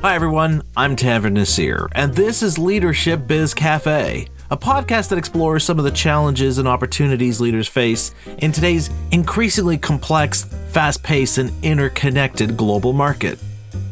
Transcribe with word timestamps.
Hi, 0.00 0.14
everyone. 0.14 0.62
I'm 0.76 0.94
Tanveer 0.94 1.32
Naseer, 1.32 1.88
and 1.90 2.14
this 2.14 2.40
is 2.40 2.56
Leadership 2.56 3.26
Biz 3.26 3.52
Cafe, 3.52 4.28
a 4.48 4.56
podcast 4.56 5.08
that 5.08 5.18
explores 5.18 5.64
some 5.64 5.76
of 5.80 5.84
the 5.84 5.90
challenges 5.90 6.58
and 6.58 6.68
opportunities 6.68 7.40
leaders 7.40 7.66
face 7.66 8.14
in 8.38 8.52
today's 8.52 8.90
increasingly 9.10 9.76
complex, 9.76 10.44
fast 10.68 11.02
paced, 11.02 11.38
and 11.38 11.52
interconnected 11.64 12.56
global 12.56 12.92
market. 12.92 13.40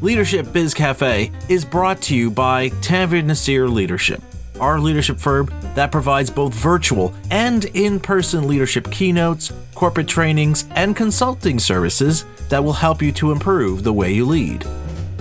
Leadership 0.01 0.53
Biz 0.53 0.75
Cafe 0.75 1.33
is 1.49 1.65
brought 1.65 2.01
to 2.03 2.15
you 2.15 2.31
by 2.31 2.69
Tanveer 2.69 3.25
Naseer 3.25 3.69
Leadership, 3.69 4.23
our 4.61 4.79
leadership 4.79 5.19
firm 5.19 5.51
that 5.75 5.91
provides 5.91 6.31
both 6.31 6.55
virtual 6.55 7.13
and 7.33 7.65
in 7.75 7.99
person 7.99 8.47
leadership 8.47 8.89
keynotes, 8.93 9.53
corporate 9.75 10.07
trainings, 10.07 10.69
and 10.77 10.95
consulting 10.95 11.59
services 11.59 12.25
that 12.49 12.63
will 12.63 12.75
help 12.75 13.03
you 13.03 13.11
to 13.11 13.33
improve 13.33 13.83
the 13.83 13.93
way 13.93 14.13
you 14.13 14.25
lead. 14.25 14.65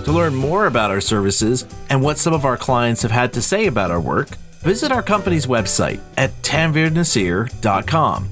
To 0.06 0.12
learn 0.12 0.36
more 0.36 0.66
about 0.66 0.92
our 0.92 1.00
services 1.00 1.66
and 1.90 2.00
what 2.00 2.16
some 2.16 2.32
of 2.32 2.44
our 2.44 2.56
clients 2.56 3.02
have 3.02 3.10
had 3.10 3.32
to 3.32 3.42
say 3.42 3.66
about 3.66 3.90
our 3.90 4.00
work, 4.00 4.28
visit 4.60 4.92
our 4.92 5.02
company's 5.02 5.48
website 5.48 5.98
at 6.16 6.30
tanveernaseer.com. 6.42 8.28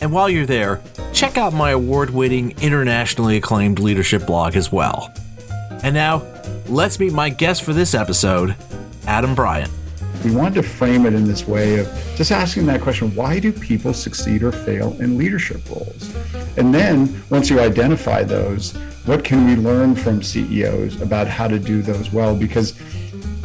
And 0.00 0.12
while 0.12 0.30
you're 0.30 0.46
there, 0.46 0.80
check 1.12 1.36
out 1.36 1.52
my 1.52 1.72
award 1.72 2.10
winning, 2.10 2.54
internationally 2.60 3.38
acclaimed 3.38 3.80
leadership 3.80 4.24
blog 4.24 4.54
as 4.54 4.70
well. 4.70 5.12
And 5.82 5.94
now, 5.94 6.22
let's 6.68 7.00
meet 7.00 7.12
my 7.12 7.28
guest 7.28 7.64
for 7.64 7.72
this 7.72 7.92
episode, 7.92 8.54
Adam 9.08 9.34
Bryant. 9.34 9.72
We 10.24 10.30
wanted 10.30 10.54
to 10.54 10.62
frame 10.62 11.06
it 11.06 11.12
in 11.12 11.24
this 11.24 11.48
way 11.48 11.80
of 11.80 11.88
just 12.14 12.30
asking 12.30 12.66
that 12.66 12.82
question 12.82 13.12
why 13.16 13.40
do 13.40 13.52
people 13.52 13.92
succeed 13.94 14.44
or 14.44 14.52
fail 14.52 14.92
in 15.00 15.18
leadership 15.18 15.68
roles? 15.70 16.14
And 16.56 16.72
then 16.72 17.20
once 17.30 17.50
you 17.50 17.58
identify 17.58 18.22
those, 18.22 18.78
what 19.06 19.24
can 19.24 19.46
we 19.46 19.56
learn 19.56 19.94
from 19.94 20.22
CEOs 20.22 21.00
about 21.00 21.28
how 21.28 21.48
to 21.48 21.58
do 21.58 21.80
those 21.80 22.12
well? 22.12 22.36
Because 22.36 22.78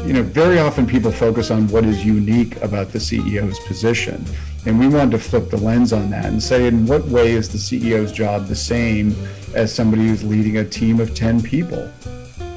you 0.06 0.14
know, 0.14 0.24
very 0.24 0.58
often 0.58 0.88
people 0.88 1.12
focus 1.12 1.52
on 1.52 1.68
what 1.68 1.86
is 1.86 2.04
unique 2.04 2.56
about 2.64 2.92
the 2.92 2.98
CEO's 2.98 3.60
position. 3.68 4.26
And 4.66 4.80
we 4.80 4.88
wanted 4.88 5.12
to 5.12 5.20
flip 5.20 5.50
the 5.52 5.58
lens 5.58 5.94
on 5.94 6.10
that 6.10 6.26
and 6.26 6.42
say, 6.42 6.66
in 6.68 6.88
what 6.88 7.06
way 7.06 7.34
is 7.34 7.50
the 7.50 7.60
CEO's 7.60 8.12
job 8.12 8.48
the 8.48 8.56
same 8.56 9.16
as 9.54 9.74
somebody 9.74 10.08
who's 10.08 10.24
leading 10.24 10.58
a 10.58 10.66
team 10.66 11.00
of 11.00 11.14
10 11.14 11.44
people? 11.44 11.92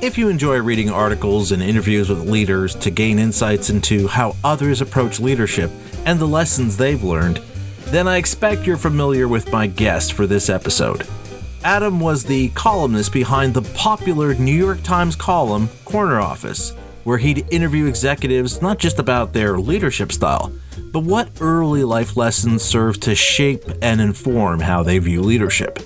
If 0.01 0.17
you 0.17 0.29
enjoy 0.29 0.59
reading 0.59 0.91
articles 0.91 1.53
and 1.53 1.63
interviews 1.63 2.09
with 2.09 2.29
leaders 2.29 2.75
to 2.77 2.91
gain 2.91 3.19
insights 3.19 3.69
into 3.71 4.09
how 4.09 4.37
others 4.43 4.81
approach 4.81 5.21
leadership 5.21 5.71
and 6.07 6.19
the 6.19 6.29
lessons 6.29 6.77
they've 6.77 7.03
learned, 7.03 7.41
then 7.87 8.09
I 8.09 8.17
expect 8.17 8.67
you're 8.67 8.77
familiar 8.77 9.29
with 9.29 9.53
my 9.53 9.67
guest 9.67 10.15
for 10.15 10.27
this 10.27 10.49
episode. 10.49 11.07
Adam 11.65 11.99
was 11.99 12.25
the 12.25 12.51
columnist 12.51 13.11
behind 13.11 13.55
the 13.55 13.63
popular 13.75 14.35
New 14.35 14.55
York 14.55 14.83
Times 14.83 15.17
column 15.17 15.71
Corner 15.87 16.21
Office, 16.21 16.75
where 17.05 17.17
he'd 17.17 17.47
interview 17.51 17.87
executives 17.87 18.61
not 18.61 18.79
just 18.79 18.99
about 18.99 19.33
their 19.33 19.59
leadership 19.59 20.13
style, 20.13 20.53
but 20.93 21.05
what 21.05 21.31
early 21.41 21.83
life 21.83 22.19
lessons 22.19 22.63
serve 22.63 23.01
to 23.01 23.15
shape 23.15 23.65
and 23.81 23.99
inform 24.03 24.61
how 24.61 24.83
they 24.83 24.99
view 24.99 25.23
leadership. 25.23 25.79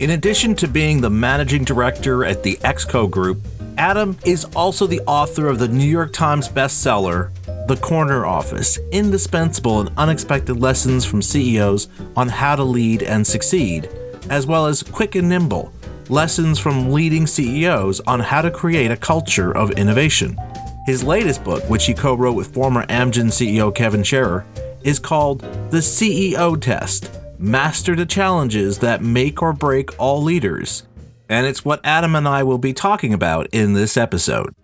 In 0.00 0.10
addition 0.10 0.54
to 0.56 0.66
being 0.66 1.02
the 1.02 1.10
managing 1.10 1.64
director 1.64 2.24
at 2.24 2.42
the 2.42 2.56
ExCo 2.62 3.10
Group, 3.10 3.42
Adam 3.76 4.16
is 4.24 4.46
also 4.56 4.86
the 4.86 5.00
author 5.02 5.46
of 5.46 5.58
the 5.58 5.68
New 5.68 5.84
York 5.84 6.14
Times 6.14 6.48
bestseller, 6.48 7.30
The 7.68 7.76
Corner 7.76 8.24
Office 8.24 8.78
Indispensable 8.92 9.80
and 9.80 9.90
Unexpected 9.98 10.54
Lessons 10.54 11.04
from 11.04 11.20
CEOs 11.20 11.88
on 12.16 12.30
How 12.30 12.56
to 12.56 12.64
Lead 12.64 13.02
and 13.02 13.26
Succeed 13.26 13.90
as 14.30 14.46
well 14.46 14.66
as 14.66 14.82
Quick 14.82 15.14
and 15.14 15.28
Nimble 15.28 15.72
Lessons 16.08 16.58
from 16.58 16.90
Leading 16.90 17.26
CEOs 17.26 18.00
on 18.00 18.20
How 18.20 18.42
to 18.42 18.50
Create 18.50 18.90
a 18.90 18.96
Culture 18.96 19.56
of 19.56 19.70
Innovation. 19.72 20.36
His 20.84 21.04
latest 21.04 21.44
book, 21.44 21.62
which 21.70 21.86
he 21.86 21.94
co 21.94 22.14
wrote 22.14 22.34
with 22.34 22.52
former 22.52 22.84
Amgen 22.86 23.28
CEO 23.28 23.74
Kevin 23.74 24.02
Sharer, 24.02 24.44
is 24.82 24.98
called 24.98 25.40
The 25.70 25.78
CEO 25.78 26.60
Test 26.60 27.10
Master 27.38 27.96
the 27.96 28.06
Challenges 28.06 28.78
That 28.78 29.02
Make 29.02 29.42
or 29.42 29.52
Break 29.52 29.98
All 29.98 30.22
Leaders. 30.22 30.84
And 31.28 31.46
it's 31.46 31.64
what 31.64 31.80
Adam 31.82 32.14
and 32.14 32.28
I 32.28 32.42
will 32.42 32.58
be 32.58 32.72
talking 32.72 33.14
about 33.14 33.46
in 33.52 33.72
this 33.72 33.96
episode. 33.96 34.54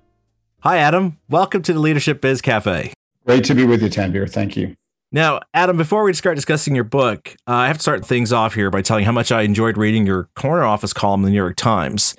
Hi, 0.60 0.78
Adam. 0.78 1.18
Welcome 1.28 1.62
to 1.62 1.72
the 1.72 1.80
Leadership 1.80 2.20
Biz 2.20 2.42
Cafe. 2.42 2.92
Great 3.24 3.44
to 3.44 3.54
be 3.54 3.64
with 3.64 3.82
you, 3.82 3.88
Tanveer. 3.88 4.30
Thank 4.30 4.56
you. 4.56 4.74
Now, 5.10 5.40
Adam, 5.54 5.78
before 5.78 6.04
we 6.04 6.12
start 6.12 6.36
discussing 6.36 6.74
your 6.74 6.84
book, 6.84 7.34
uh, 7.48 7.52
I 7.52 7.68
have 7.68 7.78
to 7.78 7.82
start 7.82 8.04
things 8.04 8.30
off 8.30 8.54
here 8.54 8.70
by 8.70 8.82
telling 8.82 9.06
how 9.06 9.12
much 9.12 9.32
I 9.32 9.40
enjoyed 9.42 9.78
reading 9.78 10.06
your 10.06 10.28
corner 10.34 10.64
office 10.64 10.92
column 10.92 11.20
in 11.20 11.26
the 11.26 11.30
New 11.30 11.36
York 11.36 11.56
Times. 11.56 12.14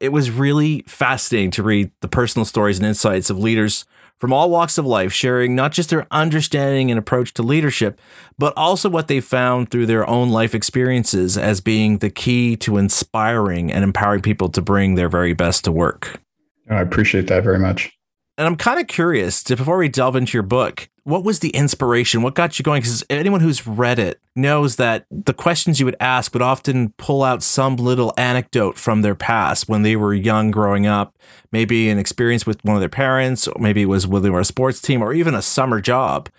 It 0.00 0.10
was 0.10 0.32
really 0.32 0.82
fascinating 0.88 1.52
to 1.52 1.62
read 1.62 1.92
the 2.00 2.08
personal 2.08 2.44
stories 2.44 2.78
and 2.78 2.86
insights 2.86 3.30
of 3.30 3.38
leaders 3.38 3.84
from 4.18 4.32
all 4.32 4.50
walks 4.50 4.76
of 4.76 4.84
life, 4.84 5.12
sharing 5.12 5.54
not 5.54 5.70
just 5.70 5.90
their 5.90 6.08
understanding 6.10 6.90
and 6.90 6.98
approach 6.98 7.32
to 7.34 7.44
leadership, 7.44 8.00
but 8.38 8.52
also 8.56 8.88
what 8.88 9.06
they 9.06 9.20
found 9.20 9.70
through 9.70 9.86
their 9.86 10.08
own 10.08 10.30
life 10.30 10.52
experiences 10.52 11.38
as 11.38 11.60
being 11.60 11.98
the 11.98 12.10
key 12.10 12.56
to 12.56 12.76
inspiring 12.76 13.72
and 13.72 13.84
empowering 13.84 14.20
people 14.20 14.48
to 14.48 14.60
bring 14.60 14.96
their 14.96 15.08
very 15.08 15.32
best 15.32 15.64
to 15.64 15.70
work. 15.70 16.20
I 16.68 16.80
appreciate 16.80 17.28
that 17.28 17.44
very 17.44 17.60
much. 17.60 17.96
And 18.38 18.46
I'm 18.46 18.56
kind 18.56 18.80
of 18.80 18.86
curious 18.86 19.42
to, 19.44 19.56
before 19.56 19.76
we 19.76 19.88
delve 19.88 20.16
into 20.16 20.32
your 20.32 20.42
book, 20.42 20.88
what 21.04 21.22
was 21.22 21.40
the 21.40 21.50
inspiration? 21.50 22.22
What 22.22 22.34
got 22.34 22.58
you 22.58 22.62
going? 22.62 22.80
Because 22.80 23.04
anyone 23.10 23.40
who's 23.40 23.66
read 23.66 23.98
it 23.98 24.20
knows 24.34 24.76
that 24.76 25.04
the 25.10 25.34
questions 25.34 25.78
you 25.78 25.84
would 25.84 25.96
ask 26.00 26.32
would 26.32 26.42
often 26.42 26.90
pull 26.96 27.22
out 27.22 27.42
some 27.42 27.76
little 27.76 28.14
anecdote 28.16 28.78
from 28.78 29.02
their 29.02 29.14
past 29.14 29.68
when 29.68 29.82
they 29.82 29.96
were 29.96 30.14
young 30.14 30.50
growing 30.50 30.86
up, 30.86 31.18
maybe 31.50 31.90
an 31.90 31.98
experience 31.98 32.46
with 32.46 32.64
one 32.64 32.74
of 32.76 32.80
their 32.80 32.88
parents, 32.88 33.46
or 33.46 33.60
maybe 33.60 33.82
it 33.82 33.86
was 33.86 34.06
were 34.06 34.40
a 34.40 34.44
sports 34.44 34.80
team 34.80 35.02
or 35.02 35.12
even 35.12 35.34
a 35.34 35.42
summer 35.42 35.80
job. 35.80 36.30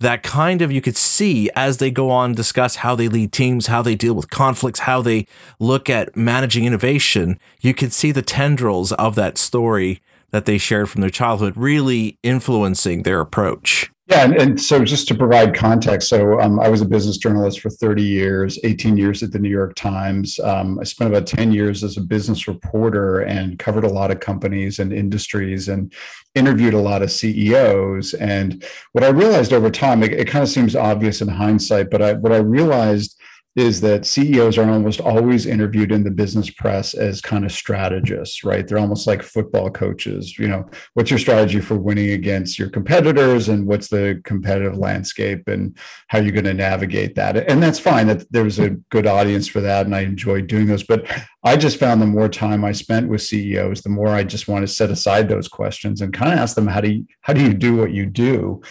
That 0.00 0.22
kind 0.22 0.62
of 0.62 0.72
you 0.72 0.80
could 0.80 0.96
see 0.96 1.50
as 1.54 1.76
they 1.76 1.90
go 1.90 2.10
on 2.10 2.32
discuss 2.32 2.76
how 2.76 2.94
they 2.94 3.08
lead 3.08 3.30
teams, 3.30 3.66
how 3.66 3.82
they 3.82 3.94
deal 3.94 4.14
with 4.14 4.30
conflicts, 4.30 4.80
how 4.80 5.02
they 5.02 5.26
look 5.60 5.90
at 5.90 6.16
managing 6.16 6.64
innovation. 6.64 7.38
You 7.60 7.74
could 7.74 7.92
see 7.92 8.10
the 8.10 8.22
tendrils 8.22 8.92
of 8.92 9.16
that 9.16 9.36
story 9.36 10.00
that 10.32 10.46
they 10.46 10.58
shared 10.58 10.90
from 10.90 11.00
their 11.00 11.10
childhood 11.10 11.54
really 11.56 12.18
influencing 12.22 13.02
their 13.02 13.20
approach. 13.20 13.90
Yeah, 14.08 14.24
and, 14.24 14.34
and 14.34 14.60
so 14.60 14.84
just 14.84 15.06
to 15.08 15.14
provide 15.14 15.54
context, 15.54 16.08
so 16.08 16.40
um, 16.40 16.58
I 16.58 16.68
was 16.68 16.80
a 16.80 16.86
business 16.86 17.16
journalist 17.16 17.60
for 17.60 17.70
30 17.70 18.02
years, 18.02 18.58
18 18.64 18.96
years 18.96 19.22
at 19.22 19.32
the 19.32 19.38
New 19.38 19.48
York 19.48 19.74
Times. 19.74 20.40
Um, 20.40 20.78
I 20.80 20.84
spent 20.84 21.08
about 21.08 21.26
10 21.26 21.52
years 21.52 21.84
as 21.84 21.96
a 21.96 22.00
business 22.00 22.48
reporter 22.48 23.20
and 23.20 23.58
covered 23.58 23.84
a 23.84 23.88
lot 23.88 24.10
of 24.10 24.20
companies 24.20 24.80
and 24.80 24.92
industries 24.92 25.68
and 25.68 25.94
interviewed 26.34 26.74
a 26.74 26.80
lot 26.80 27.02
of 27.02 27.12
CEOs. 27.12 28.12
And 28.14 28.64
what 28.90 29.04
I 29.04 29.08
realized 29.08 29.52
over 29.52 29.70
time, 29.70 30.02
it, 30.02 30.12
it 30.12 30.26
kind 30.26 30.42
of 30.42 30.48
seems 30.48 30.74
obvious 30.74 31.22
in 31.22 31.28
hindsight, 31.28 31.88
but 31.88 32.02
I, 32.02 32.12
what 32.14 32.32
I 32.32 32.38
realized 32.38 33.16
is 33.54 33.82
that 33.82 34.06
CEOs 34.06 34.56
are 34.56 34.70
almost 34.70 35.00
always 35.00 35.44
interviewed 35.44 35.92
in 35.92 36.04
the 36.04 36.10
business 36.10 36.48
press 36.48 36.94
as 36.94 37.20
kind 37.20 37.44
of 37.44 37.52
strategists, 37.52 38.44
right? 38.44 38.66
They're 38.66 38.78
almost 38.78 39.06
like 39.06 39.22
football 39.22 39.70
coaches. 39.70 40.38
You 40.38 40.48
know, 40.48 40.70
what's 40.94 41.10
your 41.10 41.18
strategy 41.18 41.60
for 41.60 41.76
winning 41.76 42.12
against 42.12 42.58
your 42.58 42.70
competitors 42.70 43.50
and 43.50 43.66
what's 43.66 43.88
the 43.88 44.22
competitive 44.24 44.78
landscape 44.78 45.48
and 45.48 45.76
how 46.08 46.18
you're 46.18 46.32
going 46.32 46.44
to 46.44 46.54
navigate 46.54 47.14
that? 47.16 47.36
And 47.50 47.62
that's 47.62 47.78
fine. 47.78 48.06
That 48.06 48.30
there 48.32 48.44
was 48.44 48.58
a 48.58 48.70
good 48.70 49.06
audience 49.06 49.48
for 49.48 49.60
that 49.60 49.84
and 49.84 49.94
I 49.94 50.00
enjoyed 50.00 50.46
doing 50.46 50.66
those. 50.66 50.84
But 50.84 51.06
I 51.44 51.56
just 51.56 51.78
found 51.78 52.00
the 52.00 52.06
more 52.06 52.30
time 52.30 52.64
I 52.64 52.72
spent 52.72 53.08
with 53.08 53.20
CEOs, 53.20 53.82
the 53.82 53.90
more 53.90 54.08
I 54.08 54.24
just 54.24 54.48
want 54.48 54.62
to 54.62 54.72
set 54.72 54.90
aside 54.90 55.28
those 55.28 55.48
questions 55.48 56.00
and 56.00 56.12
kind 56.12 56.32
of 56.32 56.38
ask 56.38 56.54
them, 56.54 56.68
how 56.68 56.80
do 56.80 56.90
you, 56.90 57.06
how 57.20 57.34
do 57.34 57.42
you 57.42 57.52
do 57.52 57.76
what 57.76 57.92
you 57.92 58.06
do? 58.06 58.62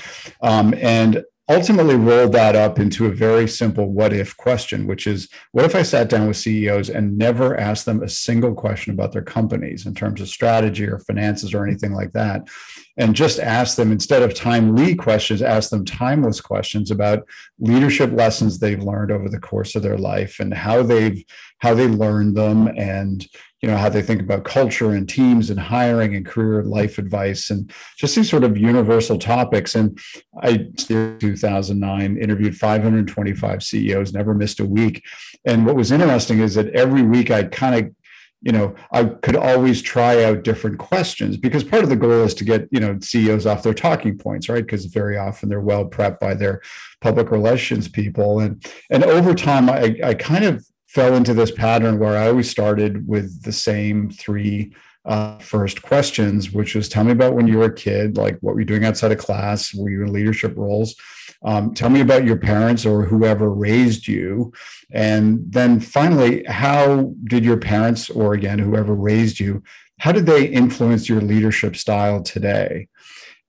Um, 0.42 0.74
and 0.76 1.24
ultimately 1.56 1.96
rolled 1.96 2.32
that 2.32 2.56
up 2.56 2.80
into 2.80 3.06
a 3.06 3.12
very 3.12 3.48
simple 3.48 3.92
what 3.92 4.14
if 4.14 4.36
question, 4.38 4.88
which 4.88 5.06
is 5.06 5.30
what 5.52 5.66
if 5.66 5.76
I 5.76 5.84
sat 5.84 6.10
down 6.10 6.28
with 6.28 6.38
CEOs 6.38 6.90
and 6.90 7.18
never 7.18 7.58
asked 7.58 7.86
them 7.86 8.02
a 8.02 8.10
single 8.10 8.54
question 8.54 8.94
about 8.94 9.12
their 9.12 9.22
companies 9.22 9.86
in 9.86 9.94
terms 9.94 10.22
of 10.22 10.30
strategy 10.30 10.86
or 10.86 11.00
finances 11.00 11.54
or 11.54 11.66
anything 11.66 11.94
like 11.94 12.14
that? 12.14 12.48
And 12.98 13.16
just 13.16 13.40
ask 13.40 13.78
them, 13.78 13.92
instead 13.92 14.22
of 14.22 14.34
timely 14.34 14.96
questions, 14.96 15.42
ask 15.42 15.70
them 15.70 15.86
timeless 15.86 16.42
questions 16.42 16.92
about 16.92 17.26
leadership 17.60 18.12
lessons 18.12 18.60
they've 18.60 18.84
learned 18.84 19.12
over 19.12 19.30
the 19.30 19.40
course 19.40 19.76
of 19.76 19.84
their 19.84 19.98
life 19.98 20.40
and 20.40 20.54
how 20.54 20.84
they've 20.84 21.24
how 21.60 21.74
they 21.76 21.88
learned 21.88 22.36
them 22.36 22.68
and 22.76 23.28
you 23.62 23.70
know 23.70 23.78
how 23.78 23.90
they 23.90 24.02
think 24.02 24.22
about 24.22 24.44
culture 24.44 24.92
and 24.92 25.08
teams 25.08 25.52
and 25.52 25.60
hiring 25.60 26.16
and 26.16 26.26
career 26.26 26.64
life 26.64 26.98
advice 26.98 27.52
and 27.52 27.72
just 27.96 28.16
these 28.16 28.30
sort 28.30 28.44
of 28.44 28.58
universal 28.58 29.18
topics. 29.20 29.76
And 29.76 29.98
i 30.42 30.66
2009 30.78 32.18
interviewed 32.18 32.58
525 32.58 33.64
ceos 33.64 34.14
never 34.14 34.34
missed 34.34 34.60
a 34.60 34.66
week. 34.66 35.04
And 35.46 35.66
what 35.66 35.76
was 35.76 35.92
interesting 35.92 36.40
is 36.40 36.56
that 36.56 36.70
every 36.70 37.04
week 37.04 37.30
i 37.30 37.44
kind 37.44 37.76
of 37.76 37.96
you 38.42 38.52
know 38.52 38.74
i 38.92 39.04
could 39.04 39.36
always 39.36 39.82
try 39.82 40.24
out 40.24 40.44
different 40.44 40.78
questions 40.80 41.38
because 41.38 41.64
part 41.64 41.84
of 41.84 41.90
the 41.90 41.96
goal 41.96 42.24
is 42.24 42.34
to 42.34 42.44
get 42.44 42.68
you 42.72 42.80
know 42.80 42.98
ceos 43.00 43.46
off 43.46 43.64
their 43.64 43.74
talking 43.74 44.18
points 44.18 44.50
right 44.50 44.66
because 44.66 44.86
very 44.86 45.18
often 45.18 45.48
they're 45.48 45.62
well 45.62 45.86
prepped 45.86 46.20
by 46.20 46.34
their 46.34 46.62
public 47.02 47.32
relations 47.32 47.88
people 47.88 48.40
and 48.40 48.66
and 48.90 49.04
over 49.04 49.34
time 49.36 49.70
i, 49.70 49.96
I 50.04 50.14
kind 50.16 50.44
of 50.44 50.66
fell 50.92 51.16
into 51.16 51.34
this 51.34 51.52
pattern 51.52 52.00
where 52.00 52.18
I 52.18 52.28
always 52.28 52.50
started 52.50 53.08
with 53.08 53.44
the 53.44 53.54
same 53.54 54.10
three 54.10 54.76
uh, 55.06 55.38
first 55.40 55.82
questions, 55.82 56.52
which 56.52 56.76
was 56.76 56.90
tell 56.90 57.06
me 57.06 57.14
about 57.14 57.34
when 57.34 57.48
you 57.48 57.60
were 57.60 57.66
a 57.66 57.74
kid, 57.74 58.18
like 58.18 58.38
what 58.42 58.54
were 58.54 58.60
you 58.60 58.66
doing 58.66 58.84
outside 58.84 59.14
of 59.14 59.18
class? 59.18 59.74
Were 59.74 59.90
you 59.90 60.04
in 60.04 60.12
leadership 60.12 60.54
roles? 60.58 60.96
Um, 61.44 61.74
tell 61.74 61.90
me 61.90 62.02
about 62.02 62.26
your 62.26 62.38
parents 62.38 62.86
or 62.86 63.06
whoever 63.06 63.50
raised 63.50 64.08
you. 64.08 64.54
And 64.92 65.52
then 65.52 65.80
finally, 65.80 66.44
how 66.46 67.14
did 67.24 67.44
your 67.44 67.58
parents, 67.58 68.10
or 68.10 68.34
again, 68.34 68.60
whoever 68.60 68.94
raised 68.94 69.40
you, 69.40 69.64
how 70.00 70.12
did 70.12 70.26
they 70.26 70.46
influence 70.46 71.10
your 71.10 71.22
leadership 71.22 71.76
style 71.76 72.22
today? 72.22 72.88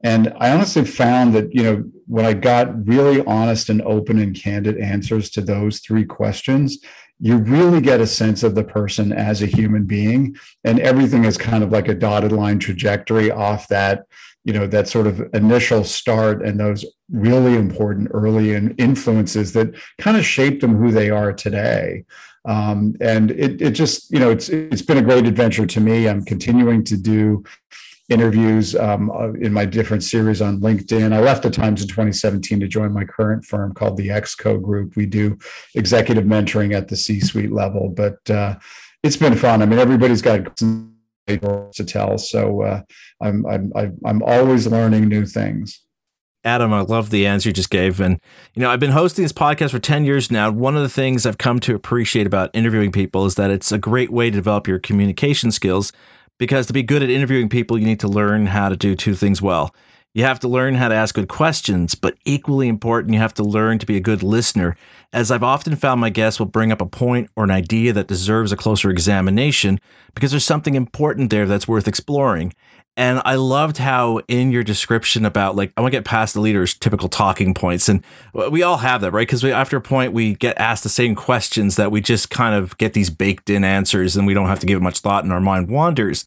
And 0.05 0.33
I 0.39 0.51
honestly 0.51 0.85
found 0.85 1.35
that, 1.35 1.55
you 1.55 1.63
know, 1.63 1.85
when 2.07 2.25
I 2.25 2.33
got 2.33 2.87
really 2.87 3.25
honest 3.25 3.69
and 3.69 3.81
open 3.83 4.19
and 4.19 4.35
candid 4.35 4.77
answers 4.79 5.31
to 5.31 5.41
those 5.41 5.79
three 5.79 6.05
questions, 6.05 6.79
you 7.21 7.37
really 7.37 7.81
get 7.81 8.01
a 8.01 8.07
sense 8.07 8.43
of 8.43 8.57
the 8.57 8.65
person 8.65 9.13
as 9.13 9.43
a 9.43 9.47
human 9.47 9.85
being. 9.85 10.37
And 10.65 10.81
everything 10.81 11.25
is 11.25 11.39
kind 11.39 11.63
of 11.63 11.71
like 11.71 11.87
a 11.87 11.95
dotted 11.95 12.33
line 12.33 12.59
trajectory 12.59 13.31
off 13.31 13.69
that, 13.69 14.07
you 14.45 14.53
know, 14.53 14.67
that 14.67 14.89
sort 14.89 15.07
of 15.07 15.23
initial 15.35 15.85
start 15.85 16.45
and 16.45 16.59
those 16.59 16.85
really 17.11 17.55
important 17.55 18.09
early 18.13 18.55
influences 18.55 19.53
that 19.53 19.75
kind 19.99 20.17
of 20.17 20.25
shaped 20.25 20.61
them 20.61 20.77
who 20.77 20.91
they 20.91 21.11
are 21.11 21.33
today. 21.33 22.05
Um, 22.45 22.97
and 23.01 23.31
it, 23.31 23.63
it 23.63 23.71
just, 23.71 24.11
you 24.11 24.19
know, 24.19 24.31
it's 24.31 24.49
it's 24.49 24.83
been 24.83 24.99
a 24.99 25.03
great 25.03 25.27
adventure 25.27 25.67
to 25.67 25.81
me. 25.81 26.09
I'm 26.09 26.25
continuing 26.25 26.83
to 26.85 26.97
do 26.97 27.45
interviews 28.09 28.75
um, 28.75 29.11
uh, 29.11 29.33
in 29.33 29.53
my 29.53 29.65
different 29.65 30.03
series 30.03 30.43
on 30.43 30.61
LinkedIn. 30.61 31.13
I 31.13 31.21
left 31.21 31.45
the 31.45 31.51
Times 31.51 31.83
in 31.83 31.89
2017 31.89 32.61
to 32.61 32.69
join 32.69 32.93
my 32.93 33.05
current 33.05 33.45
firm 33.45 33.73
called 33.75 33.97
the 33.97 34.09
ExCo 34.09 34.61
Group. 34.61 34.97
We 34.97 35.07
do 35.07 35.39
executive 35.75 36.25
mentoring 36.25 36.75
at 36.75 36.89
the 36.89 36.97
C-suite 36.97 37.53
level, 37.53 37.89
but 37.89 38.19
uh, 38.29 38.57
it's 39.03 39.17
been 39.17 39.37
fun. 39.37 39.63
I 39.63 39.67
mean, 39.67 39.79
everybody's 39.79 40.23
got 40.23 40.57
to 41.27 41.85
tell, 41.87 42.19
so 42.19 42.63
uh, 42.63 42.83
I'm 43.21 43.47
I'm 43.47 43.73
I'm 44.05 44.23
always 44.23 44.67
learning 44.67 45.09
new 45.09 45.27
things. 45.27 45.81
Adam, 46.45 46.73
I 46.73 46.81
love 46.81 47.11
the 47.11 47.27
answer 47.27 47.49
you 47.49 47.53
just 47.53 47.71
gave. 47.71 48.01
And, 48.01 48.19
you 48.55 48.63
know, 48.63 48.71
I've 48.71 48.81
been 48.81 48.91
hosting 48.91 49.23
this 49.23 49.33
podcast 49.33 49.71
for 49.71 49.79
10 49.79 50.05
years 50.05 50.29
now. 50.29 50.51
One 50.51 50.77
of 50.77 50.83
the 50.83 50.89
things 50.89 51.25
I've 51.25 51.39
come 51.39 51.61
to 51.61 51.75
appreciate 51.77 52.27
about 52.27 52.51
interviewing 52.53 52.91
people 52.91 53.27
is 53.27 53.37
that 53.37 53.51
it's 53.51 53.71
a 53.71 53.79
great 53.79 54.11
way 54.11 54.29
to 54.29 54.35
develop 54.37 54.67
your 54.67 54.81
communication 54.81 55.53
skills 55.53 55.93
because 56.39 56.67
to 56.67 56.73
be 56.73 56.83
good 56.83 57.03
at 57.03 57.11
interviewing 57.11 57.49
people, 57.49 57.79
you 57.79 57.87
need 57.87 58.01
to 58.01 58.09
learn 58.09 58.47
how 58.47 58.69
to 58.69 58.77
do 58.77 58.97
two 58.97 59.15
things 59.15 59.41
well. 59.41 59.73
You 60.15 60.25
have 60.25 60.41
to 60.41 60.49
learn 60.49 60.75
how 60.75 60.89
to 60.89 60.95
ask 60.95 61.15
good 61.15 61.29
questions, 61.29 61.95
but 61.95 62.19
equally 62.27 62.69
important, 62.69 63.15
you 63.15 63.21
have 63.21 63.33
to 63.35 63.43
learn 63.43 63.79
to 63.79 63.87
be 63.87 63.97
a 63.97 64.01
good 64.01 64.23
listener. 64.23 64.77
As 65.11 65.31
I've 65.31 65.43
often 65.43 65.75
found, 65.75 66.03
my 66.03 66.11
guests 66.11 66.39
will 66.39 66.47
bring 66.47 66.71
up 66.71 66.83
a 66.83 66.87
point 66.87 67.31
or 67.35 67.45
an 67.45 67.51
idea 67.51 67.95
that 67.95 68.09
deserves 68.09 68.53
a 68.53 68.57
closer 68.57 68.91
examination 68.91 69.81
because 70.15 70.31
there's 70.31 70.45
something 70.45 70.75
important 70.75 71.31
there 71.31 71.47
that's 71.47 71.67
worth 71.67 71.89
exploring. 71.89 72.53
And 72.95 73.23
I 73.25 73.37
loved 73.37 73.79
how 73.79 74.21
in 74.29 74.53
your 74.53 74.63
description 74.63 75.25
about 75.25 75.57
like 75.57 75.73
I 75.79 75.81
want 75.81 75.93
to 75.93 75.97
get 75.97 76.05
past 76.05 76.35
the 76.35 76.43
leader's 76.43 76.75
typical 76.75 77.09
talking 77.09 77.55
points, 77.55 77.89
and 77.89 78.05
we 78.35 78.63
all 78.63 78.77
have 78.77 79.01
that, 79.01 79.13
right? 79.13 79.27
Because 79.27 79.43
after 79.43 79.79
a 79.79 79.81
point 79.81 80.13
we 80.13 80.35
get 80.35 80.59
asked 80.59 80.83
the 80.83 80.91
same 80.91 81.15
questions 81.15 81.77
that 81.77 81.91
we 81.91 82.03
just 82.03 82.29
kind 82.29 82.55
of 82.55 82.77
get 82.77 82.93
these 82.93 83.09
baked 83.09 83.49
in 83.49 83.65
answers, 83.65 84.15
and 84.15 84.27
we 84.27 84.35
don't 84.35 84.49
have 84.49 84.61
to 84.61 84.67
give 84.67 84.77
it 84.77 84.83
much 84.83 84.99
thought, 84.99 85.25
and 85.25 85.33
our 85.33 85.41
mind 85.41 85.71
wanders. 85.71 86.27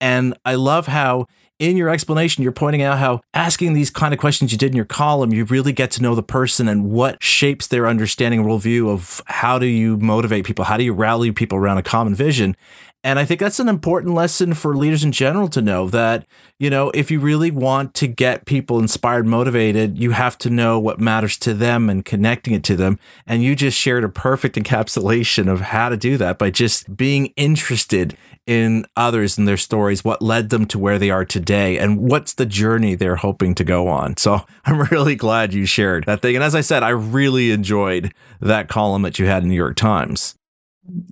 And 0.00 0.38
I 0.44 0.54
love 0.54 0.86
how 0.86 1.26
in 1.58 1.76
your 1.76 1.88
explanation, 1.88 2.42
you're 2.42 2.52
pointing 2.52 2.82
out 2.82 2.98
how 2.98 3.20
asking 3.32 3.74
these 3.74 3.90
kind 3.90 4.12
of 4.12 4.20
questions 4.20 4.52
you 4.52 4.58
did 4.58 4.72
in 4.72 4.76
your 4.76 4.84
column, 4.84 5.32
you 5.32 5.44
really 5.44 5.72
get 5.72 5.90
to 5.92 6.02
know 6.02 6.14
the 6.14 6.22
person 6.22 6.68
and 6.68 6.90
what 6.90 7.22
shapes 7.22 7.66
their 7.68 7.86
understanding 7.86 8.40
and 8.40 8.48
worldview 8.48 8.88
of 8.88 9.22
how 9.26 9.58
do 9.58 9.66
you 9.66 9.96
motivate 9.98 10.44
people? 10.44 10.64
How 10.64 10.76
do 10.76 10.84
you 10.84 10.92
rally 10.92 11.30
people 11.32 11.56
around 11.58 11.78
a 11.78 11.82
common 11.82 12.14
vision? 12.14 12.56
And 13.04 13.18
I 13.18 13.26
think 13.26 13.38
that's 13.38 13.60
an 13.60 13.68
important 13.68 14.14
lesson 14.14 14.54
for 14.54 14.74
leaders 14.74 15.04
in 15.04 15.12
general 15.12 15.48
to 15.48 15.60
know 15.60 15.88
that, 15.90 16.26
you 16.58 16.70
know, 16.70 16.90
if 16.94 17.10
you 17.10 17.20
really 17.20 17.50
want 17.50 17.92
to 17.94 18.06
get 18.06 18.46
people 18.46 18.78
inspired, 18.78 19.26
motivated, 19.26 19.98
you 19.98 20.12
have 20.12 20.38
to 20.38 20.48
know 20.48 20.80
what 20.80 20.98
matters 20.98 21.36
to 21.40 21.52
them 21.52 21.90
and 21.90 22.02
connecting 22.02 22.54
it 22.54 22.64
to 22.64 22.76
them. 22.76 22.98
And 23.26 23.42
you 23.42 23.54
just 23.54 23.78
shared 23.78 24.04
a 24.04 24.08
perfect 24.08 24.56
encapsulation 24.56 25.52
of 25.52 25.60
how 25.60 25.90
to 25.90 25.98
do 25.98 26.16
that 26.16 26.38
by 26.38 26.48
just 26.48 26.96
being 26.96 27.26
interested 27.36 28.16
in 28.46 28.84
others 28.96 29.38
and 29.38 29.48
their 29.48 29.56
stories, 29.56 30.04
what 30.04 30.22
led 30.22 30.50
them 30.50 30.66
to 30.66 30.78
where 30.78 30.98
they 30.98 31.10
are 31.10 31.24
today, 31.24 31.78
and 31.78 31.98
what's 31.98 32.34
the 32.34 32.46
journey 32.46 32.94
they're 32.94 33.16
hoping 33.16 33.54
to 33.54 33.64
go 33.64 33.88
on. 33.88 34.16
So 34.16 34.44
I'm 34.64 34.82
really 34.82 35.16
glad 35.16 35.54
you 35.54 35.66
shared 35.66 36.04
that 36.06 36.22
thing. 36.22 36.34
And 36.34 36.44
as 36.44 36.54
I 36.54 36.60
said, 36.60 36.82
I 36.82 36.90
really 36.90 37.50
enjoyed 37.50 38.12
that 38.40 38.68
column 38.68 39.02
that 39.02 39.18
you 39.18 39.26
had 39.26 39.42
in 39.42 39.48
the 39.48 39.54
New 39.54 39.58
York 39.58 39.76
Times. 39.76 40.34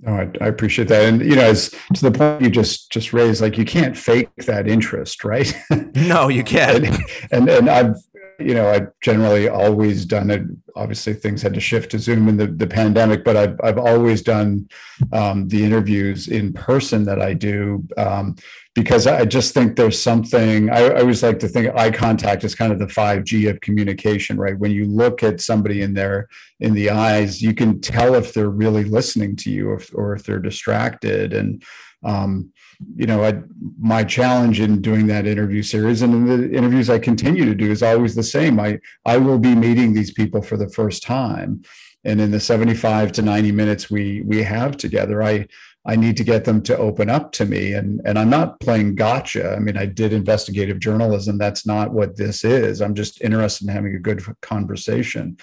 Oh, 0.05 0.13
I, 0.13 0.29
I, 0.39 0.47
appreciate 0.47 0.87
that, 0.89 1.01
and 1.03 1.21
you 1.21 1.35
know, 1.35 1.41
as 1.45 1.73
to 1.95 2.07
the 2.07 2.15
point 2.15 2.43
you 2.43 2.51
just 2.51 2.91
just 2.91 3.11
raised, 3.11 3.41
like 3.41 3.57
you 3.57 3.65
can't 3.65 3.97
fake 3.97 4.29
that 4.45 4.67
interest, 4.67 5.23
right? 5.23 5.51
No, 5.95 6.27
you 6.27 6.43
can't. 6.43 6.85
and, 6.85 6.97
and, 7.31 7.49
and 7.49 7.69
I've 7.69 7.95
you 8.39 8.53
know 8.53 8.69
I've 8.69 8.87
generally 9.01 9.47
always 9.47 10.05
done 10.05 10.29
it. 10.29 10.43
Obviously, 10.75 11.13
things 11.13 11.41
had 11.41 11.53
to 11.53 11.59
shift 11.59 11.91
to 11.91 11.99
Zoom 11.99 12.27
in 12.27 12.37
the, 12.37 12.47
the 12.47 12.67
pandemic, 12.67 13.23
but 13.23 13.37
I've 13.37 13.59
I've 13.63 13.77
always 13.77 14.21
done 14.21 14.69
um, 15.11 15.47
the 15.47 15.63
interviews 15.63 16.27
in 16.27 16.53
person 16.53 17.05
that 17.05 17.21
I 17.21 17.33
do. 17.33 17.83
Um, 17.97 18.35
because 18.75 19.05
I 19.05 19.25
just 19.25 19.53
think 19.53 19.75
there's 19.75 20.01
something 20.01 20.71
I, 20.71 20.85
I, 20.85 21.01
always 21.01 21.21
like 21.21 21.37
to 21.39 21.47
think 21.47 21.75
eye 21.75 21.91
contact 21.91 22.43
is 22.43 22.55
kind 22.55 22.73
of 22.73 22.79
the 22.79 22.87
5G 22.87 23.47
of 23.47 23.61
communication, 23.61 24.37
right? 24.37 24.57
When 24.57 24.71
you 24.71 24.85
look 24.85 25.21
at 25.21 25.41
somebody 25.41 25.83
in 25.83 25.93
their 25.93 26.27
in 26.59 26.73
the 26.73 26.89
eyes, 26.89 27.41
you 27.41 27.53
can 27.53 27.81
tell 27.81 28.15
if 28.15 28.33
they're 28.33 28.49
really 28.49 28.83
listening 28.83 29.35
to 29.37 29.51
you 29.51 29.69
or, 29.69 29.81
or 29.93 30.15
if 30.15 30.23
they're 30.23 30.39
distracted. 30.39 31.33
And 31.33 31.63
um, 32.03 32.51
you 32.95 33.05
know, 33.05 33.23
I, 33.23 33.41
my 33.79 34.03
challenge 34.03 34.59
in 34.59 34.81
doing 34.81 35.07
that 35.07 35.25
interview 35.25 35.63
series 35.63 36.01
and 36.01 36.13
in 36.13 36.25
the 36.25 36.57
interviews 36.57 36.89
I 36.89 36.99
continue 36.99 37.45
to 37.45 37.55
do 37.55 37.71
is 37.71 37.83
always 37.83 38.15
the 38.15 38.23
same. 38.23 38.59
I 38.59 38.79
I 39.05 39.17
will 39.17 39.39
be 39.39 39.55
meeting 39.55 39.93
these 39.93 40.11
people 40.11 40.41
for 40.41 40.57
the 40.57 40.69
first 40.69 41.03
time. 41.03 41.63
And 42.05 42.19
in 42.19 42.31
the 42.31 42.39
75 42.39 43.13
to 43.13 43.21
90 43.21 43.51
minutes 43.51 43.89
we 43.89 44.21
we 44.21 44.43
have 44.43 44.77
together, 44.77 45.23
I 45.23 45.47
I 45.85 45.97
need 45.97 46.15
to 46.17 46.23
get 46.23 46.45
them 46.45 46.61
to 46.63 46.77
open 46.77 47.09
up 47.09 47.33
to 47.33 47.45
me. 47.45 47.73
And, 47.73 47.99
and 48.05 48.17
I'm 48.17 48.29
not 48.29 48.59
playing 48.61 48.95
gotcha. 48.95 49.53
I 49.53 49.59
mean, 49.59 49.77
I 49.77 49.85
did 49.85 50.13
investigative 50.13 50.79
journalism. 50.79 51.37
That's 51.37 51.65
not 51.65 51.91
what 51.91 52.15
this 52.15 52.45
is. 52.45 52.81
I'm 52.81 52.95
just 52.95 53.21
interested 53.21 53.67
in 53.67 53.73
having 53.73 53.93
a 53.93 53.99
good 53.99 54.23
conversation. 54.41 55.37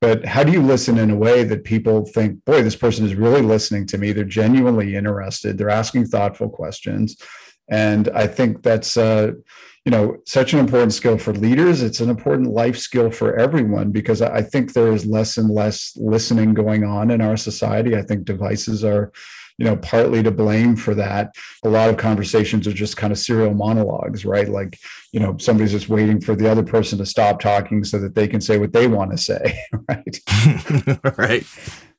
But 0.00 0.26
how 0.26 0.44
do 0.44 0.52
you 0.52 0.60
listen 0.60 0.98
in 0.98 1.10
a 1.10 1.16
way 1.16 1.42
that 1.44 1.64
people 1.64 2.04
think, 2.04 2.44
boy, 2.44 2.62
this 2.62 2.76
person 2.76 3.06
is 3.06 3.14
really 3.14 3.40
listening 3.40 3.86
to 3.86 3.98
me? 3.98 4.12
They're 4.12 4.24
genuinely 4.24 4.94
interested. 4.94 5.56
They're 5.56 5.70
asking 5.70 6.06
thoughtful 6.06 6.50
questions. 6.50 7.16
And 7.70 8.08
I 8.10 8.26
think 8.26 8.62
that's, 8.62 8.96
uh, 8.96 9.32
you 9.84 9.90
know, 9.90 10.18
such 10.26 10.52
an 10.52 10.58
important 10.58 10.92
skill 10.92 11.16
for 11.16 11.32
leaders. 11.32 11.82
It's 11.82 12.00
an 12.00 12.10
important 12.10 12.48
life 12.48 12.76
skill 12.76 13.10
for 13.10 13.36
everyone 13.36 13.90
because 13.90 14.20
I 14.20 14.42
think 14.42 14.72
there 14.72 14.92
is 14.92 15.06
less 15.06 15.36
and 15.38 15.50
less 15.50 15.96
listening 15.96 16.54
going 16.54 16.84
on 16.84 17.10
in 17.10 17.20
our 17.20 17.36
society. 17.36 17.96
I 17.96 18.02
think 18.02 18.24
devices 18.24 18.84
are 18.84 19.12
you 19.58 19.64
know, 19.64 19.76
partly 19.76 20.22
to 20.22 20.30
blame 20.30 20.76
for 20.76 20.94
that. 20.94 21.34
A 21.64 21.68
lot 21.68 21.88
of 21.88 21.96
conversations 21.96 22.66
are 22.66 22.72
just 22.72 22.96
kind 22.96 23.12
of 23.12 23.18
serial 23.18 23.54
monologues, 23.54 24.24
right? 24.24 24.48
Like, 24.48 24.78
you 25.12 25.20
know, 25.20 25.36
somebody's 25.38 25.72
just 25.72 25.88
waiting 25.88 26.20
for 26.20 26.34
the 26.34 26.50
other 26.50 26.62
person 26.62 26.98
to 26.98 27.06
stop 27.06 27.40
talking 27.40 27.84
so 27.84 27.98
that 27.98 28.14
they 28.14 28.28
can 28.28 28.40
say 28.40 28.58
what 28.58 28.72
they 28.72 28.86
want 28.86 29.12
to 29.12 29.18
say, 29.18 29.58
right? 29.88 30.20
right. 31.18 31.46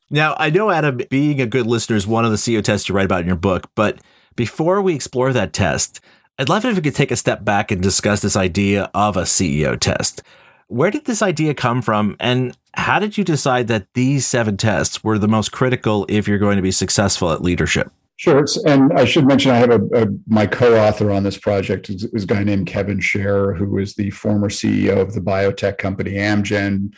Now, 0.09 0.35
I 0.37 0.49
know, 0.49 0.69
Adam, 0.69 1.01
being 1.09 1.41
a 1.41 1.45
good 1.45 1.67
listener 1.67 1.95
is 1.95 2.07
one 2.07 2.25
of 2.25 2.31
the 2.31 2.37
CEO 2.37 2.63
tests 2.63 2.87
you 2.87 2.95
write 2.95 3.05
about 3.05 3.21
in 3.21 3.27
your 3.27 3.35
book, 3.35 3.69
but 3.75 3.99
before 4.35 4.81
we 4.81 4.95
explore 4.95 5.33
that 5.33 5.51
test, 5.51 5.99
I'd 6.39 6.49
love 6.49 6.63
it 6.63 6.69
if 6.69 6.75
we 6.75 6.81
could 6.81 6.95
take 6.95 7.11
a 7.11 7.15
step 7.15 7.43
back 7.43 7.71
and 7.71 7.81
discuss 7.81 8.21
this 8.21 8.35
idea 8.35 8.91
of 8.93 9.17
a 9.17 9.23
CEO 9.23 9.77
test. 9.77 10.21
Where 10.67 10.91
did 10.91 11.05
this 11.05 11.21
idea 11.21 11.53
come 11.53 11.81
from? 11.81 12.15
And 12.19 12.55
how 12.77 12.99
did 12.99 13.17
you 13.17 13.23
decide 13.23 13.67
that 13.67 13.87
these 13.95 14.25
seven 14.25 14.55
tests 14.55 15.03
were 15.03 15.17
the 15.17 15.27
most 15.27 15.51
critical 15.51 16.05
if 16.07 16.27
you're 16.27 16.37
going 16.37 16.57
to 16.57 16.61
be 16.61 16.71
successful 16.71 17.31
at 17.33 17.41
leadership? 17.41 17.91
Sure. 18.17 18.45
and 18.65 18.93
I 18.93 19.05
should 19.05 19.27
mention 19.27 19.51
I 19.51 19.57
have 19.57 19.69
a, 19.69 19.81
a 19.93 20.07
my 20.27 20.47
co-author 20.47 21.11
on 21.11 21.23
this 21.23 21.37
project 21.37 21.89
is, 21.89 22.03
is, 22.05 22.23
a 22.23 22.27
guy 22.27 22.43
named 22.43 22.65
Kevin 22.65 22.99
Sharer, 22.99 23.53
who 23.53 23.77
is 23.77 23.93
the 23.93 24.09
former 24.09 24.49
CEO 24.49 24.99
of 24.99 25.13
the 25.13 25.21
biotech 25.21 25.77
company 25.77 26.13
Amgen, 26.13 26.93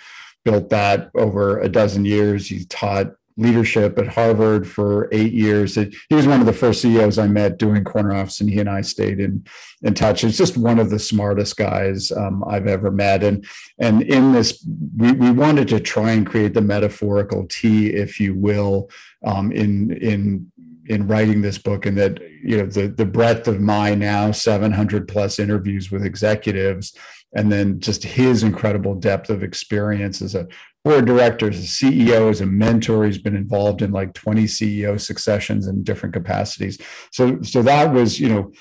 built 0.46 0.70
that 0.70 1.12
over 1.16 1.60
a 1.60 1.68
dozen 1.68 2.06
years. 2.06 2.48
He 2.48 2.64
taught 2.66 3.08
leadership 3.40 3.98
at 3.98 4.08
Harvard 4.08 4.68
for 4.68 5.10
eight 5.12 5.34
years. 5.34 5.78
It, 5.78 5.96
he 6.10 6.16
was 6.16 6.28
one 6.28 6.40
of 6.40 6.46
the 6.46 6.54
first 6.54 6.82
CEOs 6.82 7.18
I 7.18 7.28
met 7.28 7.58
doing 7.58 7.84
corner 7.84 8.14
office, 8.14 8.42
and 8.42 8.50
he 8.50 8.60
and 8.60 8.70
I 8.70 8.82
stayed 8.82 9.20
in 9.20 9.46
in 9.82 9.94
touch. 9.94 10.24
It's 10.24 10.38
just 10.38 10.58
one 10.58 10.78
of 10.78 10.90
the 10.90 11.00
smartest 11.00 11.56
guys 11.56 12.12
um, 12.12 12.44
I've 12.46 12.68
ever 12.68 12.92
met. 12.92 13.24
And 13.24 13.46
and 13.80 14.02
in 14.02 14.34
this, 14.34 14.66
we, 14.98 15.14
we 15.14 15.32
wanted 15.32 15.68
to 15.70 15.80
try 15.80 16.12
and 16.12 16.28
create 16.28 16.54
the 16.54 16.62
metaphorical 16.62 17.48
T, 17.48 17.88
if 17.88 18.20
you 18.20 18.36
will, 18.36 18.90
um, 19.26 19.52
in 19.52 19.92
in 19.92 20.52
in 20.90 21.08
writing 21.08 21.42
this 21.42 21.58
book 21.60 21.86
and 21.86 21.98
that 21.98 22.20
you 22.44 22.58
know 22.58 22.66
the 22.66 22.88
the 22.88 23.06
breadth 23.06 23.48
of 23.48 23.62
my 23.62 23.94
now 23.94 24.32
700 24.32 25.08
plus 25.08 25.38
interviews 25.38 25.92
with 25.92 26.04
executives 26.04 26.98
and 27.34 27.52
then 27.52 27.80
just 27.80 28.04
his 28.04 28.44
incredible 28.44 28.96
depth 28.96 29.30
of 29.30 29.44
experience 29.44 30.22
as 30.22 30.36
a 30.36 30.48
board 30.84 31.06
director 31.06 31.50
as 31.50 31.60
a 31.60 31.68
ceo 31.68 32.30
as 32.30 32.42
a 32.42 32.46
mentor. 32.46 33.06
He's 33.06 33.18
been 33.18 33.36
involved 33.36 33.82
in 33.82 33.92
like 33.92 34.14
20 34.14 34.46
ceo 34.46 35.00
successions 35.00 35.68
in 35.68 35.84
different 35.84 36.14
capacities. 36.14 36.80
So 37.12 37.42
so 37.42 37.62
that 37.64 37.94
was 37.94 38.20
you 38.20 38.30
know 38.30 38.52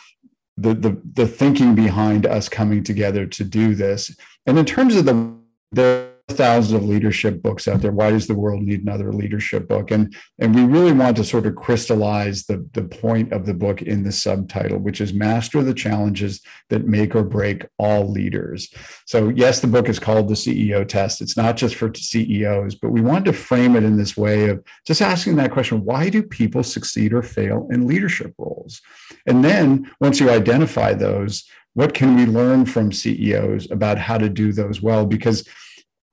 the 0.57 0.75
the 0.75 1.01
the 1.15 1.27
thinking 1.27 1.75
behind 1.75 2.27
us 2.27 2.49
coming 2.49 2.83
together 2.83 3.27
to 3.27 3.45
do 3.45 3.75
this. 3.75 4.15
And 4.47 4.59
in 4.59 4.65
terms 4.65 4.97
of 4.97 5.05
the 5.05 5.35
the 5.73 6.09
thousands 6.29 6.73
of 6.75 6.87
leadership 6.87 7.43
books 7.43 7.67
out 7.67 7.81
there. 7.81 7.91
Why 7.91 8.11
does 8.11 8.27
the 8.27 8.35
world 8.35 8.63
need 8.63 8.83
another 8.83 9.13
leadership 9.13 9.67
book? 9.67 9.91
And 9.91 10.15
and 10.39 10.55
we 10.55 10.63
really 10.65 10.93
want 10.93 11.17
to 11.17 11.25
sort 11.25 11.47
of 11.47 11.57
crystallize 11.57 12.45
the, 12.45 12.69
the 12.73 12.83
point 12.83 13.33
of 13.33 13.47
the 13.47 13.55
book 13.55 13.81
in 13.81 14.05
the 14.05 14.13
subtitle, 14.13 14.79
which 14.79 15.01
is 15.01 15.15
master 15.15 15.63
the 15.63 15.73
challenges 15.73 16.43
that 16.69 16.87
make 16.87 17.15
or 17.15 17.25
break 17.25 17.67
all 17.79 18.11
leaders. 18.11 18.73
So 19.07 19.31
yes, 19.31 19.61
the 19.61 19.67
book 19.67 19.89
is 19.89 19.99
called 19.99 20.29
the 20.29 20.35
CEO 20.35 20.87
test. 20.87 21.23
It's 21.23 21.37
not 21.37 21.57
just 21.57 21.77
for 21.77 21.93
CEOs, 21.95 22.75
but 22.75 22.91
we 22.91 23.01
want 23.01 23.25
to 23.25 23.33
frame 23.33 23.75
it 23.75 23.83
in 23.83 23.97
this 23.97 24.17
way 24.17 24.51
of 24.51 24.63
just 24.87 25.01
asking 25.01 25.37
that 25.37 25.53
question, 25.53 25.85
why 25.85 26.11
do 26.11 26.23
people 26.23 26.63
succeed 26.63 27.15
or 27.15 27.23
fail 27.23 27.67
in 27.71 27.87
leadership 27.87 28.35
roles? 28.37 28.83
And 29.27 29.43
then 29.43 29.91
once 30.01 30.21
you 30.21 30.31
identify 30.31 30.93
those, 30.93 31.45
what 31.73 31.95
can 31.95 32.17
we 32.17 32.27
learn 32.27 32.67
from 32.67 32.93
CEOs 32.93 33.71
about 33.71 33.99
how 33.99 34.19
to 34.19 34.29
do 34.29 34.53
those 34.53 34.83
well? 34.83 35.07
Because 35.07 35.49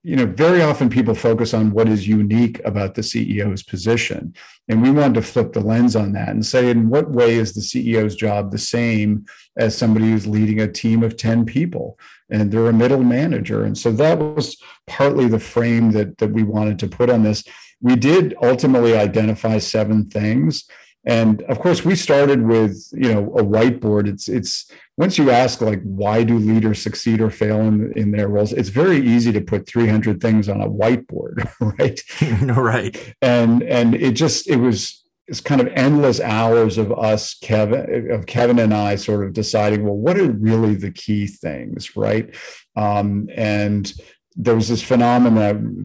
you 0.06 0.14
know, 0.14 0.24
very 0.24 0.62
often 0.62 0.88
people 0.88 1.16
focus 1.16 1.52
on 1.52 1.72
what 1.72 1.88
is 1.88 2.06
unique 2.06 2.60
about 2.64 2.94
the 2.94 3.02
CEO's 3.02 3.64
position. 3.64 4.32
And 4.68 4.80
we 4.80 4.92
wanted 4.92 5.14
to 5.14 5.22
flip 5.22 5.52
the 5.52 5.58
lens 5.58 5.96
on 5.96 6.12
that 6.12 6.28
and 6.28 6.46
say, 6.46 6.70
in 6.70 6.88
what 6.88 7.10
way 7.10 7.34
is 7.34 7.54
the 7.54 7.60
CEO's 7.60 8.14
job 8.14 8.52
the 8.52 8.58
same 8.58 9.26
as 9.56 9.76
somebody 9.76 10.12
who's 10.12 10.28
leading 10.28 10.60
a 10.60 10.70
team 10.70 11.02
of 11.02 11.16
10 11.16 11.44
people 11.44 11.98
and 12.30 12.52
they're 12.52 12.68
a 12.68 12.72
middle 12.72 13.02
manager? 13.02 13.64
And 13.64 13.76
so 13.76 13.90
that 13.90 14.20
was 14.20 14.56
partly 14.86 15.26
the 15.26 15.40
frame 15.40 15.90
that, 15.90 16.18
that 16.18 16.30
we 16.30 16.44
wanted 16.44 16.78
to 16.78 16.86
put 16.86 17.10
on 17.10 17.24
this. 17.24 17.42
We 17.80 17.96
did 17.96 18.36
ultimately 18.40 18.96
identify 18.96 19.58
seven 19.58 20.08
things 20.08 20.68
and 21.06 21.42
of 21.42 21.60
course 21.60 21.84
we 21.84 21.94
started 21.94 22.42
with 22.42 22.88
you 22.92 23.12
know 23.12 23.24
a 23.36 23.42
whiteboard. 23.42 24.08
It's 24.08 24.28
it's 24.28 24.70
once 24.96 25.18
you 25.18 25.30
ask 25.30 25.60
like 25.60 25.82
why 25.82 26.24
do 26.24 26.38
leaders 26.38 26.82
succeed 26.82 27.20
or 27.20 27.30
fail 27.30 27.60
in, 27.60 27.92
in 27.92 28.10
their 28.10 28.28
roles 28.28 28.52
it's 28.52 28.70
very 28.70 28.98
easy 28.98 29.32
to 29.32 29.40
put 29.40 29.66
300 29.66 30.20
things 30.20 30.48
on 30.48 30.60
a 30.60 30.68
whiteboard 30.68 31.48
right? 31.78 32.00
Right. 32.56 33.14
And 33.22 33.62
and 33.62 33.94
it 33.94 34.12
just 34.12 34.48
it 34.48 34.56
was 34.56 35.04
it's 35.28 35.40
kind 35.40 35.60
of 35.60 35.68
endless 35.68 36.20
hours 36.20 36.78
of 36.78 36.92
us 36.92 37.34
kevin 37.34 38.10
of 38.12 38.26
kevin 38.26 38.60
and 38.60 38.72
i 38.72 38.94
sort 38.94 39.26
of 39.26 39.32
deciding 39.32 39.82
well 39.82 39.96
what 39.96 40.16
are 40.16 40.30
really 40.30 40.74
the 40.74 40.90
key 40.90 41.26
things 41.26 41.96
right? 41.96 42.34
Um, 42.76 43.28
and 43.34 43.92
there 44.36 44.54
was 44.54 44.68
this 44.68 44.82
phenomenon 44.82 45.84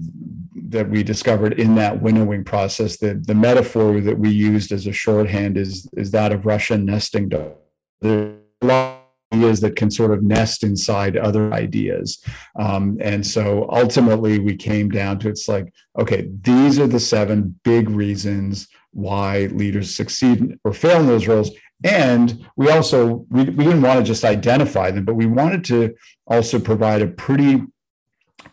that 0.54 0.90
we 0.90 1.04
discovered 1.04 1.54
in 1.60 1.76
that 1.76 2.02
winnowing 2.02 2.44
process. 2.44 2.98
The, 2.98 3.16
the 3.16 3.36
metaphor 3.36 4.00
that 4.02 4.18
we 4.18 4.30
used 4.30 4.72
as 4.72 4.88
a 4.88 4.94
shorthand 4.94 5.58
is, 5.58 5.90
is 5.94 6.12
that 6.12 6.32
of 6.32 6.46
Russian 6.46 6.86
nesting 6.86 7.30
dogs. 7.30 7.56
There 8.02 8.36
are 8.64 9.02
ideas 9.34 9.62
that 9.62 9.76
can 9.76 9.92
sort 9.92 10.12
of 10.12 10.24
nest 10.24 10.64
inside 10.64 11.18
other 11.18 11.54
ideas. 11.54 12.24
Um, 12.60 12.98
and 13.02 13.26
so 13.26 13.70
ultimately 13.70 14.40
we 14.40 14.56
came 14.56 14.90
down 14.90 15.20
to 15.20 15.30
it's 15.30 15.48
like, 15.48 15.74
okay, 16.00 16.30
these 16.42 16.80
are 16.80 16.88
the 16.88 17.00
seven 17.00 17.60
big 17.64 17.90
reasons 17.90 18.68
why 18.92 19.46
leaders 19.48 19.96
succeed 19.96 20.58
or 20.64 20.74
fail 20.74 21.00
in 21.00 21.08
those 21.08 21.28
roles. 21.28 21.52
And 21.84 22.46
we 22.56 22.70
also 22.70 23.26
we, 23.30 23.44
we 23.46 23.64
didn't 23.64 23.82
want 23.82 24.00
to 24.00 24.06
just 24.06 24.24
identify 24.24 24.92
them, 24.92 25.06
but 25.06 25.16
we 25.16 25.26
wanted 25.26 25.64
to 25.66 25.96
also 26.28 26.60
provide 26.60 27.02
a 27.02 27.08
pretty 27.08 27.64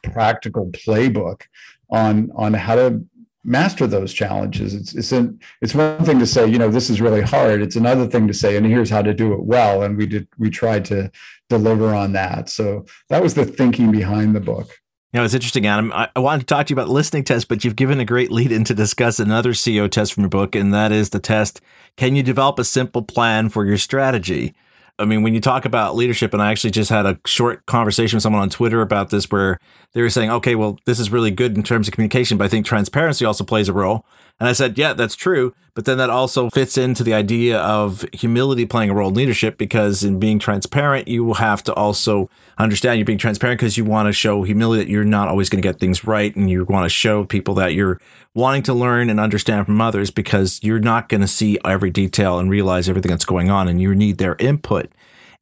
practical 0.03 0.67
playbook 0.71 1.43
on 1.91 2.31
on 2.35 2.55
how 2.55 2.75
to 2.77 3.05
master 3.45 3.87
those 3.87 4.13
challenges. 4.13 4.75
It's 4.75 4.95
it's 4.95 5.13
an, 5.13 5.41
it's 5.61 5.75
one 5.75 6.05
thing 6.05 6.19
to 6.19 6.27
say, 6.27 6.47
you 6.47 6.59
know, 6.59 6.71
this 6.71 6.91
is 6.91 7.01
really 7.01 7.23
hard. 7.23 7.63
It's 7.63 7.77
another 7.77 8.07
thing 8.07 8.29
to 8.29 8.35
say, 8.35 8.57
and 8.57 8.67
here's 8.67 8.91
how 8.91 9.03
to 9.03 9.15
do 9.15 9.33
it 9.33 9.45
well. 9.45 9.83
And 9.83 9.97
we 9.97 10.07
did 10.07 10.29
we 10.39 10.51
tried 10.51 10.85
to 10.87 11.11
deliver 11.49 11.95
on 11.95 12.13
that. 12.13 12.49
So 12.49 12.85
that 13.09 13.23
was 13.23 13.35
the 13.35 13.45
thinking 13.45 13.91
behind 13.91 14.35
the 14.35 14.41
book. 14.41 14.79
You 15.13 15.21
know, 15.21 15.25
it's 15.25 15.33
interesting, 15.33 15.67
Adam. 15.67 15.91
I, 15.93 16.11
I 16.15 16.21
wanted 16.21 16.41
to 16.41 16.47
talk 16.47 16.67
to 16.67 16.71
you 16.71 16.75
about 16.75 16.91
listening 16.91 17.25
test, 17.25 17.49
but 17.49 17.65
you've 17.65 17.77
given 17.77 17.99
a 17.99 18.05
great 18.05 18.31
lead 18.31 18.53
in 18.53 18.65
to 18.65 18.75
discuss 18.75 19.19
another 19.19 19.55
CEO 19.55 19.91
test 19.91 20.13
from 20.13 20.25
your 20.25 20.29
book, 20.29 20.55
and 20.55 20.73
that 20.75 20.93
is 20.93 21.11
the 21.11 21.19
test 21.19 21.63
Can 21.97 22.15
you 22.15 22.23
develop 22.23 22.59
a 22.59 22.65
simple 22.65 23.03
plan 23.03 23.49
for 23.49 23.65
your 23.65 23.79
strategy? 23.79 24.55
I 25.01 25.05
mean, 25.05 25.23
when 25.23 25.33
you 25.33 25.41
talk 25.41 25.65
about 25.65 25.95
leadership, 25.95 26.33
and 26.33 26.43
I 26.43 26.51
actually 26.51 26.73
just 26.73 26.91
had 26.91 27.07
a 27.07 27.21
short 27.25 27.65
conversation 27.67 28.17
with 28.17 28.23
someone 28.23 28.43
on 28.43 28.51
Twitter 28.51 28.81
about 28.81 29.11
this 29.11 29.31
where 29.31 29.59
they 29.93 30.03
were 30.03 30.11
saying, 30.11 30.31
okay, 30.31 30.57
well, 30.57 30.79
this 30.87 30.99
is 30.99 31.11
really 31.11 31.31
good 31.31 31.57
in 31.57 31.63
terms 31.63 31.87
of 31.87 31.95
communication, 31.95 32.37
but 32.37 32.45
I 32.45 32.49
think 32.49 32.67
transparency 32.67 33.25
also 33.25 33.45
plays 33.45 33.69
a 33.69 33.73
role. 33.73 34.05
And 34.41 34.49
I 34.49 34.53
said, 34.53 34.79
yeah, 34.79 34.93
that's 34.93 35.17
true. 35.17 35.53
But 35.75 35.85
then 35.85 35.99
that 35.99 36.11
also 36.11 36.51
fits 36.51 36.77
into 36.77 37.05
the 37.05 37.15
idea 37.15 37.59
of 37.59 38.05
humility 38.13 38.67
playing 38.67 38.91
a 38.91 38.95
role 38.95 39.11
in 39.11 39.15
leadership 39.15 39.59
because 39.59 40.03
in 40.03 40.19
being 40.19 40.41
transparent, 40.41 41.07
you 41.07 41.25
will 41.25 41.35
have 41.35 41.63
to 41.65 41.75
also 41.75 42.29
understand 42.57 42.99
you're 42.99 43.05
being 43.05 43.19
transparent 43.19 43.61
because 43.61 43.77
you 43.77 43.85
want 43.85 44.07
to 44.07 44.13
show 44.13 44.43
humility 44.43 44.83
that 44.83 44.91
you're 44.91 45.05
not 45.05 45.29
always 45.29 45.49
going 45.49 45.63
to 45.63 45.69
get 45.69 45.79
things 45.79 46.05
right. 46.05 46.35
And 46.35 46.51
you 46.51 46.65
want 46.65 46.85
to 46.85 46.89
show 46.89 47.25
people 47.25 47.55
that 47.55 47.75
you're 47.75 48.01
wanting 48.35 48.65
to 48.65 48.75
learn 48.75 49.09
and 49.09 49.21
understand 49.21 49.67
from 49.67 49.81
others 49.81 50.11
because 50.11 50.59
you're 50.65 50.81
not 50.81 51.09
going 51.09 51.21
to 51.21 51.29
see 51.29 51.59
every 51.65 51.91
detail 51.91 52.41
and 52.41 52.51
realize 52.51 52.89
everything 52.89 53.11
that's 53.11 53.25
going 53.25 53.49
on 53.51 53.69
and 53.69 53.81
you 53.81 53.95
need 53.95 54.19
their 54.19 54.35
input. 54.41 54.91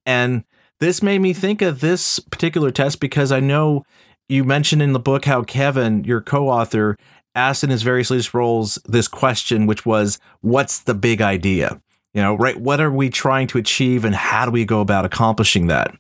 And 0.05 0.45
this 0.81 1.03
made 1.03 1.21
me 1.21 1.33
think 1.33 1.63
of 1.63 1.81
this 1.81 2.19
particular 2.19 2.71
test 2.71 3.01
because 3.01 3.33
I 3.33 3.41
know 3.41 3.85
you 4.29 4.45
mentioned 4.45 4.83
in 4.83 4.93
the 4.93 4.99
book 4.99 5.25
how 5.25 5.43
Kevin, 5.43 6.05
your 6.05 6.21
co 6.21 6.49
author, 6.49 6.99
asked 7.37 7.63
in 7.63 7.71
his 7.71 7.83
various 7.83 8.11
leadership 8.11 8.35
roles 8.35 8.79
this 8.87 9.07
question, 9.07 9.67
which 9.67 9.87
was, 9.87 10.19
What's 10.41 10.81
the 10.81 10.95
big 10.95 11.21
idea? 11.21 11.81
You 12.13 12.23
know, 12.23 12.35
right? 12.35 12.59
What 12.59 12.81
are 12.81 12.91
we 12.91 13.11
trying 13.11 13.47
to 13.49 13.59
achieve 13.59 14.05
and 14.05 14.15
how 14.15 14.47
do 14.47 14.51
we 14.51 14.65
go 14.65 14.81
about 14.81 15.05
accomplishing 15.05 15.67
that? 15.67 15.95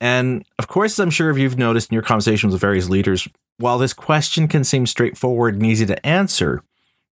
And 0.00 0.44
of 0.58 0.68
course, 0.68 0.98
I'm 0.98 1.10
sure 1.10 1.30
if 1.30 1.38
you've 1.38 1.58
noticed 1.58 1.90
in 1.90 1.94
your 1.94 2.02
conversations 2.02 2.52
with 2.52 2.60
various 2.60 2.88
leaders, 2.90 3.26
while 3.58 3.78
this 3.78 3.94
question 3.94 4.48
can 4.48 4.64
seem 4.64 4.86
straightforward 4.86 5.54
and 5.54 5.64
easy 5.64 5.86
to 5.86 6.06
answer, 6.06 6.62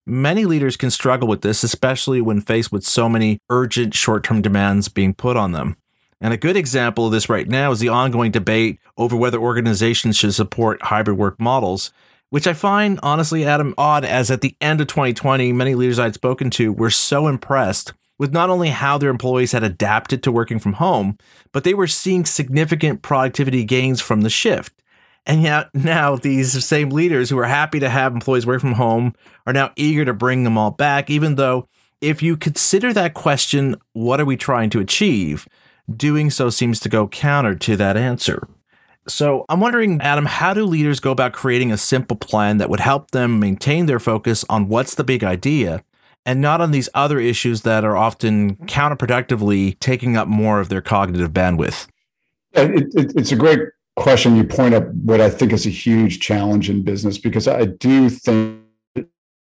many 0.07 0.45
leaders 0.45 0.77
can 0.77 0.91
struggle 0.91 1.27
with 1.27 1.41
this, 1.41 1.65
especially 1.65 2.21
when 2.21 2.43
faced 2.43 2.71
with 2.71 2.85
so 2.85 3.09
many 3.09 3.39
urgent 3.49 3.95
short 3.95 4.25
term 4.25 4.43
demands 4.43 4.91
being 4.91 5.15
put 5.15 5.37
on 5.37 5.53
them. 5.53 5.77
And 6.21 6.33
a 6.33 6.39
good 6.39 6.57
example 6.57 7.07
of 7.07 7.13
this 7.13 7.29
right 7.29 7.49
now 7.49 7.71
is 7.73 7.81
the 7.81 7.89
ongoing 7.89 8.31
debate 8.31 8.79
over 8.97 9.17
whether 9.17 9.39
organizations 9.39 10.17
should 10.17 10.35
support 10.35 10.83
hybrid 10.83 11.19
work 11.19 11.41
models, 11.41 11.93
which 12.31 12.47
I 12.47 12.53
find 12.53 12.99
honestly, 13.03 13.45
Adam, 13.45 13.75
odd 13.79 14.05
as 14.05 14.31
at 14.31 14.41
the 14.41 14.57
end 14.61 14.81
of 14.81 14.87
2020, 14.89 15.53
many 15.53 15.75
leaders 15.75 15.99
I'd 15.99 16.15
spoken 16.15 16.51
to 16.51 16.73
were 16.73 16.91
so 16.91 17.27
impressed 17.27 17.93
with 18.19 18.33
not 18.33 18.51
only 18.51 18.71
how 18.71 18.99
their 18.99 19.11
employees 19.11 19.53
had 19.53 19.63
adapted 19.63 20.23
to 20.23 20.33
working 20.33 20.59
from 20.59 20.75
home, 20.75 21.19
but 21.53 21.65
they 21.65 21.75
were 21.75 21.87
seeing 21.87 22.25
significant 22.25 23.03
productivity 23.03 23.65
gains 23.65 24.01
from 24.01 24.21
the 24.21 24.31
shift. 24.31 24.73
And 25.27 25.43
yet 25.43 25.71
now 25.75 26.17
these 26.17 26.65
same 26.65 26.91
leaders 26.91 27.31
who 27.31 27.39
are 27.39 27.45
happy 27.45 27.81
to 27.81 27.89
have 27.89 28.13
employees 28.13 28.47
work 28.47 28.61
from 28.61 28.73
home 28.73 29.15
are 29.47 29.53
now 29.53 29.73
eager 29.77 30.05
to 30.05 30.13
bring 30.13 30.45
them 30.45 30.59
all 30.59 30.71
back, 30.71 31.09
even 31.09 31.37
though 31.37 31.69
if 32.01 32.23
you 32.23 32.37
consider 32.37 32.93
that 32.93 33.15
question, 33.15 33.77
what 33.95 34.21
are 34.21 34.27
we 34.27 34.37
trying 34.37 34.71
to 34.71 34.81
achieve? 34.81 35.49
Doing 35.95 36.31
so 36.31 36.51
seems 36.51 36.79
to 36.81 36.89
go 36.89 37.09
counter 37.09 37.55
to 37.55 37.77
that 37.77 37.97
answer. 37.97 38.47
So 39.07 39.45
I'm 39.49 39.61
wondering, 39.61 40.01
Adam, 40.01 40.27
how 40.27 40.55
do 40.55 40.65
leaders 40.65 41.01
go 41.01 41.11
about 41.11 41.33
creating 41.33 41.71
a 41.71 41.77
simple 41.77 42.17
plan 42.17 42.59
that 42.59 42.71
would 42.71 42.81
help 42.81 43.11
them 43.11 43.39
maintain 43.39 43.87
their 43.87 44.01
focus 44.01 44.45
on 44.49 44.69
what's 44.69 44.95
the 44.95 45.05
big 45.05 45.23
idea 45.23 45.85
and 46.25 46.41
not 46.41 46.61
on 46.61 46.71
these 46.71 46.89
other 46.95 47.21
issues 47.21 47.63
that 47.63 47.85
are 47.85 47.97
often 47.97 48.57
counterproductively 48.67 49.79
taking 49.79 50.17
up 50.17 50.27
more 50.27 50.59
of 50.59 50.71
their 50.71 50.81
cognitive 50.81 51.33
bandwidth? 51.33 51.87
It, 52.53 52.95
it, 52.95 53.13
it's 53.17 53.33
a 53.33 53.37
great 53.37 53.61
question. 53.97 54.37
You 54.37 54.45
point 54.45 54.75
up 54.75 54.89
what 54.89 55.21
I 55.21 55.29
think 55.29 55.53
is 55.53 55.67
a 55.67 55.71
huge 55.71 56.21
challenge 56.21 56.71
in 56.71 56.83
business 56.83 57.19
because 57.19 57.47
I 57.47 57.67
do 57.67 58.09
think 58.09 58.61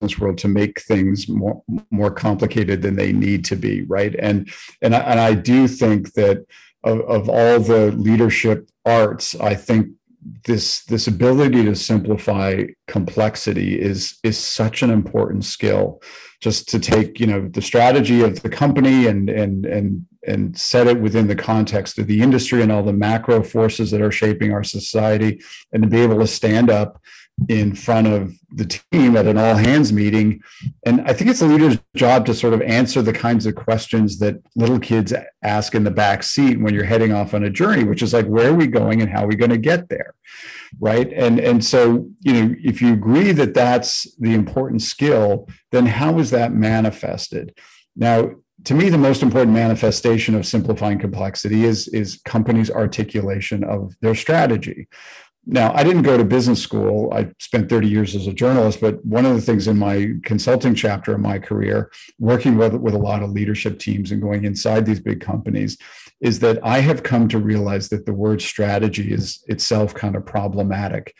this 0.00 0.18
world 0.18 0.38
to 0.38 0.48
make 0.48 0.80
things 0.80 1.28
more 1.28 1.62
more 1.90 2.10
complicated 2.10 2.82
than 2.82 2.94
they 2.94 3.12
need 3.12 3.44
to 3.44 3.56
be 3.56 3.82
right 3.82 4.14
and 4.20 4.48
and 4.80 4.94
I, 4.94 5.00
and 5.00 5.18
I 5.18 5.34
do 5.34 5.66
think 5.66 6.12
that 6.12 6.46
of, 6.84 7.00
of 7.00 7.28
all 7.28 7.60
the 7.60 7.92
leadership 7.92 8.70
arts, 8.84 9.34
I 9.34 9.54
think 9.54 9.88
this 10.44 10.84
this 10.84 11.06
ability 11.06 11.64
to 11.64 11.74
simplify 11.74 12.64
complexity 12.86 13.80
is 13.80 14.18
is 14.22 14.38
such 14.38 14.82
an 14.82 14.90
important 14.90 15.44
skill. 15.44 16.02
Just 16.40 16.68
to 16.68 16.78
take 16.78 17.18
you 17.18 17.26
know 17.26 17.48
the 17.48 17.62
strategy 17.62 18.22
of 18.22 18.42
the 18.42 18.48
company 18.48 19.06
and 19.06 19.28
and 19.28 19.64
and 19.64 20.06
and 20.26 20.58
set 20.58 20.86
it 20.86 21.00
within 21.00 21.28
the 21.28 21.36
context 21.36 21.98
of 21.98 22.06
the 22.06 22.20
industry 22.20 22.62
and 22.62 22.70
all 22.70 22.82
the 22.82 22.92
macro 22.92 23.42
forces 23.42 23.90
that 23.90 24.02
are 24.02 24.12
shaping 24.12 24.52
our 24.52 24.64
society, 24.64 25.40
and 25.72 25.82
to 25.82 25.88
be 25.88 26.00
able 26.00 26.18
to 26.18 26.26
stand 26.26 26.70
up 26.70 27.00
in 27.48 27.74
front 27.74 28.06
of 28.06 28.34
the 28.50 28.64
team 28.64 29.16
at 29.16 29.26
an 29.26 29.38
all 29.38 29.54
hands 29.54 29.92
meeting. 29.92 30.42
And 30.84 31.02
I 31.02 31.12
think 31.12 31.30
it's 31.30 31.42
a 31.42 31.46
leader's 31.46 31.78
job 31.94 32.26
to 32.26 32.34
sort 32.34 32.54
of 32.54 32.62
answer 32.62 33.00
the 33.00 33.12
kinds 33.12 33.46
of 33.46 33.54
questions 33.54 34.18
that 34.18 34.42
little 34.56 34.80
kids 34.80 35.14
ask 35.42 35.74
in 35.74 35.84
the 35.84 35.90
back 35.90 36.22
seat 36.22 36.60
when 36.60 36.74
you're 36.74 36.84
heading 36.84 37.12
off 37.12 37.34
on 37.34 37.44
a 37.44 37.50
journey, 37.50 37.84
which 37.84 38.02
is 38.02 38.12
like, 38.12 38.26
where 38.26 38.50
are 38.50 38.54
we 38.54 38.66
going 38.66 39.00
and 39.00 39.10
how 39.10 39.24
are 39.24 39.28
we 39.28 39.36
going 39.36 39.50
to 39.50 39.58
get 39.58 39.88
there? 39.88 40.14
Right. 40.80 41.12
And, 41.12 41.38
and 41.38 41.64
so, 41.64 42.08
you 42.20 42.32
know, 42.32 42.54
if 42.62 42.82
you 42.82 42.92
agree 42.92 43.32
that 43.32 43.54
that's 43.54 44.12
the 44.16 44.34
important 44.34 44.82
skill, 44.82 45.48
then 45.70 45.86
how 45.86 46.18
is 46.18 46.30
that 46.30 46.52
manifested? 46.52 47.56
Now, 47.94 48.32
to 48.64 48.74
me, 48.74 48.88
the 48.88 48.98
most 48.98 49.22
important 49.22 49.54
manifestation 49.54 50.34
of 50.34 50.44
simplifying 50.44 50.98
complexity 50.98 51.64
is, 51.64 51.88
is 51.88 52.20
companies' 52.24 52.70
articulation 52.70 53.62
of 53.62 53.94
their 54.00 54.14
strategy. 54.14 54.88
Now, 55.50 55.72
I 55.72 55.82
didn't 55.82 56.02
go 56.02 56.18
to 56.18 56.24
business 56.24 56.62
school. 56.62 57.10
I 57.10 57.30
spent 57.38 57.70
30 57.70 57.88
years 57.88 58.14
as 58.14 58.26
a 58.26 58.34
journalist, 58.34 58.82
but 58.82 59.02
one 59.02 59.24
of 59.24 59.34
the 59.34 59.40
things 59.40 59.66
in 59.66 59.78
my 59.78 60.12
consulting 60.22 60.74
chapter 60.74 61.14
of 61.14 61.20
my 61.20 61.38
career, 61.38 61.90
working 62.18 62.58
with, 62.58 62.74
with 62.74 62.92
a 62.92 62.98
lot 62.98 63.22
of 63.22 63.30
leadership 63.30 63.78
teams 63.78 64.12
and 64.12 64.20
going 64.20 64.44
inside 64.44 64.84
these 64.84 65.00
big 65.00 65.22
companies, 65.22 65.78
is 66.20 66.40
that 66.40 66.58
I 66.62 66.80
have 66.80 67.02
come 67.02 67.28
to 67.28 67.38
realize 67.38 67.88
that 67.88 68.04
the 68.04 68.12
word 68.12 68.42
strategy 68.42 69.10
is 69.10 69.42
itself 69.46 69.94
kind 69.94 70.16
of 70.16 70.26
problematic 70.26 71.14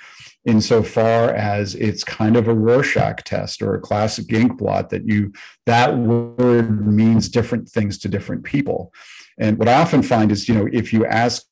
insofar 0.44 1.30
as 1.30 1.74
it's 1.76 2.04
kind 2.04 2.36
of 2.36 2.48
a 2.48 2.54
Rorschach 2.54 3.24
test 3.24 3.62
or 3.62 3.74
a 3.74 3.80
classic 3.80 4.30
ink 4.30 4.58
blot 4.58 4.90
that 4.90 5.06
you 5.06 5.32
that 5.64 5.96
word 5.96 6.86
means 6.86 7.30
different 7.30 7.68
things 7.68 7.96
to 7.98 8.08
different 8.08 8.44
people. 8.44 8.92
And 9.38 9.58
what 9.58 9.68
I 9.68 9.80
often 9.80 10.02
find 10.02 10.30
is, 10.30 10.48
you 10.50 10.54
know, 10.54 10.68
if 10.70 10.92
you 10.92 11.06
ask 11.06 11.46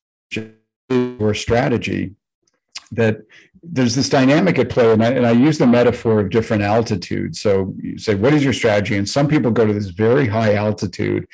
your 0.89 1.33
strategy, 1.33 2.16
that 2.91 3.21
there's 3.63 3.95
this 3.95 4.09
dynamic 4.09 4.59
at 4.59 4.69
play, 4.69 4.91
and 4.91 5.03
I, 5.03 5.09
and 5.11 5.25
I 5.25 5.31
use 5.31 5.57
the 5.57 5.67
metaphor 5.67 6.19
of 6.19 6.29
different 6.29 6.63
altitudes. 6.63 7.41
So 7.41 7.73
you 7.81 7.97
say, 7.97 8.15
what 8.15 8.33
is 8.33 8.43
your 8.43 8.53
strategy? 8.53 8.97
And 8.97 9.09
some 9.09 9.27
people 9.27 9.51
go 9.51 9.65
to 9.65 9.73
this 9.73 9.87
very 9.87 10.27
high 10.27 10.55
altitude 10.55 11.27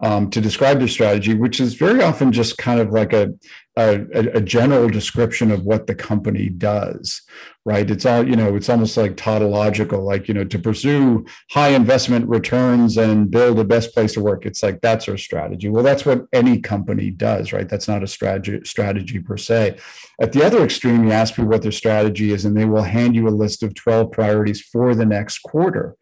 um, 0.00 0.30
to 0.30 0.40
describe 0.40 0.78
their 0.78 0.88
strategy, 0.88 1.34
which 1.34 1.60
is 1.60 1.74
very 1.74 2.02
often 2.02 2.32
just 2.32 2.58
kind 2.58 2.80
of 2.80 2.90
like 2.90 3.12
a, 3.12 3.34
a, 3.82 4.36
a, 4.36 4.40
general 4.40 4.88
description 4.88 5.50
of 5.50 5.64
what 5.64 5.86
the 5.86 5.94
company 5.94 6.48
does, 6.48 7.22
right? 7.64 7.90
It's 7.90 8.06
all, 8.06 8.26
you 8.26 8.36
know, 8.36 8.56
it's 8.56 8.68
almost 8.68 8.96
like 8.96 9.16
tautological, 9.16 10.02
like, 10.02 10.28
you 10.28 10.34
know, 10.34 10.44
to 10.44 10.58
pursue 10.58 11.24
high 11.50 11.68
investment 11.68 12.28
returns 12.28 12.96
and 12.96 13.30
build 13.30 13.58
a 13.58 13.64
best 13.64 13.94
place 13.94 14.14
to 14.14 14.20
work. 14.20 14.46
It's 14.46 14.62
like 14.62 14.80
that's 14.80 15.08
our 15.08 15.16
strategy. 15.16 15.68
Well, 15.68 15.84
that's 15.84 16.04
what 16.04 16.26
any 16.32 16.60
company 16.60 17.10
does, 17.10 17.52
right? 17.52 17.68
That's 17.68 17.88
not 17.88 18.02
a 18.02 18.06
strategy 18.06 18.60
strategy 18.64 19.18
per 19.18 19.36
se. 19.36 19.78
At 20.20 20.32
the 20.32 20.44
other 20.44 20.64
extreme, 20.64 21.04
you 21.04 21.12
ask 21.12 21.34
people 21.34 21.50
what 21.50 21.62
their 21.62 21.72
strategy 21.72 22.32
is, 22.32 22.44
and 22.44 22.56
they 22.56 22.66
will 22.66 22.82
hand 22.82 23.14
you 23.14 23.28
a 23.28 23.30
list 23.30 23.62
of 23.62 23.74
12 23.74 24.10
priorities 24.10 24.60
for 24.60 24.94
the 24.94 25.06
next 25.06 25.38
quarter 25.40 25.96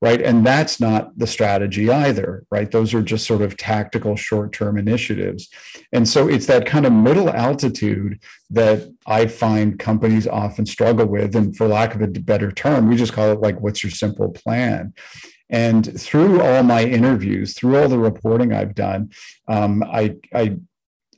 right? 0.00 0.22
And 0.22 0.46
that's 0.46 0.80
not 0.80 1.18
the 1.18 1.26
strategy 1.26 1.90
either, 1.90 2.46
right? 2.50 2.70
Those 2.70 2.94
are 2.94 3.02
just 3.02 3.26
sort 3.26 3.42
of 3.42 3.56
tactical 3.56 4.16
short 4.16 4.52
term 4.52 4.78
initiatives. 4.78 5.48
And 5.92 6.08
so 6.08 6.26
it's 6.28 6.46
that 6.46 6.66
kind 6.66 6.86
of 6.86 6.92
middle 6.92 7.28
altitude 7.28 8.20
that 8.48 8.90
I 9.06 9.26
find 9.26 9.78
companies 9.78 10.26
often 10.26 10.64
struggle 10.66 11.06
with. 11.06 11.36
And 11.36 11.54
for 11.54 11.66
lack 11.66 11.94
of 11.94 12.00
a 12.00 12.06
better 12.06 12.50
term, 12.50 12.88
we 12.88 12.96
just 12.96 13.12
call 13.12 13.30
it 13.30 13.40
like, 13.40 13.60
what's 13.60 13.82
your 13.82 13.90
simple 13.90 14.30
plan? 14.30 14.94
And 15.50 16.00
through 16.00 16.40
all 16.40 16.62
my 16.62 16.84
interviews, 16.84 17.54
through 17.54 17.76
all 17.76 17.88
the 17.88 17.98
reporting 17.98 18.52
I've 18.52 18.74
done, 18.74 19.10
um, 19.48 19.82
I, 19.82 20.16
I 20.32 20.56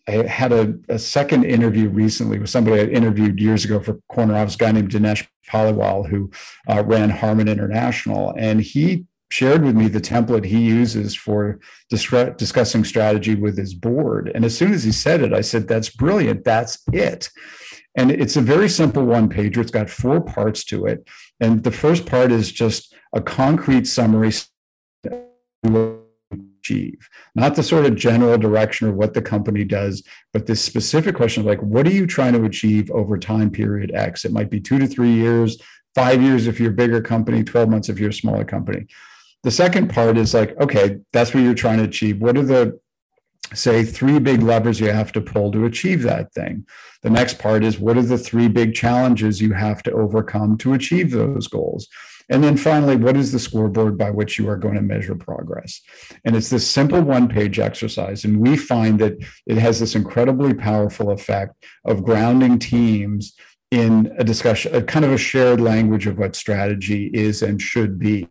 I 0.08 0.26
had 0.26 0.52
a, 0.52 0.74
a, 0.88 0.98
second 0.98 1.44
interview 1.44 1.88
recently 1.88 2.38
with 2.38 2.50
somebody 2.50 2.80
I 2.80 2.84
interviewed 2.86 3.40
years 3.40 3.64
ago 3.64 3.78
for 3.80 4.00
Corner 4.10 4.36
Office, 4.36 4.56
a 4.56 4.58
guy 4.58 4.72
named 4.72 4.90
Dinesh 4.90 5.26
Paliwal, 5.48 6.08
who 6.08 6.30
uh, 6.68 6.82
ran 6.84 7.10
Harman 7.10 7.46
International. 7.46 8.34
And 8.36 8.60
he 8.60 9.06
shared 9.30 9.64
with 9.64 9.76
me 9.76 9.88
the 9.88 10.00
template 10.00 10.44
he 10.44 10.60
uses 10.60 11.14
for 11.14 11.60
dis- 11.88 12.34
discussing 12.36 12.84
strategy 12.84 13.36
with 13.36 13.56
his 13.56 13.74
board. 13.74 14.30
And 14.34 14.44
as 14.44 14.56
soon 14.56 14.72
as 14.72 14.82
he 14.82 14.92
said 14.92 15.22
it, 15.22 15.32
I 15.32 15.40
said, 15.40 15.68
That's 15.68 15.88
brilliant. 15.88 16.44
That's 16.44 16.78
it. 16.92 17.30
And 17.94 18.10
it's 18.10 18.36
a 18.36 18.40
very 18.40 18.68
simple 18.68 19.04
one 19.04 19.28
pager. 19.28 19.58
It's 19.58 19.70
got 19.70 19.90
four 19.90 20.20
parts 20.20 20.64
to 20.64 20.86
it. 20.86 21.06
And 21.40 21.62
the 21.62 21.70
first 21.70 22.06
part 22.06 22.32
is 22.32 22.50
just 22.50 22.94
a 23.12 23.20
concrete 23.20 23.86
summary 23.86 24.32
achieve, 26.62 27.08
not 27.34 27.56
the 27.56 27.62
sort 27.62 27.84
of 27.84 27.96
general 27.96 28.38
direction 28.38 28.88
of 28.88 28.94
what 28.94 29.14
the 29.14 29.22
company 29.22 29.64
does, 29.64 30.02
but 30.32 30.46
this 30.46 30.64
specific 30.64 31.14
question 31.14 31.40
of 31.40 31.46
like, 31.46 31.62
what 31.62 31.86
are 31.86 31.92
you 31.92 32.06
trying 32.06 32.32
to 32.34 32.44
achieve 32.44 32.90
over 32.92 33.18
time 33.18 33.50
period 33.50 33.90
X? 33.94 34.24
It 34.24 34.32
might 34.32 34.50
be 34.50 34.60
two 34.60 34.78
to 34.78 34.86
three 34.86 35.12
years, 35.12 35.60
five 35.94 36.22
years 36.22 36.46
if 36.46 36.60
you're 36.60 36.70
a 36.70 36.74
bigger 36.74 37.00
company, 37.00 37.42
12 37.42 37.68
months 37.68 37.88
if 37.88 37.98
you're 37.98 38.10
a 38.10 38.14
smaller 38.14 38.44
company. 38.44 38.86
The 39.42 39.50
second 39.50 39.90
part 39.90 40.16
is 40.16 40.34
like, 40.34 40.58
okay, 40.60 40.98
that's 41.12 41.34
what 41.34 41.42
you're 41.42 41.54
trying 41.54 41.78
to 41.78 41.84
achieve. 41.84 42.20
What 42.20 42.38
are 42.38 42.44
the 42.44 42.78
say 43.54 43.84
three 43.84 44.18
big 44.18 44.40
levers 44.40 44.80
you 44.80 44.90
have 44.90 45.12
to 45.12 45.20
pull 45.20 45.52
to 45.52 45.66
achieve 45.66 46.02
that 46.02 46.32
thing. 46.32 46.64
The 47.02 47.10
next 47.10 47.38
part 47.38 47.64
is 47.64 47.78
what 47.78 47.98
are 47.98 48.02
the 48.02 48.16
three 48.16 48.48
big 48.48 48.74
challenges 48.74 49.42
you 49.42 49.52
have 49.52 49.82
to 49.82 49.92
overcome 49.92 50.56
to 50.58 50.72
achieve 50.72 51.10
those 51.10 51.48
goals? 51.48 51.88
And 52.28 52.42
then 52.42 52.56
finally, 52.56 52.96
what 52.96 53.16
is 53.16 53.32
the 53.32 53.38
scoreboard 53.38 53.98
by 53.98 54.10
which 54.10 54.38
you 54.38 54.48
are 54.48 54.56
going 54.56 54.74
to 54.74 54.82
measure 54.82 55.14
progress? 55.14 55.80
And 56.24 56.36
it's 56.36 56.50
this 56.50 56.68
simple 56.70 57.00
one 57.00 57.28
page 57.28 57.58
exercise. 57.58 58.24
And 58.24 58.40
we 58.40 58.56
find 58.56 58.98
that 59.00 59.14
it 59.46 59.58
has 59.58 59.80
this 59.80 59.94
incredibly 59.94 60.54
powerful 60.54 61.10
effect 61.10 61.64
of 61.84 62.04
grounding 62.04 62.58
teams 62.58 63.34
in 63.70 64.14
a 64.18 64.24
discussion, 64.24 64.74
a 64.74 64.82
kind 64.82 65.04
of 65.04 65.12
a 65.12 65.18
shared 65.18 65.60
language 65.60 66.06
of 66.06 66.18
what 66.18 66.36
strategy 66.36 67.06
is 67.14 67.42
and 67.42 67.60
should 67.60 67.98
be. 67.98 68.28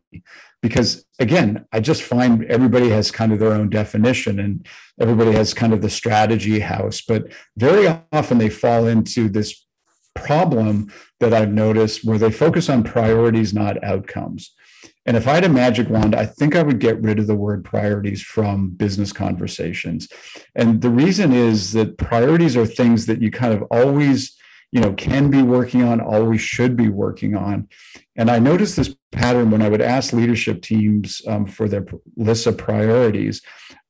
Because 0.61 1.03
again, 1.17 1.65
I 1.71 1.79
just 1.79 2.03
find 2.03 2.45
everybody 2.45 2.89
has 2.89 3.09
kind 3.09 3.33
of 3.33 3.39
their 3.39 3.53
own 3.53 3.69
definition 3.69 4.39
and 4.39 4.67
everybody 4.99 5.31
has 5.31 5.55
kind 5.55 5.73
of 5.73 5.81
the 5.81 5.89
strategy 5.89 6.59
house, 6.59 7.01
but 7.01 7.33
very 7.57 7.87
often 8.11 8.37
they 8.37 8.49
fall 8.49 8.85
into 8.85 9.29
this 9.29 9.65
problem 10.15 10.91
that 11.19 11.33
I've 11.33 11.51
noticed 11.51 12.03
where 12.03 12.17
they 12.17 12.31
focus 12.31 12.69
on 12.69 12.83
priorities, 12.83 13.53
not 13.53 13.83
outcomes. 13.83 14.53
And 15.05 15.17
if 15.17 15.27
I 15.27 15.33
had 15.33 15.43
a 15.43 15.49
magic 15.49 15.89
wand, 15.89 16.15
I 16.15 16.25
think 16.25 16.55
I 16.55 16.63
would 16.63 16.79
get 16.79 17.01
rid 17.01 17.17
of 17.17 17.27
the 17.27 17.35
word 17.35 17.65
priorities 17.65 18.21
from 18.21 18.69
business 18.69 19.11
conversations. 19.11 20.07
And 20.55 20.81
the 20.81 20.89
reason 20.89 21.33
is 21.33 21.73
that 21.73 21.97
priorities 21.97 22.55
are 22.55 22.65
things 22.65 23.07
that 23.07 23.21
you 23.21 23.31
kind 23.31 23.53
of 23.53 23.63
always, 23.71 24.37
you 24.71 24.79
know, 24.79 24.93
can 24.93 25.31
be 25.31 25.41
working 25.41 25.83
on, 25.83 25.99
always 26.01 26.41
should 26.41 26.75
be 26.75 26.89
working 26.89 27.35
on. 27.35 27.67
And 28.15 28.29
I 28.29 28.37
noticed 28.37 28.75
this 28.75 28.95
pattern 29.11 29.49
when 29.49 29.61
I 29.63 29.69
would 29.69 29.81
ask 29.81 30.13
leadership 30.13 30.61
teams 30.61 31.21
um, 31.27 31.45
for 31.45 31.67
their 31.67 31.85
lists 32.15 32.45
of 32.45 32.57
priorities. 32.57 33.41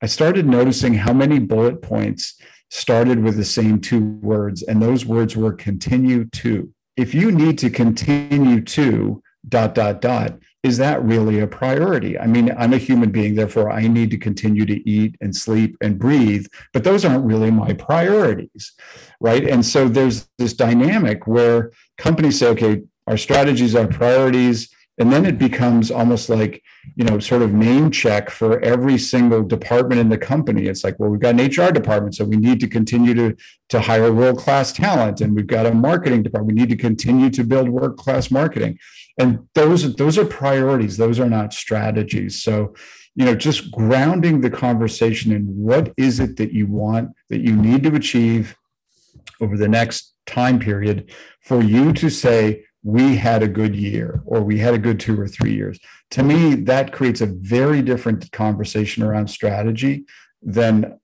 I 0.01 0.05
started 0.05 0.47
noticing 0.47 0.93
how 0.93 1.13
many 1.13 1.39
bullet 1.39 1.81
points 1.81 2.39
started 2.71 3.21
with 3.21 3.35
the 3.35 3.45
same 3.45 3.79
two 3.79 4.01
words, 4.21 4.63
and 4.63 4.81
those 4.81 5.05
words 5.05 5.35
were 5.35 5.51
continue 5.51 6.23
to. 6.25 6.73
If 6.95 7.13
you 7.13 7.29
need 7.31 7.57
to 7.59 7.69
continue 7.69 8.61
to 8.61 9.21
dot, 9.47 9.75
dot, 9.75 10.01
dot, 10.01 10.39
is 10.63 10.77
that 10.77 11.03
really 11.03 11.39
a 11.39 11.47
priority? 11.47 12.17
I 12.17 12.27
mean, 12.27 12.53
I'm 12.57 12.73
a 12.73 12.77
human 12.77 13.11
being, 13.11 13.35
therefore 13.35 13.71
I 13.71 13.87
need 13.87 14.09
to 14.11 14.17
continue 14.17 14.65
to 14.65 14.89
eat 14.89 15.15
and 15.19 15.35
sleep 15.35 15.75
and 15.81 15.99
breathe, 15.99 16.45
but 16.71 16.83
those 16.83 17.03
aren't 17.03 17.25
really 17.25 17.51
my 17.51 17.73
priorities, 17.73 18.71
right? 19.19 19.43
And 19.43 19.65
so 19.65 19.89
there's 19.89 20.29
this 20.37 20.53
dynamic 20.53 21.27
where 21.27 21.71
companies 21.97 22.39
say, 22.39 22.47
okay, 22.49 22.83
our 23.07 23.17
strategies, 23.17 23.75
our 23.75 23.87
priorities, 23.87 24.73
and 25.01 25.11
then 25.11 25.25
it 25.25 25.39
becomes 25.39 25.89
almost 25.89 26.29
like 26.29 26.63
you 26.95 27.03
know 27.03 27.17
sort 27.17 27.41
of 27.41 27.51
name 27.51 27.89
check 27.89 28.29
for 28.29 28.59
every 28.59 28.99
single 28.99 29.41
department 29.41 29.99
in 29.99 30.09
the 30.09 30.17
company. 30.17 30.67
It's 30.67 30.83
like 30.83 30.99
well 30.99 31.09
we've 31.09 31.19
got 31.19 31.39
an 31.39 31.45
hr 31.47 31.71
department 31.71 32.13
so 32.15 32.23
we 32.23 32.37
need 32.37 32.59
to 32.59 32.67
continue 32.67 33.15
to 33.15 33.35
to 33.69 33.81
hire 33.81 34.13
world 34.13 34.37
class 34.37 34.71
talent 34.71 35.19
and 35.19 35.35
we've 35.35 35.47
got 35.47 35.65
a 35.65 35.73
marketing 35.73 36.21
department. 36.21 36.55
We 36.55 36.61
need 36.61 36.69
to 36.69 36.77
continue 36.77 37.31
to 37.31 37.43
build 37.43 37.69
world 37.69 37.97
class 37.97 38.29
marketing. 38.29 38.77
And 39.17 39.47
those 39.55 39.95
those 39.95 40.19
are 40.19 40.25
priorities. 40.25 40.97
Those 40.97 41.19
are 41.19 41.29
not 41.29 41.51
strategies. 41.51 42.43
So 42.43 42.75
you 43.15 43.25
know 43.25 43.35
just 43.35 43.71
grounding 43.71 44.41
the 44.41 44.51
conversation 44.51 45.31
in 45.31 45.45
what 45.45 45.93
is 45.97 46.19
it 46.19 46.37
that 46.37 46.53
you 46.53 46.67
want 46.67 47.09
that 47.29 47.41
you 47.41 47.55
need 47.55 47.83
to 47.83 47.95
achieve 47.95 48.55
over 49.41 49.57
the 49.57 49.67
next 49.67 50.13
time 50.27 50.59
period 50.59 51.11
for 51.41 51.61
you 51.61 51.91
to 51.91 52.09
say 52.09 52.65
we 52.83 53.15
had 53.15 53.43
a 53.43 53.47
good 53.47 53.75
year 53.75 54.21
or 54.25 54.41
we 54.41 54.57
had 54.57 54.73
a 54.73 54.79
good 54.79 54.99
two 54.99 55.19
or 55.19 55.27
three 55.27 55.53
years. 55.53 55.79
To 56.11 56.23
me, 56.23 56.55
that 56.55 56.91
creates 56.91 57.21
a 57.21 57.27
very 57.27 57.81
different 57.81 58.31
conversation 58.31 59.03
around 59.03 59.27
strategy 59.27 60.05
than 60.41 60.99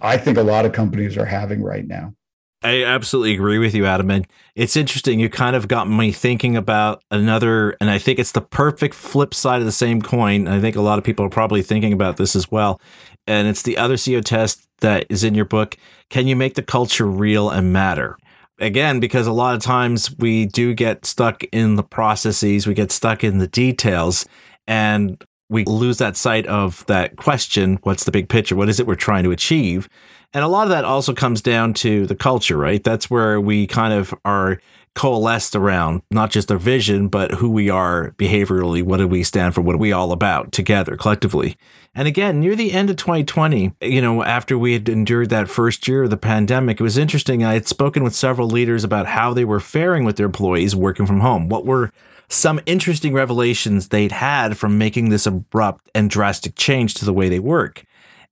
I 0.00 0.16
think 0.16 0.38
a 0.38 0.42
lot 0.42 0.64
of 0.64 0.72
companies 0.72 1.16
are 1.16 1.26
having 1.26 1.62
right 1.62 1.86
now. 1.86 2.14
I 2.62 2.82
absolutely 2.82 3.34
agree 3.34 3.58
with 3.58 3.72
you, 3.74 3.86
Adam. 3.86 4.10
And 4.10 4.26
it's 4.56 4.76
interesting. 4.76 5.20
You 5.20 5.28
kind 5.28 5.54
of 5.54 5.68
got 5.68 5.88
me 5.88 6.10
thinking 6.10 6.56
about 6.56 7.02
another, 7.10 7.76
and 7.80 7.88
I 7.88 7.98
think 7.98 8.18
it's 8.18 8.32
the 8.32 8.40
perfect 8.40 8.94
flip 8.94 9.32
side 9.32 9.60
of 9.60 9.66
the 9.66 9.72
same 9.72 10.02
coin. 10.02 10.48
I 10.48 10.60
think 10.60 10.74
a 10.74 10.80
lot 10.80 10.98
of 10.98 11.04
people 11.04 11.24
are 11.24 11.30
probably 11.30 11.62
thinking 11.62 11.92
about 11.92 12.16
this 12.16 12.34
as 12.34 12.50
well. 12.50 12.80
and 13.28 13.46
it's 13.46 13.62
the 13.62 13.76
other 13.76 13.94
CEO 13.94 14.24
test 14.24 14.66
that 14.78 15.04
is 15.10 15.22
in 15.22 15.34
your 15.34 15.44
book. 15.44 15.76
Can 16.08 16.26
you 16.26 16.34
make 16.34 16.54
the 16.54 16.62
culture 16.62 17.06
real 17.06 17.50
and 17.50 17.72
matter? 17.72 18.16
Again, 18.60 18.98
because 18.98 19.26
a 19.26 19.32
lot 19.32 19.54
of 19.54 19.62
times 19.62 20.16
we 20.18 20.46
do 20.46 20.74
get 20.74 21.06
stuck 21.06 21.44
in 21.52 21.76
the 21.76 21.82
processes, 21.82 22.66
we 22.66 22.74
get 22.74 22.90
stuck 22.90 23.22
in 23.22 23.38
the 23.38 23.46
details, 23.46 24.26
and 24.66 25.22
we 25.48 25.64
lose 25.64 25.98
that 25.98 26.16
sight 26.16 26.46
of 26.46 26.84
that 26.86 27.16
question 27.16 27.78
what's 27.82 28.04
the 28.04 28.10
big 28.10 28.28
picture? 28.28 28.56
What 28.56 28.68
is 28.68 28.80
it 28.80 28.86
we're 28.86 28.96
trying 28.96 29.24
to 29.24 29.30
achieve? 29.30 29.88
And 30.34 30.44
a 30.44 30.48
lot 30.48 30.64
of 30.64 30.70
that 30.70 30.84
also 30.84 31.14
comes 31.14 31.40
down 31.40 31.72
to 31.74 32.06
the 32.06 32.14
culture, 32.14 32.58
right? 32.58 32.82
That's 32.82 33.08
where 33.08 33.40
we 33.40 33.66
kind 33.66 33.94
of 33.94 34.12
are 34.24 34.60
coalesced 34.94 35.54
around 35.54 36.02
not 36.10 36.30
just 36.30 36.50
our 36.50 36.58
vision, 36.58 37.08
but 37.08 37.32
who 37.32 37.50
we 37.50 37.70
are 37.70 38.14
behaviorally. 38.18 38.82
What 38.82 38.98
do 38.98 39.06
we 39.06 39.22
stand 39.22 39.54
for? 39.54 39.60
What 39.60 39.74
are 39.74 39.78
we 39.78 39.92
all 39.92 40.12
about 40.12 40.52
together, 40.52 40.96
collectively? 40.96 41.56
And 41.94 42.06
again, 42.06 42.40
near 42.40 42.54
the 42.54 42.72
end 42.72 42.90
of 42.90 42.96
2020, 42.96 43.72
you 43.80 44.00
know, 44.00 44.22
after 44.22 44.58
we 44.58 44.72
had 44.72 44.88
endured 44.88 45.30
that 45.30 45.48
first 45.48 45.86
year 45.88 46.04
of 46.04 46.10
the 46.10 46.16
pandemic, 46.16 46.80
it 46.80 46.82
was 46.82 46.98
interesting. 46.98 47.44
I 47.44 47.54
had 47.54 47.68
spoken 47.68 48.04
with 48.04 48.14
several 48.14 48.48
leaders 48.48 48.84
about 48.84 49.06
how 49.06 49.32
they 49.32 49.44
were 49.44 49.60
faring 49.60 50.04
with 50.04 50.16
their 50.16 50.26
employees 50.26 50.76
working 50.76 51.06
from 51.06 51.20
home. 51.20 51.48
What 51.48 51.66
were 51.66 51.92
some 52.28 52.60
interesting 52.66 53.14
revelations 53.14 53.88
they'd 53.88 54.12
had 54.12 54.56
from 54.56 54.78
making 54.78 55.08
this 55.08 55.26
abrupt 55.26 55.90
and 55.94 56.10
drastic 56.10 56.54
change 56.56 56.94
to 56.94 57.04
the 57.04 57.12
way 57.12 57.28
they 57.28 57.38
work. 57.38 57.84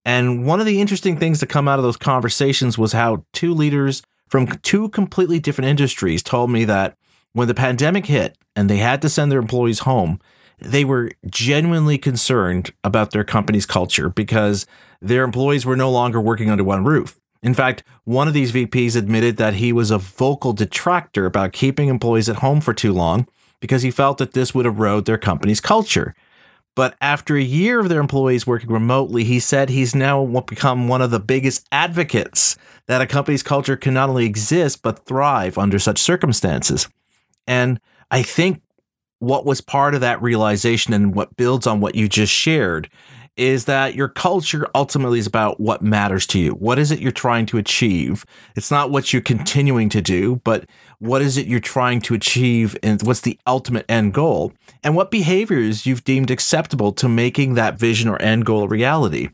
And 0.04 0.46
one 0.46 0.60
of 0.60 0.66
the 0.66 0.80
interesting 0.80 1.16
things 1.16 1.40
to 1.40 1.46
come 1.46 1.66
out 1.66 1.78
of 1.78 1.82
those 1.82 1.96
conversations 1.96 2.78
was 2.78 2.92
how 2.92 3.24
two 3.32 3.52
leaders 3.52 4.02
from 4.26 4.46
two 4.58 4.88
completely 4.90 5.38
different 5.38 5.68
industries 5.68 6.22
told 6.22 6.50
me 6.50 6.64
that 6.64 6.96
when 7.32 7.48
the 7.48 7.54
pandemic 7.54 8.06
hit 8.06 8.36
and 8.54 8.68
they 8.68 8.78
had 8.78 9.02
to 9.02 9.08
send 9.08 9.30
their 9.30 9.38
employees 9.38 9.80
home, 9.80 10.20
they 10.58 10.84
were 10.84 11.10
genuinely 11.26 11.98
concerned 11.98 12.72
about 12.82 13.10
their 13.10 13.24
company's 13.24 13.66
culture 13.66 14.08
because 14.08 14.66
their 15.00 15.22
employees 15.22 15.66
were 15.66 15.76
no 15.76 15.90
longer 15.90 16.20
working 16.20 16.50
under 16.50 16.64
one 16.64 16.84
roof. 16.84 17.18
In 17.42 17.54
fact, 17.54 17.84
one 18.04 18.26
of 18.26 18.34
these 18.34 18.52
VPs 18.52 18.96
admitted 18.96 19.36
that 19.36 19.54
he 19.54 19.72
was 19.72 19.90
a 19.90 19.98
vocal 19.98 20.52
detractor 20.52 21.26
about 21.26 21.52
keeping 21.52 21.88
employees 21.88 22.28
at 22.28 22.36
home 22.36 22.60
for 22.60 22.72
too 22.72 22.92
long 22.92 23.28
because 23.60 23.82
he 23.82 23.90
felt 23.90 24.18
that 24.18 24.32
this 24.32 24.54
would 24.54 24.66
erode 24.66 25.04
their 25.04 25.18
company's 25.18 25.60
culture. 25.60 26.14
But 26.74 26.94
after 27.00 27.36
a 27.36 27.42
year 27.42 27.80
of 27.80 27.88
their 27.88 28.00
employees 28.00 28.46
working 28.46 28.70
remotely, 28.70 29.24
he 29.24 29.40
said 29.40 29.68
he's 29.68 29.94
now 29.94 30.24
become 30.46 30.88
one 30.88 31.00
of 31.00 31.10
the 31.10 31.20
biggest 31.20 31.66
advocates 31.72 32.56
that 32.88 33.02
a 33.02 33.06
company's 33.06 33.42
culture 33.42 33.76
can 33.76 33.94
not 33.94 34.08
only 34.08 34.26
exist, 34.26 34.82
but 34.82 35.04
thrive 35.06 35.58
under 35.58 35.78
such 35.78 35.98
circumstances. 35.98 36.88
And 37.46 37.80
I 38.10 38.22
think 38.22 38.62
what 39.18 39.44
was 39.46 39.60
part 39.60 39.94
of 39.94 40.00
that 40.00 40.20
realization 40.22 40.92
and 40.92 41.14
what 41.14 41.36
builds 41.36 41.66
on 41.66 41.80
what 41.80 41.94
you 41.94 42.08
just 42.08 42.32
shared 42.32 42.90
is 43.36 43.66
that 43.66 43.94
your 43.94 44.08
culture 44.08 44.66
ultimately 44.74 45.18
is 45.18 45.26
about 45.26 45.60
what 45.60 45.82
matters 45.82 46.26
to 46.26 46.38
you. 46.38 46.52
What 46.52 46.78
is 46.78 46.90
it 46.90 47.00
you're 47.00 47.12
trying 47.12 47.44
to 47.46 47.58
achieve? 47.58 48.24
It's 48.54 48.70
not 48.70 48.90
what 48.90 49.12
you're 49.12 49.20
continuing 49.20 49.90
to 49.90 50.00
do, 50.00 50.36
but 50.36 50.64
what 51.00 51.20
is 51.20 51.36
it 51.36 51.46
you're 51.46 51.60
trying 51.60 52.00
to 52.02 52.14
achieve 52.14 52.78
and 52.82 53.02
what's 53.02 53.20
the 53.20 53.38
ultimate 53.46 53.84
end 53.90 54.14
goal 54.14 54.54
and 54.82 54.96
what 54.96 55.10
behaviors 55.10 55.84
you've 55.84 56.04
deemed 56.04 56.30
acceptable 56.30 56.92
to 56.92 57.08
making 57.08 57.54
that 57.54 57.78
vision 57.78 58.08
or 58.08 58.20
end 58.22 58.46
goal 58.46 58.64
a 58.64 58.68
reality. 58.68 59.28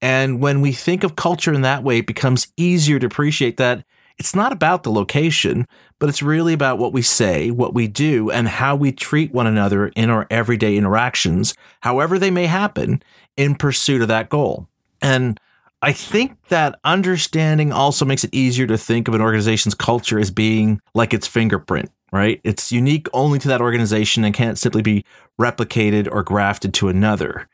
And 0.00 0.40
when 0.40 0.60
we 0.60 0.72
think 0.72 1.04
of 1.04 1.16
culture 1.16 1.52
in 1.52 1.62
that 1.62 1.82
way, 1.82 1.98
it 1.98 2.06
becomes 2.06 2.48
easier 2.56 2.98
to 2.98 3.06
appreciate 3.06 3.56
that 3.56 3.84
it's 4.18 4.34
not 4.34 4.52
about 4.52 4.82
the 4.82 4.90
location, 4.90 5.66
but 5.98 6.08
it's 6.08 6.22
really 6.22 6.54
about 6.54 6.78
what 6.78 6.92
we 6.92 7.02
say, 7.02 7.50
what 7.50 7.74
we 7.74 7.86
do, 7.86 8.30
and 8.30 8.48
how 8.48 8.74
we 8.74 8.90
treat 8.92 9.32
one 9.32 9.46
another 9.46 9.88
in 9.88 10.08
our 10.08 10.26
everyday 10.30 10.76
interactions, 10.76 11.54
however 11.80 12.18
they 12.18 12.30
may 12.30 12.46
happen, 12.46 13.02
in 13.36 13.54
pursuit 13.54 14.00
of 14.00 14.08
that 14.08 14.30
goal. 14.30 14.68
And 15.02 15.38
I 15.82 15.92
think 15.92 16.48
that 16.48 16.80
understanding 16.84 17.72
also 17.72 18.06
makes 18.06 18.24
it 18.24 18.34
easier 18.34 18.66
to 18.66 18.78
think 18.78 19.08
of 19.08 19.14
an 19.14 19.20
organization's 19.20 19.74
culture 19.74 20.18
as 20.18 20.30
being 20.30 20.80
like 20.94 21.12
its 21.12 21.26
fingerprint, 21.26 21.90
right? 22.10 22.40
It's 22.42 22.72
unique 22.72 23.08
only 23.12 23.38
to 23.40 23.48
that 23.48 23.60
organization 23.60 24.24
and 24.24 24.34
can't 24.34 24.58
simply 24.58 24.80
be 24.80 25.04
replicated 25.38 26.08
or 26.10 26.22
grafted 26.22 26.72
to 26.74 26.88
another. 26.88 27.48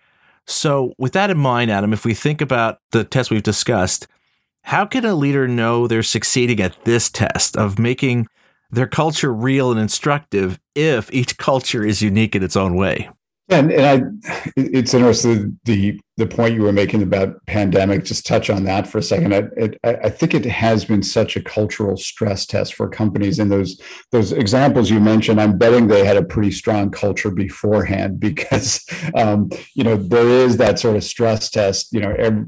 So, 0.46 0.92
with 0.98 1.12
that 1.12 1.30
in 1.30 1.38
mind, 1.38 1.70
Adam, 1.70 1.92
if 1.92 2.04
we 2.04 2.14
think 2.14 2.40
about 2.40 2.78
the 2.90 3.04
test 3.04 3.30
we've 3.30 3.42
discussed, 3.42 4.06
how 4.64 4.86
can 4.86 5.04
a 5.04 5.14
leader 5.14 5.46
know 5.48 5.86
they're 5.86 6.02
succeeding 6.02 6.60
at 6.60 6.84
this 6.84 7.10
test 7.10 7.56
of 7.56 7.78
making 7.78 8.26
their 8.70 8.86
culture 8.86 9.32
real 9.32 9.70
and 9.70 9.80
instructive 9.80 10.58
if 10.74 11.12
each 11.12 11.36
culture 11.36 11.84
is 11.84 12.02
unique 12.02 12.34
in 12.34 12.42
its 12.42 12.56
own 12.56 12.74
way? 12.74 13.10
And, 13.52 13.70
and 13.70 13.86
I, 13.86 14.50
it's 14.56 14.94
interesting 14.94 15.58
the 15.64 16.00
the 16.16 16.26
point 16.26 16.54
you 16.54 16.62
were 16.62 16.72
making 16.72 17.02
about 17.02 17.44
pandemic. 17.46 18.04
Just 18.04 18.26
touch 18.26 18.48
on 18.48 18.64
that 18.64 18.86
for 18.86 18.98
a 18.98 19.02
second. 19.02 19.34
I, 19.34 19.42
it, 19.56 19.78
I 19.84 20.08
think 20.08 20.34
it 20.34 20.44
has 20.46 20.84
been 20.84 21.02
such 21.02 21.36
a 21.36 21.42
cultural 21.42 21.96
stress 21.96 22.46
test 22.46 22.74
for 22.74 22.88
companies. 22.88 23.38
And 23.38 23.52
those 23.52 23.80
those 24.10 24.32
examples 24.32 24.90
you 24.90 25.00
mentioned, 25.00 25.40
I'm 25.40 25.58
betting 25.58 25.88
they 25.88 26.04
had 26.04 26.16
a 26.16 26.24
pretty 26.24 26.50
strong 26.50 26.90
culture 26.90 27.30
beforehand 27.30 28.18
because 28.18 28.84
um, 29.14 29.50
you 29.74 29.84
know 29.84 29.96
there 29.96 30.28
is 30.28 30.56
that 30.56 30.78
sort 30.78 30.96
of 30.96 31.04
stress 31.04 31.50
test. 31.50 31.92
You 31.92 32.00
know, 32.00 32.14
every, 32.18 32.46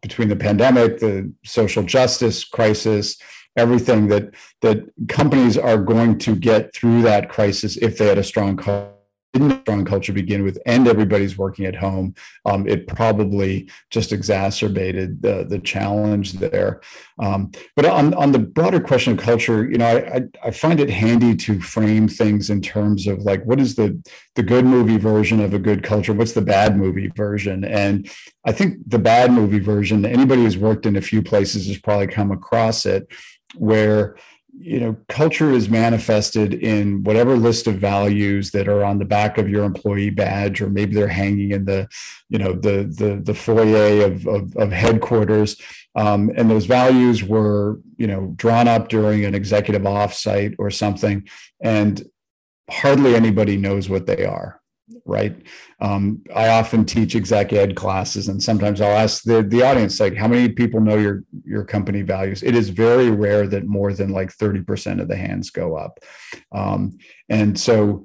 between 0.00 0.28
the 0.28 0.36
pandemic, 0.36 1.00
the 1.00 1.32
social 1.44 1.82
justice 1.82 2.44
crisis, 2.44 3.16
everything 3.56 4.08
that 4.08 4.34
that 4.62 4.84
companies 5.08 5.58
are 5.58 5.78
going 5.78 6.18
to 6.18 6.36
get 6.36 6.72
through 6.74 7.02
that 7.02 7.28
crisis 7.28 7.76
if 7.78 7.98
they 7.98 8.06
had 8.06 8.18
a 8.18 8.24
strong 8.24 8.56
culture 8.56 8.92
didn't 9.38 9.60
strong 9.62 9.84
culture 9.84 10.12
begin 10.12 10.44
with 10.44 10.58
and 10.66 10.86
everybody's 10.88 11.36
working 11.36 11.64
at 11.64 11.76
home 11.76 12.14
um, 12.44 12.66
it 12.68 12.86
probably 12.86 13.68
just 13.90 14.12
exacerbated 14.12 15.22
the, 15.22 15.44
the 15.48 15.58
challenge 15.58 16.34
there. 16.34 16.80
Um, 17.18 17.50
but 17.74 17.86
on, 17.86 18.14
on 18.14 18.32
the 18.32 18.38
broader 18.38 18.80
question 18.80 19.14
of 19.14 19.18
culture 19.18 19.68
you 19.68 19.78
know 19.78 19.86
I, 19.86 20.22
I 20.44 20.50
find 20.50 20.80
it 20.80 20.90
handy 20.90 21.34
to 21.36 21.60
frame 21.60 22.08
things 22.08 22.50
in 22.50 22.60
terms 22.60 23.06
of 23.06 23.20
like 23.20 23.44
what 23.44 23.60
is 23.60 23.76
the 23.76 24.02
the 24.34 24.42
good 24.42 24.66
movie 24.66 24.98
version 24.98 25.40
of 25.40 25.54
a 25.54 25.58
good 25.58 25.82
culture? 25.82 26.12
What's 26.12 26.32
the 26.32 26.42
bad 26.42 26.76
movie 26.76 27.08
version? 27.08 27.64
And 27.64 28.10
i 28.46 28.52
think 28.52 28.78
the 28.86 28.98
bad 28.98 29.32
movie 29.32 29.58
version 29.58 30.06
anybody 30.06 30.42
who's 30.42 30.56
worked 30.56 30.86
in 30.86 30.96
a 30.96 31.00
few 31.00 31.22
places 31.22 31.66
has 31.66 31.78
probably 31.78 32.06
come 32.06 32.30
across 32.30 32.86
it 32.86 33.06
where 33.56 34.16
you 34.58 34.80
know 34.80 34.96
culture 35.08 35.50
is 35.50 35.68
manifested 35.68 36.54
in 36.54 37.02
whatever 37.04 37.36
list 37.36 37.66
of 37.66 37.76
values 37.76 38.52
that 38.52 38.68
are 38.68 38.84
on 38.84 38.98
the 38.98 39.04
back 39.04 39.36
of 39.36 39.48
your 39.48 39.64
employee 39.64 40.10
badge 40.10 40.62
or 40.62 40.70
maybe 40.70 40.94
they're 40.94 41.08
hanging 41.08 41.50
in 41.50 41.64
the 41.66 41.86
you 42.28 42.38
know 42.38 42.52
the 42.52 42.84
the, 42.98 43.20
the 43.22 43.34
foyer 43.34 44.04
of, 44.04 44.26
of, 44.26 44.56
of 44.56 44.72
headquarters. 44.72 45.60
Um, 45.94 46.30
and 46.36 46.50
those 46.50 46.66
values 46.66 47.22
were 47.22 47.80
you 47.96 48.06
know 48.06 48.32
drawn 48.36 48.66
up 48.66 48.88
during 48.88 49.24
an 49.24 49.34
executive 49.34 49.82
offsite 49.82 50.54
or 50.58 50.70
something 50.70 51.28
and 51.60 52.04
hardly 52.70 53.14
anybody 53.14 53.56
knows 53.56 53.88
what 53.88 54.06
they 54.06 54.24
are 54.24 54.60
right? 55.06 55.36
Um, 55.80 56.22
I 56.34 56.48
often 56.48 56.84
teach 56.84 57.14
exec 57.14 57.52
ed 57.52 57.76
classes, 57.76 58.28
and 58.28 58.42
sometimes 58.42 58.80
I'll 58.80 58.96
ask 58.96 59.22
the, 59.22 59.42
the 59.42 59.62
audience, 59.62 60.00
like, 60.00 60.16
how 60.16 60.28
many 60.28 60.48
people 60.48 60.80
know 60.80 60.96
your 60.96 61.22
your 61.44 61.64
company 61.64 62.02
values? 62.02 62.42
It 62.42 62.54
is 62.54 62.68
very 62.68 63.10
rare 63.10 63.46
that 63.46 63.66
more 63.66 63.92
than 63.92 64.10
like 64.10 64.32
thirty 64.32 64.62
percent 64.62 65.00
of 65.00 65.08
the 65.08 65.16
hands 65.16 65.50
go 65.50 65.76
up, 65.76 66.00
um, 66.52 66.98
and 67.28 67.58
so. 67.58 68.04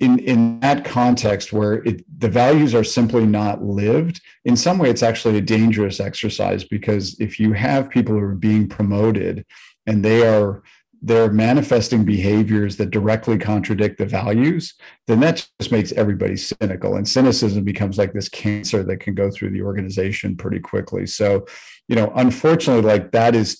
In, 0.00 0.18
in 0.18 0.58
that 0.60 0.84
context 0.84 1.52
where 1.52 1.74
it, 1.74 2.04
the 2.18 2.28
values 2.28 2.74
are 2.74 2.82
simply 2.82 3.24
not 3.24 3.62
lived 3.62 4.20
in 4.44 4.56
some 4.56 4.78
way 4.78 4.90
it's 4.90 5.04
actually 5.04 5.38
a 5.38 5.40
dangerous 5.40 6.00
exercise 6.00 6.64
because 6.64 7.14
if 7.20 7.38
you 7.38 7.52
have 7.52 7.88
people 7.88 8.14
who 8.14 8.20
are 8.20 8.34
being 8.34 8.66
promoted 8.66 9.46
and 9.86 10.04
they 10.04 10.26
are 10.26 10.64
they're 11.04 11.32
manifesting 11.32 12.04
behaviors 12.04 12.76
that 12.76 12.90
directly 12.90 13.36
contradict 13.36 13.98
the 13.98 14.06
values, 14.06 14.74
then 15.08 15.18
that 15.20 15.48
just 15.60 15.72
makes 15.72 15.90
everybody 15.92 16.36
cynical. 16.36 16.94
And 16.94 17.08
cynicism 17.08 17.64
becomes 17.64 17.98
like 17.98 18.12
this 18.12 18.28
cancer 18.28 18.84
that 18.84 18.98
can 18.98 19.14
go 19.14 19.28
through 19.28 19.50
the 19.50 19.62
organization 19.62 20.36
pretty 20.36 20.60
quickly. 20.60 21.06
So, 21.06 21.44
you 21.88 21.96
know, 21.96 22.12
unfortunately, 22.14 22.88
like 22.88 23.10
that 23.10 23.34
is 23.34 23.58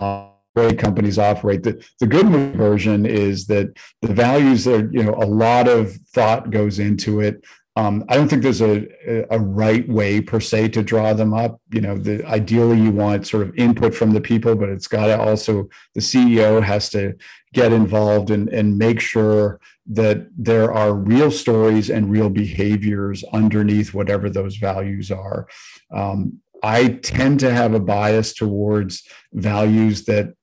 uh, 0.00 0.28
the 0.54 0.62
way 0.62 0.74
companies 0.74 1.18
operate. 1.18 1.62
The, 1.62 1.82
the 1.98 2.06
good 2.06 2.26
version 2.54 3.06
is 3.06 3.46
that 3.46 3.74
the 4.02 4.12
values 4.12 4.68
are, 4.68 4.86
you 4.92 5.02
know, 5.02 5.14
a 5.14 5.24
lot 5.24 5.68
of 5.68 5.96
thought 6.12 6.50
goes 6.50 6.78
into 6.78 7.20
it. 7.20 7.42
Um, 7.74 8.04
I 8.08 8.16
don't 8.16 8.28
think 8.28 8.42
there's 8.42 8.60
a, 8.60 8.86
a 9.30 9.38
right 9.38 9.88
way 9.88 10.20
per 10.20 10.40
se 10.40 10.68
to 10.70 10.82
draw 10.82 11.14
them 11.14 11.32
up. 11.32 11.58
You 11.72 11.80
know, 11.80 11.96
the, 11.96 12.22
ideally 12.26 12.78
you 12.78 12.90
want 12.90 13.26
sort 13.26 13.44
of 13.44 13.56
input 13.56 13.94
from 13.94 14.10
the 14.10 14.20
people, 14.20 14.54
but 14.56 14.68
it's 14.68 14.88
got 14.88 15.06
to 15.06 15.18
also 15.18 15.68
the 15.94 16.00
CEO 16.00 16.62
has 16.62 16.90
to 16.90 17.14
get 17.54 17.72
involved 17.72 18.30
and, 18.30 18.48
and 18.50 18.76
make 18.76 19.00
sure 19.00 19.58
that 19.86 20.26
there 20.36 20.72
are 20.72 20.94
real 20.94 21.30
stories 21.30 21.88
and 21.88 22.10
real 22.10 22.28
behaviors 22.28 23.24
underneath 23.32 23.94
whatever 23.94 24.28
those 24.28 24.56
values 24.56 25.10
are. 25.10 25.48
Um, 25.90 26.40
I 26.62 26.88
tend 26.88 27.40
to 27.40 27.52
have 27.52 27.74
a 27.74 27.80
bias 27.80 28.34
towards 28.34 29.02
values 29.32 30.04
that 30.04 30.34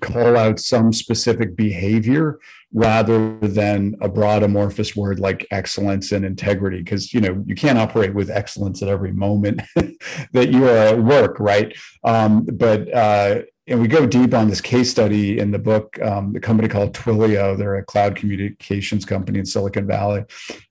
call 0.00 0.36
out 0.36 0.58
some 0.58 0.92
specific 0.92 1.56
behavior 1.56 2.38
rather 2.72 3.38
than 3.38 3.94
a 4.02 4.08
broad 4.08 4.42
amorphous 4.42 4.94
word 4.94 5.18
like 5.18 5.46
excellence 5.50 6.12
and 6.12 6.24
integrity 6.24 6.78
because 6.78 7.14
you 7.14 7.20
know 7.20 7.42
you 7.46 7.54
can't 7.54 7.78
operate 7.78 8.14
with 8.14 8.30
excellence 8.30 8.82
at 8.82 8.88
every 8.88 9.12
moment 9.12 9.62
that 10.32 10.50
you 10.50 10.64
are 10.64 10.76
at 10.76 11.02
work 11.02 11.38
right? 11.40 11.76
Um, 12.04 12.44
but 12.44 12.92
uh, 12.92 13.42
and 13.68 13.80
we 13.80 13.86
go 13.86 14.06
deep 14.06 14.32
on 14.32 14.48
this 14.48 14.62
case 14.62 14.90
study 14.90 15.38
in 15.38 15.50
the 15.50 15.58
book. 15.58 16.00
Um, 16.00 16.32
the 16.32 16.40
company 16.40 16.68
called 16.68 16.94
Twilio, 16.94 17.56
they're 17.56 17.76
a 17.76 17.84
cloud 17.84 18.16
communications 18.16 19.04
company 19.04 19.38
in 19.38 19.46
Silicon 19.46 19.86
Valley, 19.86 20.24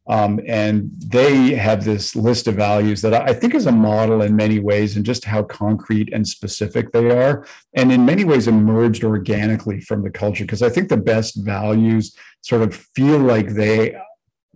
um, 0.08 0.40
and 0.48 0.90
they 0.98 1.54
have 1.54 1.86
this 1.86 2.16
list 2.16 2.48
of 2.48 2.56
values 2.56 3.02
that 3.04 3.14
I 3.14 3.34
think 3.34 3.54
is 3.54 3.68
a 3.68 3.72
model 3.72 4.22
in 4.22 4.36
many 4.36 4.60
ways, 4.60 4.96
and 4.96 5.06
just 5.06 5.26
how 5.26 5.44
concrete 5.44 6.12
and 6.12 6.28
specific 6.28 6.92
they 6.92 7.12
are, 7.12 7.46
and 7.74 7.92
in 7.92 8.06
many 8.06 8.24
ways 8.24 8.48
emerged 8.48 9.04
organically 9.04 9.80
from 9.80 10.04
the 10.04 10.12
culture. 10.12 10.44
Because 10.44 10.64
I 10.64 10.70
think 10.70 10.90
the 10.90 10.98
best 10.98 11.36
values 11.36 12.16
sort 12.42 12.64
of 12.64 12.76
feel 12.76 13.20
like 13.20 13.50
they 13.50 13.96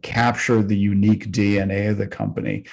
capture 0.01 0.63
the 0.63 0.77
unique 0.77 1.31
DNA 1.31 1.91
of 1.91 1.97
the 1.97 2.07
company 2.07 2.65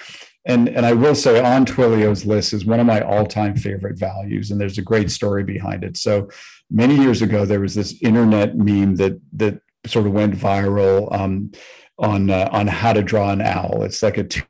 and 0.48 0.68
and 0.68 0.84
I 0.84 0.94
will 0.94 1.14
say 1.14 1.40
on 1.40 1.66
Twilio's 1.66 2.24
list 2.24 2.52
is 2.52 2.64
one 2.64 2.80
of 2.80 2.86
my 2.86 3.00
all-time 3.00 3.54
favorite 3.54 3.98
values, 3.98 4.50
and 4.50 4.60
there's 4.60 4.78
a 4.78 4.82
great 4.82 5.10
story 5.10 5.44
behind 5.44 5.84
it. 5.84 5.96
So 5.96 6.28
many 6.70 6.96
years 6.96 7.22
ago, 7.22 7.44
there 7.44 7.60
was 7.60 7.74
this 7.74 7.94
internet 8.02 8.56
meme 8.56 8.96
that 8.96 9.20
that 9.34 9.60
sort 9.86 10.06
of 10.06 10.12
went 10.12 10.34
viral 10.34 11.12
um, 11.14 11.52
on 11.98 12.30
uh, 12.30 12.48
on 12.50 12.66
how 12.66 12.94
to 12.94 13.02
draw 13.02 13.30
an 13.30 13.42
owl. 13.42 13.82
It's 13.82 14.02
like 14.02 14.18
a 14.18 14.24
two 14.24 14.42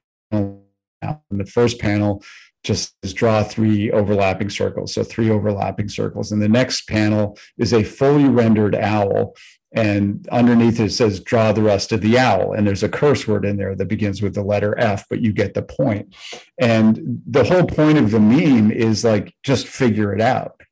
the 1.31 1.47
first 1.47 1.79
panel 1.79 2.23
just 2.65 2.95
draw 3.15 3.43
three 3.43 3.91
overlapping 3.91 4.51
circles. 4.51 4.95
So 4.95 5.05
three 5.05 5.31
overlapping 5.31 5.89
circles. 5.89 6.33
And 6.33 6.43
the 6.43 6.49
next 6.49 6.89
panel 6.89 7.39
is 7.57 7.73
a 7.73 7.85
fully 7.85 8.29
rendered 8.29 8.75
owl 8.75 9.35
and 9.73 10.27
underneath 10.31 10.81
it 10.81 10.91
says 10.93 11.21
draw 11.21 11.53
the 11.53 11.63
rest 11.63 11.93
of 11.93 12.01
the 12.01 12.19
owl 12.19 12.53
and 12.53 12.67
there's 12.67 12.83
a 12.83 12.89
curse 12.89 13.29
word 13.29 13.45
in 13.45 13.57
there 13.59 13.75
that 13.75 13.87
begins 13.87 14.23
with 14.23 14.35
the 14.35 14.43
letter 14.43 14.79
f 14.79 15.05
but 15.11 15.21
you 15.21 15.33
get 15.33 15.55
the 15.55 15.63
point. 15.63 16.11
point 16.11 16.15
and 16.59 17.23
the 17.27 17.45
whole 17.45 17.65
point 17.65 17.99
of 17.99 18.11
the 18.11 18.21
meme 18.21 18.71
is 18.71 19.05
like 19.05 19.35
just 19.43 19.67
figure 19.67 20.15
it 20.15 20.21
out 20.21 20.63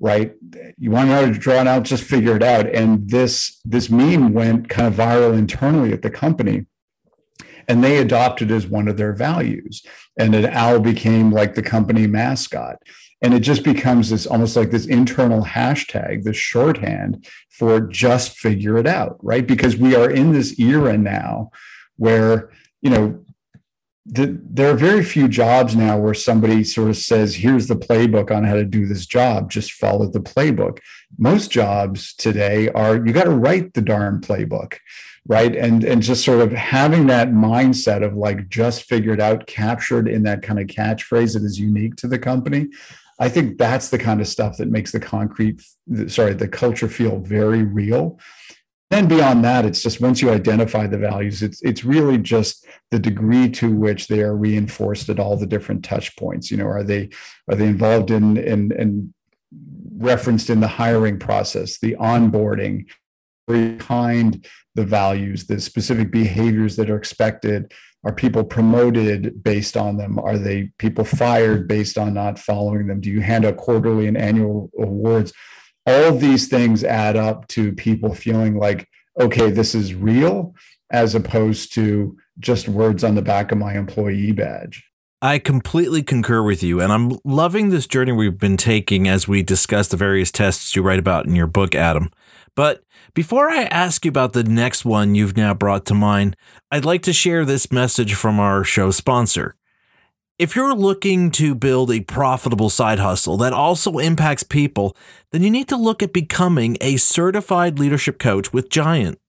right 0.00 0.32
you 0.78 0.90
want 0.90 1.06
to 1.06 1.10
know 1.10 1.26
how 1.26 1.32
to 1.32 1.38
draw 1.38 1.60
it 1.60 1.66
out 1.66 1.82
just 1.82 2.02
figure 2.02 2.36
it 2.36 2.42
out 2.42 2.66
and 2.66 3.10
this 3.10 3.60
this 3.64 3.90
meme 3.90 4.32
went 4.32 4.68
kind 4.68 4.88
of 4.88 4.94
viral 4.94 5.36
internally 5.36 5.92
at 5.92 6.02
the 6.02 6.10
company 6.10 6.64
and 7.68 7.84
they 7.84 7.98
adopted 7.98 8.50
as 8.50 8.66
one 8.66 8.88
of 8.88 8.96
their 8.96 9.12
values 9.12 9.84
and 10.18 10.34
an 10.34 10.46
owl 10.46 10.80
became 10.80 11.30
like 11.30 11.54
the 11.54 11.62
company 11.62 12.06
mascot. 12.06 12.82
And 13.22 13.34
it 13.34 13.40
just 13.40 13.64
becomes 13.64 14.10
this 14.10 14.26
almost 14.26 14.56
like 14.56 14.70
this 14.70 14.86
internal 14.86 15.44
hashtag 15.44 16.24
this 16.24 16.36
shorthand 16.36 17.26
for 17.50 17.80
just 17.80 18.36
figure 18.36 18.76
it 18.76 18.86
out 18.86 19.16
right? 19.22 19.46
Because 19.46 19.76
we 19.76 19.94
are 19.94 20.10
in 20.10 20.32
this 20.32 20.58
era 20.58 20.96
now 20.98 21.50
where 21.96 22.50
you 22.80 22.90
know 22.90 23.24
the, 24.10 24.40
there 24.42 24.70
are 24.70 24.76
very 24.76 25.04
few 25.04 25.28
jobs 25.28 25.76
now 25.76 25.98
where 25.98 26.14
somebody 26.14 26.64
sort 26.64 26.88
of 26.88 26.96
says 26.96 27.36
here's 27.36 27.66
the 27.66 27.76
playbook 27.76 28.34
on 28.34 28.44
how 28.44 28.54
to 28.54 28.64
do 28.64 28.86
this 28.86 29.04
job. 29.04 29.50
Just 29.50 29.72
follow 29.72 30.06
the 30.06 30.20
playbook. 30.20 30.78
Most 31.18 31.50
jobs 31.50 32.14
today 32.14 32.70
are 32.70 32.96
you 32.96 33.12
got 33.12 33.24
to 33.24 33.30
write 33.30 33.74
the 33.74 33.82
darn 33.82 34.20
playbook 34.20 34.78
right 35.28 35.54
and 35.54 35.84
and 35.84 36.02
just 36.02 36.24
sort 36.24 36.40
of 36.40 36.52
having 36.52 37.06
that 37.06 37.28
mindset 37.28 38.04
of 38.04 38.14
like 38.14 38.48
just 38.48 38.82
figured 38.82 39.20
out 39.20 39.46
captured 39.46 40.08
in 40.08 40.24
that 40.24 40.42
kind 40.42 40.58
of 40.58 40.66
catchphrase 40.66 41.34
that 41.34 41.44
is 41.44 41.60
unique 41.60 41.94
to 41.94 42.08
the 42.08 42.18
company 42.18 42.68
I 43.18 43.28
think 43.28 43.58
that's 43.58 43.90
the 43.90 43.98
kind 43.98 44.20
of 44.20 44.28
stuff 44.28 44.58
that 44.58 44.68
makes 44.68 44.92
the 44.92 45.00
concrete, 45.00 45.62
sorry, 46.06 46.34
the 46.34 46.48
culture 46.48 46.88
feel 46.88 47.18
very 47.18 47.62
real. 47.62 48.18
Then 48.90 49.08
beyond 49.08 49.44
that, 49.44 49.66
it's 49.66 49.82
just 49.82 50.00
once 50.00 50.22
you 50.22 50.30
identify 50.30 50.86
the 50.86 50.96
values, 50.96 51.42
it's 51.42 51.60
it's 51.62 51.84
really 51.84 52.16
just 52.16 52.64
the 52.90 52.98
degree 52.98 53.50
to 53.50 53.74
which 53.74 54.06
they 54.06 54.22
are 54.22 54.34
reinforced 54.34 55.10
at 55.10 55.20
all 55.20 55.36
the 55.36 55.46
different 55.46 55.84
touch 55.84 56.16
points. 56.16 56.50
You 56.50 56.56
know, 56.56 56.68
are 56.68 56.82
they 56.82 57.10
are 57.48 57.54
they 57.54 57.66
involved 57.66 58.10
in 58.10 58.38
in, 58.38 58.72
in 58.72 59.12
referenced 59.98 60.48
in 60.48 60.60
the 60.60 60.68
hiring 60.68 61.18
process, 61.18 61.78
the 61.78 61.96
onboarding, 61.96 62.86
behind 63.48 64.46
the 64.74 64.84
values, 64.84 65.46
the 65.46 65.60
specific 65.60 66.12
behaviors 66.12 66.76
that 66.76 66.88
are 66.88 66.96
expected, 66.96 67.72
are 68.04 68.12
people 68.12 68.44
promoted 68.44 69.42
based 69.42 69.76
on 69.76 69.96
them? 69.96 70.18
Are 70.18 70.38
they 70.38 70.70
people 70.78 71.04
fired 71.04 71.66
based 71.66 71.98
on 71.98 72.14
not 72.14 72.38
following 72.38 72.86
them? 72.86 73.00
Do 73.00 73.10
you 73.10 73.20
hand 73.20 73.44
out 73.44 73.56
quarterly 73.56 74.06
and 74.06 74.16
annual 74.16 74.70
awards? 74.78 75.32
All 75.86 76.04
of 76.04 76.20
these 76.20 76.48
things 76.48 76.84
add 76.84 77.16
up 77.16 77.48
to 77.48 77.72
people 77.72 78.14
feeling 78.14 78.56
like, 78.58 78.88
okay, 79.18 79.50
this 79.50 79.74
is 79.74 79.94
real, 79.94 80.54
as 80.92 81.14
opposed 81.14 81.74
to 81.74 82.16
just 82.38 82.68
words 82.68 83.02
on 83.02 83.16
the 83.16 83.22
back 83.22 83.50
of 83.50 83.58
my 83.58 83.74
employee 83.74 84.32
badge. 84.32 84.84
I 85.20 85.40
completely 85.40 86.04
concur 86.04 86.44
with 86.44 86.62
you, 86.62 86.80
and 86.80 86.92
I'm 86.92 87.18
loving 87.24 87.70
this 87.70 87.88
journey 87.88 88.12
we've 88.12 88.38
been 88.38 88.56
taking 88.56 89.08
as 89.08 89.26
we 89.26 89.42
discuss 89.42 89.88
the 89.88 89.96
various 89.96 90.30
tests 90.30 90.76
you 90.76 90.82
write 90.82 91.00
about 91.00 91.26
in 91.26 91.34
your 91.34 91.48
book, 91.48 91.74
Adam. 91.74 92.10
But 92.58 92.82
before 93.14 93.48
I 93.48 93.66
ask 93.66 94.04
you 94.04 94.08
about 94.08 94.32
the 94.32 94.42
next 94.42 94.84
one 94.84 95.14
you've 95.14 95.36
now 95.36 95.54
brought 95.54 95.86
to 95.86 95.94
mind, 95.94 96.34
I'd 96.72 96.84
like 96.84 97.02
to 97.02 97.12
share 97.12 97.44
this 97.44 97.70
message 97.70 98.14
from 98.14 98.40
our 98.40 98.64
show 98.64 98.90
sponsor. 98.90 99.54
If 100.40 100.56
you're 100.56 100.74
looking 100.74 101.30
to 101.30 101.54
build 101.54 101.92
a 101.92 102.00
profitable 102.00 102.68
side 102.68 102.98
hustle 102.98 103.36
that 103.36 103.52
also 103.52 103.98
impacts 103.98 104.42
people, 104.42 104.96
then 105.30 105.44
you 105.44 105.50
need 105.50 105.68
to 105.68 105.76
look 105.76 106.02
at 106.02 106.12
becoming 106.12 106.76
a 106.80 106.96
certified 106.96 107.78
leadership 107.78 108.18
coach 108.18 108.52
with 108.52 108.70
Giant. 108.70 109.20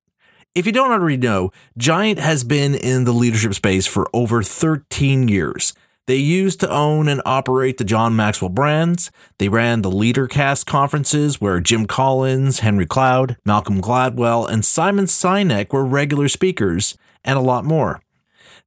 If 0.56 0.66
you 0.66 0.72
don't 0.72 0.92
already 0.92 1.18
know, 1.18 1.52
Giant 1.78 2.18
has 2.18 2.44
been 2.44 2.74
in 2.74 3.04
the 3.04 3.14
leadership 3.14 3.54
space 3.54 3.86
for 3.86 4.10
over 4.12 4.42
13 4.42 5.28
years. 5.28 5.76
They 6.10 6.16
used 6.16 6.60
to 6.62 6.72
own 6.72 7.08
and 7.08 7.22
operate 7.24 7.78
the 7.78 7.84
John 7.84 8.16
Maxwell 8.16 8.50
brands. 8.50 9.12
They 9.38 9.48
ran 9.48 9.84
the 9.84 9.92
LeaderCast 9.92 10.66
conferences 10.66 11.40
where 11.40 11.60
Jim 11.60 11.86
Collins, 11.86 12.62
Henry 12.62 12.88
Cloud, 12.88 13.38
Malcolm 13.46 13.80
Gladwell, 13.80 14.50
and 14.50 14.66
Simon 14.66 15.06
Sinek 15.06 15.72
were 15.72 15.86
regular 15.86 16.28
speakers, 16.28 16.98
and 17.24 17.38
a 17.38 17.44
lot 17.44 17.64
more. 17.64 18.02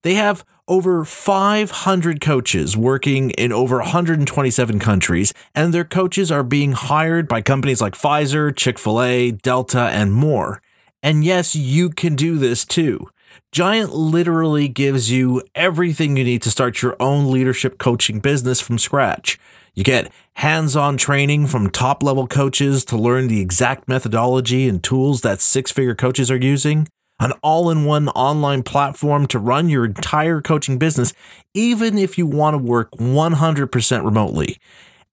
They 0.03 0.15
have 0.15 0.45
over 0.69 1.05
500 1.05 2.21
coaches 2.21 2.77
working 2.77 3.31
in 3.31 3.51
over 3.53 3.79
127 3.79 4.79
countries, 4.79 5.35
and 5.53 5.75
their 5.75 5.85
coaches 5.85 6.31
are 6.31 6.45
being 6.45 6.71
hired 6.71 7.27
by 7.27 7.43
companies 7.43 7.81
like 7.81 7.95
Pfizer, 7.95 8.55
Chick 8.55 8.79
fil 8.79 9.03
A, 9.03 9.33
Delta, 9.33 9.91
and 9.93 10.13
more. 10.13 10.63
And 11.03 11.25
yes, 11.25 11.57
you 11.57 11.91
can 11.91 12.15
do 12.15 12.39
this 12.39 12.65
too. 12.65 13.09
Giant 13.53 13.95
literally 13.95 14.69
gives 14.69 15.11
you 15.11 15.43
everything 15.55 16.17
you 16.17 16.25
need 16.25 16.43
to 16.43 16.51
start 16.51 16.83
your 16.83 16.97
own 17.01 17.31
leadership 17.31 17.79
coaching 17.79 18.21
business 18.21 18.61
from 18.61 18.79
scratch. 18.79 19.39
You 19.75 19.85
get 19.85 20.13
hands 20.35 20.77
on 20.77 20.97
training 20.97 21.47
from 21.47 21.71
top 21.71 22.03
level 22.03 22.27
coaches 22.27 22.85
to 22.87 22.97
learn 22.97 23.29
the 23.29 23.41
exact 23.41 23.89
methodology 23.89 24.69
and 24.69 24.83
tools 24.83 25.23
that 25.23 25.41
six 25.41 25.71
figure 25.71 25.95
coaches 25.95 26.31
are 26.31 26.37
using, 26.37 26.89
an 27.21 27.33
all 27.43 27.71
in 27.71 27.85
one 27.85 28.09
online 28.11 28.63
platform 28.63 29.27
to 29.29 29.39
run 29.39 29.69
your 29.69 29.85
entire 29.85 30.41
coaching 30.41 30.79
business, 30.79 31.13
even 31.55 31.97
if 31.97 32.19
you 32.19 32.27
want 32.27 32.55
to 32.55 32.59
work 32.59 32.91
100% 32.93 34.05
remotely. 34.05 34.59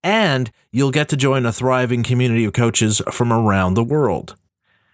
And 0.04 0.52
you'll 0.72 0.92
get 0.92 1.10
to 1.10 1.18
join 1.18 1.46
a 1.46 1.54
thriving 1.54 2.04
community 2.04 2.46
of 2.46 2.54
coaches 2.54 3.02
from 3.12 3.32
around 3.32 3.74
the 3.74 3.84
world. 3.84 4.36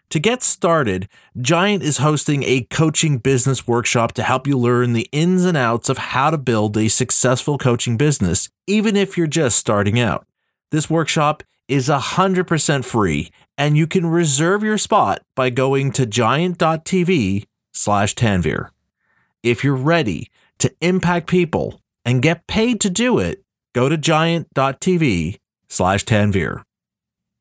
To 0.09 0.19
get 0.19 0.43
started, 0.43 1.09
Giant 1.39 1.83
is 1.83 1.97
hosting 1.97 2.43
a 2.43 2.67
coaching 2.69 3.17
business 3.17 3.67
workshop 3.67 4.13
to 4.13 4.23
help 4.23 4.47
you 4.47 4.57
learn 4.57 4.93
the 4.93 5.09
ins 5.11 5.45
and 5.45 5.57
outs 5.57 5.89
of 5.89 5.97
how 5.97 6.29
to 6.29 6.37
build 6.37 6.77
a 6.77 6.87
successful 6.87 7.57
coaching 7.57 7.97
business, 7.97 8.49
even 8.67 8.95
if 8.95 9.17
you're 9.17 9.27
just 9.27 9.57
starting 9.57 9.99
out. 9.99 10.25
This 10.71 10.89
workshop 10.89 11.43
is 11.67 11.89
100% 11.89 12.85
free, 12.85 13.31
and 13.57 13.77
you 13.77 13.87
can 13.87 14.05
reserve 14.05 14.63
your 14.63 14.77
spot 14.77 15.21
by 15.35 15.49
going 15.49 15.91
to 15.93 16.05
giant.tv 16.05 17.45
slash 17.73 18.15
Tanveer. 18.15 18.69
If 19.43 19.63
you're 19.63 19.75
ready 19.75 20.29
to 20.59 20.73
impact 20.81 21.27
people 21.27 21.81
and 22.03 22.21
get 22.21 22.47
paid 22.47 22.79
to 22.81 22.89
do 22.89 23.19
it, 23.19 23.43
go 23.73 23.89
to 23.89 23.97
giant.tv 23.97 25.39
slash 25.67 26.05
Tanveer. 26.05 26.61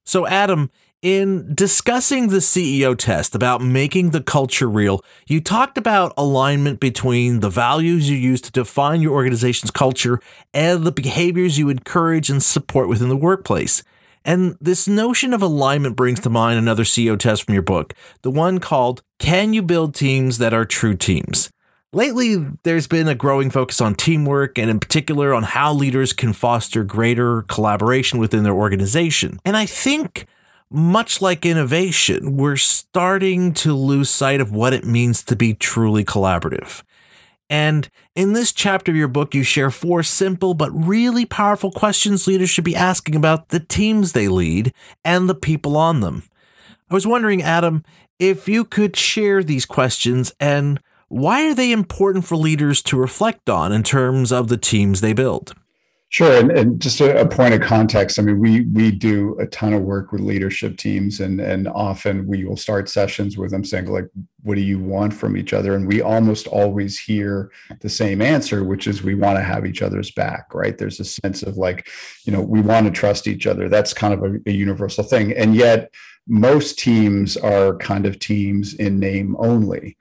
So, 0.06 0.26
Adam, 0.26 0.70
in 1.04 1.54
discussing 1.54 2.28
the 2.28 2.38
CEO 2.38 2.96
test 2.96 3.34
about 3.34 3.60
making 3.60 4.10
the 4.10 4.22
culture 4.22 4.70
real, 4.70 5.04
you 5.26 5.38
talked 5.38 5.76
about 5.76 6.14
alignment 6.16 6.80
between 6.80 7.40
the 7.40 7.50
values 7.50 8.08
you 8.08 8.16
use 8.16 8.40
to 8.40 8.50
define 8.50 9.02
your 9.02 9.12
organization's 9.12 9.70
culture 9.70 10.18
and 10.54 10.82
the 10.82 10.90
behaviors 10.90 11.58
you 11.58 11.68
encourage 11.68 12.30
and 12.30 12.42
support 12.42 12.88
within 12.88 13.10
the 13.10 13.18
workplace. 13.18 13.82
And 14.24 14.56
this 14.62 14.88
notion 14.88 15.34
of 15.34 15.42
alignment 15.42 15.94
brings 15.94 16.20
to 16.20 16.30
mind 16.30 16.58
another 16.58 16.84
CEO 16.84 17.18
test 17.18 17.44
from 17.44 17.52
your 17.52 17.62
book, 17.62 17.92
the 18.22 18.30
one 18.30 18.58
called 18.58 19.02
Can 19.18 19.52
You 19.52 19.60
Build 19.60 19.94
Teams 19.94 20.38
That 20.38 20.54
Are 20.54 20.64
True 20.64 20.96
Teams? 20.96 21.50
Lately, 21.92 22.46
there's 22.62 22.88
been 22.88 23.08
a 23.08 23.14
growing 23.14 23.50
focus 23.50 23.82
on 23.82 23.94
teamwork 23.94 24.58
and, 24.58 24.70
in 24.70 24.80
particular, 24.80 25.34
on 25.34 25.42
how 25.42 25.74
leaders 25.74 26.14
can 26.14 26.32
foster 26.32 26.82
greater 26.82 27.42
collaboration 27.42 28.18
within 28.18 28.42
their 28.42 28.54
organization. 28.54 29.38
And 29.44 29.54
I 29.54 29.66
think 29.66 30.26
much 30.70 31.20
like 31.22 31.46
innovation, 31.46 32.36
we're 32.36 32.56
starting 32.56 33.52
to 33.54 33.74
lose 33.74 34.10
sight 34.10 34.40
of 34.40 34.52
what 34.52 34.72
it 34.72 34.84
means 34.84 35.22
to 35.24 35.36
be 35.36 35.54
truly 35.54 36.04
collaborative. 36.04 36.82
And 37.50 37.88
in 38.16 38.32
this 38.32 38.52
chapter 38.52 38.90
of 38.90 38.96
your 38.96 39.08
book, 39.08 39.34
you 39.34 39.42
share 39.42 39.70
four 39.70 40.02
simple 40.02 40.54
but 40.54 40.72
really 40.72 41.26
powerful 41.26 41.70
questions 41.70 42.26
leaders 42.26 42.50
should 42.50 42.64
be 42.64 42.76
asking 42.76 43.14
about 43.14 43.50
the 43.50 43.60
teams 43.60 44.12
they 44.12 44.28
lead 44.28 44.72
and 45.04 45.28
the 45.28 45.34
people 45.34 45.76
on 45.76 46.00
them. 46.00 46.24
I 46.90 46.94
was 46.94 47.06
wondering, 47.06 47.42
Adam, 47.42 47.84
if 48.18 48.48
you 48.48 48.64
could 48.64 48.96
share 48.96 49.42
these 49.42 49.66
questions 49.66 50.32
and 50.40 50.80
why 51.08 51.48
are 51.48 51.54
they 51.54 51.70
important 51.70 52.24
for 52.24 52.36
leaders 52.36 52.82
to 52.84 52.98
reflect 52.98 53.48
on 53.48 53.72
in 53.72 53.82
terms 53.82 54.32
of 54.32 54.48
the 54.48 54.56
teams 54.56 55.00
they 55.00 55.12
build? 55.12 55.54
Sure, 56.14 56.38
and, 56.38 56.52
and 56.52 56.80
just 56.80 57.00
a, 57.00 57.22
a, 57.22 57.26
point 57.26 57.54
of 57.54 57.60
context. 57.60 58.20
I 58.20 58.22
mean, 58.22 58.38
we 58.38 58.60
we 58.66 58.92
do 58.92 59.36
a 59.40 59.48
ton 59.48 59.72
of 59.72 59.82
work 59.82 60.12
with 60.12 60.20
leadership 60.20 60.76
teams, 60.76 61.18
and 61.18 61.40
and 61.40 61.66
often 61.66 62.28
we 62.28 62.44
will 62.44 62.56
start 62.56 62.88
sessions 62.88 63.36
with 63.36 63.50
them 63.50 63.64
saying 63.64 63.86
like, 63.86 64.08
"What 64.44 64.54
do 64.54 64.60
you 64.60 64.78
want 64.78 65.12
from 65.12 65.36
each 65.36 65.52
other?" 65.52 65.74
And 65.74 65.88
we 65.88 66.02
almost 66.02 66.46
always 66.46 67.00
hear 67.00 67.50
the 67.80 67.88
same 67.88 68.22
answer, 68.22 68.62
which 68.62 68.86
is 68.86 69.02
we 69.02 69.16
want 69.16 69.38
to 69.38 69.42
have 69.42 69.66
each 69.66 69.82
other's 69.82 70.12
back. 70.12 70.54
Right? 70.54 70.78
There's 70.78 71.00
a 71.00 71.04
sense 71.04 71.42
of 71.42 71.56
like, 71.56 71.88
you 72.22 72.32
know, 72.32 72.42
we 72.42 72.60
want 72.60 72.86
to 72.86 72.92
trust 72.92 73.26
each 73.26 73.48
other. 73.48 73.68
That's 73.68 73.92
kind 73.92 74.14
of 74.14 74.22
a, 74.22 74.38
a 74.46 74.52
universal 74.52 75.02
thing, 75.02 75.32
and 75.32 75.56
yet 75.56 75.92
most 76.28 76.78
teams 76.78 77.36
are 77.36 77.76
kind 77.78 78.06
of 78.06 78.20
teams 78.20 78.74
in 78.74 79.00
name 79.00 79.34
only 79.40 79.96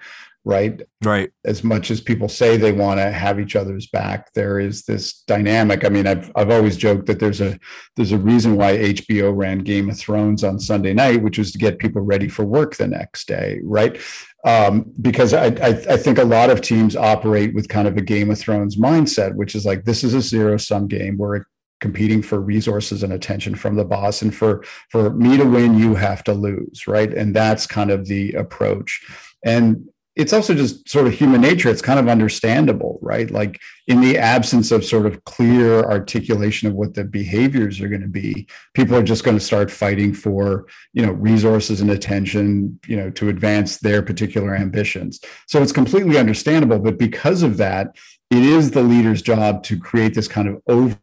right? 0.45 0.82
Right. 1.01 1.32
As 1.45 1.63
much 1.63 1.89
as 1.89 2.01
people 2.01 2.27
say 2.27 2.58
they 2.58 2.71
want 2.71 2.99
to 2.99 3.12
have 3.12 3.39
each 3.39 3.56
other's 3.56 3.88
back, 3.88 4.34
there 4.34 4.60
is 4.60 4.84
this 4.84 5.21
dynamic. 5.21 5.86
I 5.86 5.89
mean, 5.89 6.06
I've 6.06 6.32
I've 6.36 6.49
always 6.49 6.77
joked 6.77 7.06
that 7.08 7.19
there's 7.19 7.41
a 7.41 7.58
there's 7.95 8.12
a 8.12 8.17
reason 8.17 8.56
why 8.56 8.77
HBO 8.77 9.36
ran 9.36 9.60
Game 9.60 9.89
of 9.89 9.97
Thrones 9.97 10.43
on 10.43 10.60
Sunday 10.60 10.93
night, 10.93 11.23
which 11.23 11.38
was 11.38 11.51
to 11.53 11.58
get 11.58 11.79
people 11.79 12.01
ready 12.01 12.27
for 12.27 12.43
work 12.43 12.75
the 12.75 12.88
next 12.88 13.27
day, 13.27 13.60
right? 13.63 13.97
Um, 14.45 14.91
because 15.01 15.34
I, 15.34 15.47
I 15.47 15.69
I 15.89 15.97
think 15.97 16.17
a 16.17 16.25
lot 16.25 16.49
of 16.49 16.62
teams 16.62 16.95
operate 16.95 17.53
with 17.53 17.69
kind 17.69 17.88
of 17.88 17.95
a 17.97 18.01
Game 18.01 18.29
of 18.29 18.39
Thrones 18.39 18.75
mindset, 18.75 19.36
which 19.36 19.56
is 19.56 19.65
like 19.65 19.86
this 19.86 20.03
is 20.03 20.13
a 20.13 20.21
zero 20.21 20.58
sum 20.58 20.88
game 20.88 21.17
where 21.17 21.47
competing 21.79 22.21
for 22.21 22.39
resources 22.39 23.03
and 23.03 23.12
attention 23.12 23.56
from 23.56 23.75
the 23.75 23.84
boss 23.84 24.21
and 24.21 24.34
for 24.34 24.63
for 24.89 25.10
me 25.10 25.36
to 25.36 25.43
win 25.43 25.77
you 25.77 25.95
have 25.95 26.23
to 26.23 26.34
lose 26.34 26.88
right 26.88 27.13
and 27.13 27.36
that's 27.36 27.67
kind 27.67 27.91
of 27.91 28.08
the 28.08 28.32
approach 28.32 29.06
and 29.43 29.89
it's 30.15 30.34
also 30.34 30.54
just 30.54 30.88
sort 30.88 31.08
of 31.08 31.13
human 31.13 31.41
nature. 31.41 31.69
It's 31.69 31.82
kind 31.82 31.99
of 31.99 32.08
understandable, 32.08 32.99
right? 33.02 33.32
Like 33.32 33.60
in 33.88 34.02
the 34.02 34.17
absence 34.17 34.71
of 34.71 34.86
sort 34.86 35.06
of 35.06 35.23
clear 35.23 35.82
articulation 35.84 36.67
of 36.67 36.76
what 36.76 36.93
the 36.93 37.04
behaviors 37.04 37.82
are 37.82 37.88
going 37.88 38.02
to 38.02 38.08
be, 38.08 38.47
people 38.76 38.95
are 38.95 39.04
just 39.04 39.23
going 39.23 39.38
to 39.38 39.43
start 39.43 39.71
fighting 39.71 40.13
for, 40.13 40.67
you 40.93 41.04
know, 41.04 41.13
resources 41.13 41.82
and 41.82 41.89
attention, 41.89 42.80
you 42.88 42.95
know, 42.95 43.10
to 43.12 43.30
advance 43.30 43.78
their 43.78 44.04
particular 44.04 44.56
ambitions. 44.56 45.19
So 45.47 45.62
it's 45.63 45.71
completely 45.71 46.17
understandable. 46.19 46.80
But 46.80 46.99
because 46.99 47.41
of 47.41 47.58
that, 47.58 47.95
it 48.30 48.43
is 48.43 48.71
the 48.71 48.84
leader's 48.84 49.21
job 49.21 49.63
to 49.63 49.80
create 49.80 50.13
this 50.13 50.28
kind 50.28 50.47
of 50.47 50.62
over 50.67 50.99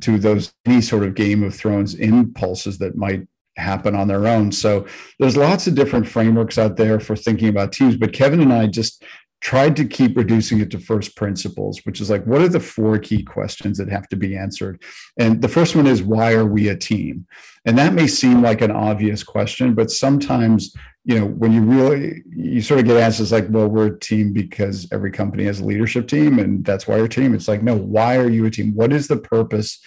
to 0.00 0.18
those 0.18 0.52
any 0.64 0.80
sort 0.80 1.04
of 1.04 1.14
Game 1.14 1.42
of 1.42 1.54
Thrones 1.54 1.94
impulses 1.94 2.78
that 2.78 2.96
might 2.96 3.28
happen 3.56 3.94
on 3.94 4.08
their 4.08 4.26
own. 4.26 4.52
So 4.52 4.86
there's 5.18 5.36
lots 5.36 5.66
of 5.66 5.74
different 5.74 6.06
frameworks 6.06 6.58
out 6.58 6.76
there 6.76 7.00
for 7.00 7.16
thinking 7.16 7.48
about 7.48 7.72
teams, 7.72 7.96
but 7.96 8.12
Kevin 8.12 8.40
and 8.40 8.52
I 8.52 8.66
just 8.66 9.04
tried 9.40 9.76
to 9.76 9.84
keep 9.84 10.16
reducing 10.16 10.60
it 10.60 10.70
to 10.70 10.78
first 10.78 11.14
principles, 11.14 11.80
which 11.84 12.00
is 12.00 12.10
like, 12.10 12.26
what 12.26 12.40
are 12.40 12.48
the 12.48 12.58
four 12.58 12.98
key 12.98 13.22
questions 13.22 13.78
that 13.78 13.88
have 13.88 14.08
to 14.08 14.16
be 14.16 14.36
answered? 14.36 14.82
And 15.18 15.42
the 15.42 15.48
first 15.48 15.76
one 15.76 15.86
is, 15.86 16.02
why 16.02 16.32
are 16.32 16.46
we 16.46 16.68
a 16.68 16.76
team? 16.76 17.26
And 17.64 17.76
that 17.78 17.92
may 17.92 18.06
seem 18.06 18.42
like 18.42 18.60
an 18.60 18.70
obvious 18.70 19.22
question, 19.22 19.74
but 19.74 19.90
sometimes, 19.90 20.74
you 21.04 21.18
know, 21.18 21.26
when 21.26 21.52
you 21.52 21.62
really, 21.62 22.22
you 22.28 22.62
sort 22.62 22.80
of 22.80 22.86
get 22.86 22.96
answers 22.96 23.30
like, 23.30 23.46
well, 23.50 23.68
we're 23.68 23.94
a 23.94 24.00
team 24.00 24.32
because 24.32 24.88
every 24.90 25.12
company 25.12 25.44
has 25.44 25.60
a 25.60 25.64
leadership 25.64 26.08
team 26.08 26.38
and 26.38 26.64
that's 26.64 26.88
why 26.88 26.96
you're 26.96 27.04
a 27.04 27.08
team. 27.08 27.34
It's 27.34 27.48
like, 27.48 27.62
no, 27.62 27.76
why 27.76 28.16
are 28.16 28.30
you 28.30 28.46
a 28.46 28.50
team? 28.50 28.74
What 28.74 28.92
is 28.92 29.06
the 29.06 29.18
purpose 29.18 29.80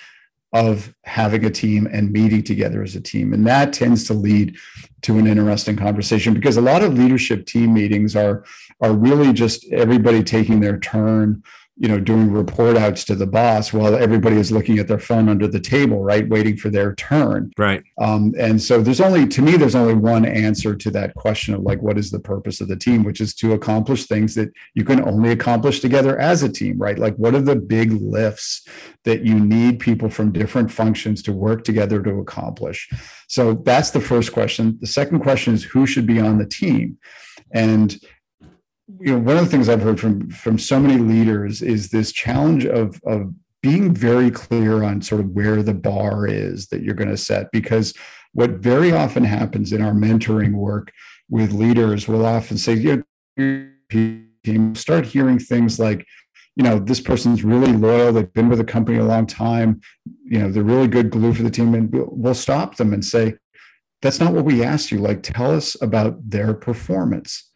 of 0.52 0.94
having 1.04 1.46
a 1.46 1.50
team 1.50 1.88
and 1.92 2.12
meeting 2.12 2.44
together 2.44 2.82
as 2.82 2.96
a 2.96 3.02
team. 3.02 3.34
And 3.34 3.46
that 3.46 3.72
tends 3.72 4.06
to 4.06 4.14
lead 4.14 4.58
to 5.04 5.18
an 5.20 5.28
interesting 5.28 5.76
conversation 5.76 6.34
because 6.34 6.58
a 6.58 6.62
lot 6.62 6.84
of 6.84 6.98
leadership 6.98 7.46
team 7.46 7.74
meetings 7.74 8.16
are 8.16 8.44
are 8.82 8.94
really 8.94 9.34
just 9.34 9.72
everybody 9.72 10.24
taking 10.24 10.60
their 10.60 10.80
turn 10.80 11.44
you 11.80 11.88
know 11.88 12.00
doing 12.00 12.30
report 12.30 12.76
outs 12.76 13.06
to 13.06 13.16
the 13.16 13.26
boss 13.26 13.72
while 13.72 13.96
everybody 13.96 14.36
is 14.36 14.52
looking 14.52 14.78
at 14.80 14.90
their 14.90 15.00
phone 15.00 15.30
under 15.30 15.48
the 15.48 15.62
table 15.62 16.04
right 16.04 16.28
waiting 16.28 16.58
for 16.58 16.70
their 16.70 16.94
turn. 16.96 17.52
Right. 17.58 17.84
Um, 17.98 18.34
and 18.38 18.62
so 18.62 18.82
there's 18.82 19.00
only 19.00 19.26
to 19.28 19.42
me 19.42 19.56
there's 19.56 19.76
only 19.76 19.94
one 19.94 20.26
answer 20.26 20.76
to 20.76 20.92
that 20.92 21.16
question 21.16 21.54
of 21.54 21.62
like 21.62 21.82
what 21.82 21.98
is 21.98 22.12
the 22.12 22.20
purpose 22.20 22.60
of 22.60 22.68
the 22.68 22.76
team 22.76 23.04
which 23.04 23.22
is 23.22 23.34
to 23.36 23.54
accomplish 23.54 24.06
things 24.06 24.36
that 24.36 24.50
you 24.74 24.84
can 24.84 25.02
only 25.08 25.32
accomplish 25.32 25.80
together 25.80 26.20
as 26.20 26.44
a 26.44 26.50
team 26.50 26.78
right? 26.78 27.00
Like 27.00 27.16
what 27.16 27.34
are 27.34 27.42
the 27.42 27.56
big 27.56 27.94
lifts 27.94 28.68
that 29.06 29.26
you 29.26 29.40
need 29.40 29.80
people 29.80 30.10
from 30.10 30.34
different 30.34 30.72
functions 30.72 31.24
to 31.24 31.32
work 31.32 31.64
together 31.64 32.04
to 32.04 32.20
accomplish? 32.20 32.90
So 33.30 33.54
that's 33.54 33.92
the 33.92 34.02
first 34.02 34.34
question. 34.34 34.78
The 34.82 34.88
second 34.88 35.22
question 35.22 35.54
is 35.54 35.64
who 35.64 35.88
should 35.88 36.06
be 36.06 36.20
on 36.20 36.40
the 36.40 36.46
team? 36.46 36.98
And 37.52 37.98
you 39.00 39.14
know 39.14 39.20
one 39.20 39.38
of 39.38 39.44
the 39.44 39.50
things 39.50 39.70
i've 39.70 39.82
heard 39.82 40.00
from 40.00 40.30
from 40.30 40.58
so 40.58 40.80
many 40.80 40.98
leaders 40.98 41.62
is 41.62 41.90
this 41.90 42.12
challenge 42.12 42.66
of 42.66 43.00
of 43.06 43.34
being 43.62 43.94
very 43.94 44.32
clear 44.32 44.84
on 44.84 45.02
sort 45.02 45.22
of 45.22 45.30
where 45.32 45.62
the 45.62 45.74
bar 45.74 46.26
is 46.26 46.68
that 46.68 46.82
you're 46.82 46.96
going 46.96 47.10
to 47.10 47.18
set 47.18 47.52
because 47.52 47.94
what 48.32 48.52
very 48.52 48.92
often 48.92 49.24
happens 49.24 49.74
in 49.74 49.82
our 49.82 49.92
mentoring 49.92 50.54
work 50.54 50.92
with 51.30 51.52
leaders 51.52 52.08
will 52.08 52.26
often 52.26 52.58
say 52.58 52.74
you 52.74 53.04
know, 53.38 54.74
start 54.74 55.06
hearing 55.06 55.40
things 55.40 55.80
like 55.80 56.06
you 56.56 56.64
know 56.64 56.80
this 56.80 57.02
person's 57.02 57.44
really 57.44 57.74
loyal 57.74 58.14
they've 58.14 58.34
been 58.34 58.50
with 58.50 58.60
the 58.60 58.64
company 58.66 58.98
a 58.98 59.04
long 59.04 59.26
time 59.26 59.82
you 60.24 60.40
know 60.40 60.50
they're 60.52 60.64
really 60.64 60.88
good 60.88 61.10
glue 61.10 61.34
for 61.34 61.44
the 61.44 61.50
team 61.50 61.74
and 61.74 61.90
we'll 61.92 62.34
stop 62.34 62.78
them 62.78 62.94
and 62.94 63.04
say 63.04 63.36
that's 64.02 64.20
not 64.20 64.34
what 64.34 64.46
we 64.46 64.64
asked 64.64 64.92
you 64.92 65.00
like 65.00 65.22
tell 65.22 65.52
us 65.52 65.76
about 65.82 66.18
their 66.30 66.54
performance 66.54 67.49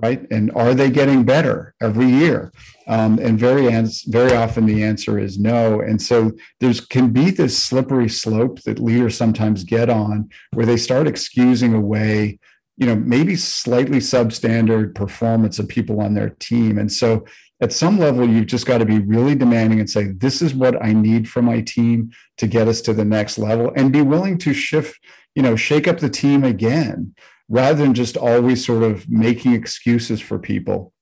right? 0.00 0.26
And 0.30 0.50
are 0.54 0.74
they 0.74 0.90
getting 0.90 1.24
better 1.24 1.74
every 1.80 2.06
year? 2.06 2.52
Um, 2.86 3.18
and 3.18 3.38
very 3.38 3.64
very 4.06 4.36
often 4.36 4.66
the 4.66 4.82
answer 4.82 5.18
is 5.18 5.38
no. 5.38 5.80
And 5.80 6.02
so 6.02 6.32
there's 6.60 6.80
can 6.80 7.10
be 7.10 7.30
this 7.30 7.56
slippery 7.56 8.08
slope 8.08 8.60
that 8.62 8.80
leaders 8.80 9.16
sometimes 9.16 9.64
get 9.64 9.88
on 9.88 10.28
where 10.52 10.66
they 10.66 10.76
start 10.76 11.06
excusing 11.06 11.74
away, 11.74 12.38
you 12.76 12.86
know, 12.86 12.96
maybe 12.96 13.36
slightly 13.36 13.98
substandard 13.98 14.94
performance 14.94 15.58
of 15.58 15.68
people 15.68 16.00
on 16.00 16.14
their 16.14 16.30
team. 16.30 16.76
And 16.76 16.92
so 16.92 17.24
at 17.60 17.72
some 17.72 17.98
level, 17.98 18.28
you've 18.28 18.46
just 18.46 18.66
got 18.66 18.78
to 18.78 18.84
be 18.84 18.98
really 18.98 19.34
demanding 19.34 19.78
and 19.78 19.88
say, 19.88 20.08
this 20.08 20.42
is 20.42 20.54
what 20.54 20.82
I 20.84 20.92
need 20.92 21.28
from 21.28 21.44
my 21.44 21.60
team 21.60 22.10
to 22.38 22.46
get 22.46 22.68
us 22.68 22.80
to 22.82 22.92
the 22.92 23.04
next 23.04 23.38
level 23.38 23.72
and 23.76 23.92
be 23.92 24.02
willing 24.02 24.38
to 24.38 24.52
shift, 24.52 24.98
you 25.34 25.42
know, 25.42 25.54
shake 25.54 25.86
up 25.86 26.00
the 26.00 26.10
team 26.10 26.42
again 26.42 27.14
rather 27.48 27.82
than 27.82 27.94
just 27.94 28.16
always 28.16 28.64
sort 28.64 28.82
of 28.82 29.08
making 29.08 29.52
excuses 29.52 30.20
for 30.20 30.38
people. 30.38 30.92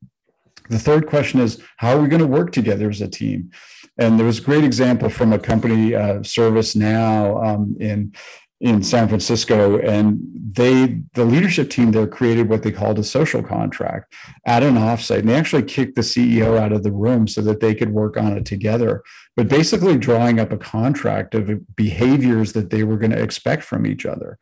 The 0.69 0.79
third 0.79 1.07
question 1.07 1.41
is 1.41 1.61
how 1.79 1.97
are 1.97 2.01
we 2.01 2.09
going 2.09 2.23
to 2.23 2.27
work 2.27 2.53
together 2.53 2.89
as 2.89 3.01
a 3.01 3.09
team? 3.09 3.51
And 3.99 4.19
there 4.19 4.27
was 4.27 4.39
a 4.39 4.43
great 4.43 4.65
example 4.65 5.11
from 5.11 5.33
a 5.33 5.39
company, 5.39 5.95
uh, 5.95 6.21
ServiceNow, 6.21 7.45
um, 7.47 7.77
in 7.79 8.15
in 8.63 8.81
San 8.81 9.09
Francisco, 9.09 9.81
and 9.81 10.21
they 10.33 11.03
the 11.15 11.25
leadership 11.25 11.69
team 11.69 11.91
there 11.91 12.07
created 12.07 12.49
what 12.49 12.63
they 12.63 12.71
called 12.71 12.97
a 12.99 13.05
social 13.05 13.43
contract 13.43 14.15
at 14.47 14.63
an 14.63 14.77
offsite, 14.77 15.19
and 15.19 15.29
they 15.29 15.35
actually 15.35 15.65
kicked 15.65 15.97
the 15.97 16.01
CEO 16.01 16.57
out 16.57 16.73
of 16.73 16.85
the 16.85 16.93
room 16.93 17.27
so 17.27 17.43
that 17.43 17.59
they 17.59 17.75
could 17.75 17.91
work 17.91 18.17
on 18.17 18.37
it 18.37 18.47
together. 18.47 19.03
But 19.37 19.49
basically, 19.49 19.99
drawing 19.99 20.39
up 20.39 20.53
a 20.53 20.57
contract 20.57 21.35
of 21.35 21.75
behaviors 21.75 22.53
that 22.53 22.71
they 22.71 22.85
were 22.85 22.99
going 22.99 23.11
to 23.11 23.21
expect 23.21 23.65
from 23.65 23.85
each 23.85 24.07
other 24.07 24.39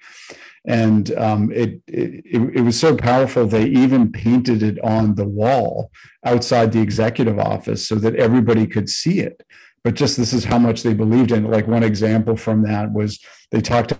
and 0.66 1.16
um, 1.16 1.50
it, 1.52 1.80
it, 1.86 2.24
it 2.56 2.60
was 2.60 2.78
so 2.78 2.96
powerful 2.96 3.46
they 3.46 3.64
even 3.64 4.12
painted 4.12 4.62
it 4.62 4.78
on 4.84 5.14
the 5.14 5.26
wall 5.26 5.90
outside 6.24 6.72
the 6.72 6.82
executive 6.82 7.38
office 7.38 7.86
so 7.86 7.94
that 7.96 8.16
everybody 8.16 8.66
could 8.66 8.88
see 8.88 9.20
it. 9.20 9.42
But 9.82 9.94
just 9.94 10.18
this 10.18 10.32
is 10.34 10.44
how 10.44 10.58
much 10.58 10.82
they 10.82 10.92
believed 10.92 11.32
in 11.32 11.44
like 11.44 11.66
one 11.66 11.82
example 11.82 12.36
from 12.36 12.62
that 12.64 12.92
was 12.92 13.18
they 13.50 13.62
talked 13.62 13.94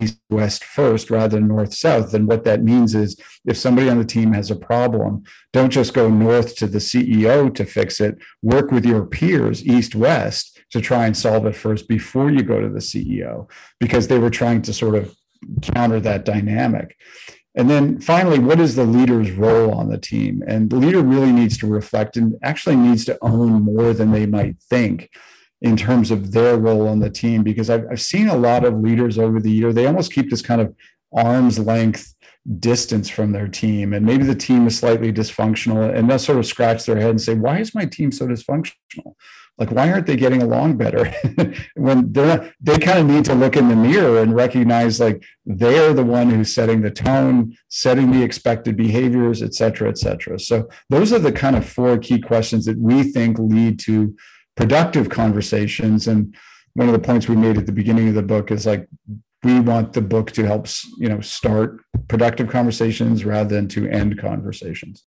east 0.00 0.18
west 0.30 0.64
first 0.64 1.10
rather 1.10 1.38
than 1.38 1.48
north 1.48 1.74
south. 1.74 2.14
And 2.14 2.26
what 2.26 2.44
that 2.44 2.62
means 2.64 2.94
is 2.94 3.16
if 3.44 3.56
somebody 3.56 3.88
on 3.88 3.98
the 3.98 4.04
team 4.04 4.32
has 4.32 4.50
a 4.50 4.56
problem 4.56 5.22
don't 5.52 5.70
just 5.70 5.94
go 5.94 6.08
north 6.08 6.56
to 6.56 6.66
the 6.66 6.78
ceo 6.78 7.54
to 7.54 7.64
fix 7.66 8.00
it. 8.00 8.16
Work 8.42 8.70
with 8.70 8.86
your 8.86 9.04
peers 9.04 9.64
east 9.64 9.94
west 9.94 10.58
to 10.70 10.80
try 10.80 11.04
and 11.04 11.16
solve 11.16 11.44
it 11.44 11.54
first 11.54 11.86
before 11.86 12.30
you 12.30 12.42
go 12.42 12.60
to 12.60 12.70
the 12.70 12.80
ceo 12.80 13.48
because 13.78 14.08
they 14.08 14.18
were 14.18 14.30
trying 14.30 14.62
to 14.62 14.72
sort 14.72 14.94
of 14.94 15.14
counter 15.62 16.00
that 16.00 16.24
dynamic. 16.24 16.96
And 17.54 17.68
then 17.68 18.00
finally, 18.00 18.38
what 18.38 18.60
is 18.60 18.76
the 18.76 18.84
leader's 18.86 19.30
role 19.30 19.72
on 19.72 19.90
the 19.90 19.98
team? 19.98 20.42
And 20.46 20.70
the 20.70 20.76
leader 20.76 21.02
really 21.02 21.32
needs 21.32 21.58
to 21.58 21.66
reflect 21.66 22.16
and 22.16 22.34
actually 22.42 22.76
needs 22.76 23.04
to 23.04 23.18
own 23.20 23.62
more 23.62 23.92
than 23.92 24.10
they 24.12 24.26
might 24.26 24.56
think. 24.62 25.10
in 25.62 25.76
terms 25.76 26.10
of 26.10 26.32
their 26.32 26.56
role 26.56 26.88
on 26.88 26.98
the 26.98 27.08
team 27.08 27.42
because 27.42 27.70
I've, 27.70 27.86
I've 27.90 28.00
seen 28.00 28.28
a 28.28 28.36
lot 28.36 28.64
of 28.64 28.78
leaders 28.78 29.16
over 29.16 29.40
the 29.40 29.50
year 29.50 29.72
they 29.72 29.86
almost 29.86 30.12
keep 30.12 30.28
this 30.28 30.42
kind 30.42 30.60
of 30.60 30.74
arm's 31.16 31.58
length 31.58 32.11
distance 32.58 33.08
from 33.08 33.32
their 33.32 33.46
team 33.46 33.92
and 33.92 34.04
maybe 34.04 34.24
the 34.24 34.34
team 34.34 34.66
is 34.66 34.78
slightly 34.78 35.12
dysfunctional 35.12 35.94
and 35.94 36.10
they'll 36.10 36.18
sort 36.18 36.38
of 36.38 36.46
scratch 36.46 36.84
their 36.86 36.98
head 36.98 37.10
and 37.10 37.20
say 37.20 37.34
why 37.34 37.58
is 37.58 37.74
my 37.74 37.84
team 37.84 38.10
so 38.10 38.26
dysfunctional? 38.26 39.14
Like 39.58 39.70
why 39.70 39.92
aren't 39.92 40.06
they 40.06 40.16
getting 40.16 40.42
along 40.42 40.76
better? 40.76 41.12
When 41.76 42.12
they're 42.12 42.52
they 42.60 42.78
kind 42.78 42.98
of 42.98 43.06
need 43.06 43.24
to 43.26 43.34
look 43.34 43.56
in 43.56 43.68
the 43.68 43.76
mirror 43.76 44.20
and 44.20 44.34
recognize 44.34 44.98
like 44.98 45.22
they're 45.46 45.94
the 45.94 46.04
one 46.04 46.30
who's 46.30 46.52
setting 46.52 46.82
the 46.82 46.90
tone 46.90 47.56
setting 47.68 48.10
the 48.10 48.24
expected 48.24 48.76
behaviors 48.76 49.40
et 49.40 49.54
cetera 49.54 49.88
et 49.88 49.98
cetera. 49.98 50.40
So 50.40 50.68
those 50.90 51.12
are 51.12 51.20
the 51.20 51.32
kind 51.32 51.54
of 51.54 51.68
four 51.68 51.96
key 51.98 52.20
questions 52.20 52.64
that 52.64 52.78
we 52.78 53.04
think 53.04 53.38
lead 53.38 53.78
to 53.80 54.16
productive 54.56 55.08
conversations 55.08 56.08
and 56.08 56.34
one 56.74 56.88
of 56.88 56.92
the 56.92 56.98
points 56.98 57.28
we 57.28 57.36
made 57.36 57.58
at 57.58 57.66
the 57.66 57.72
beginning 57.72 58.08
of 58.08 58.14
the 58.14 58.22
book 58.22 58.50
is 58.50 58.66
like 58.66 58.88
we 59.44 59.60
want 59.60 59.92
the 59.92 60.02
book 60.02 60.30
to 60.32 60.44
help 60.44 60.66
you 60.98 61.08
know 61.08 61.20
start 61.20 61.80
productive 62.08 62.48
conversations 62.48 63.24
rather 63.24 63.54
than 63.54 63.68
to 63.68 63.88
end 63.88 64.18
conversations 64.18 65.04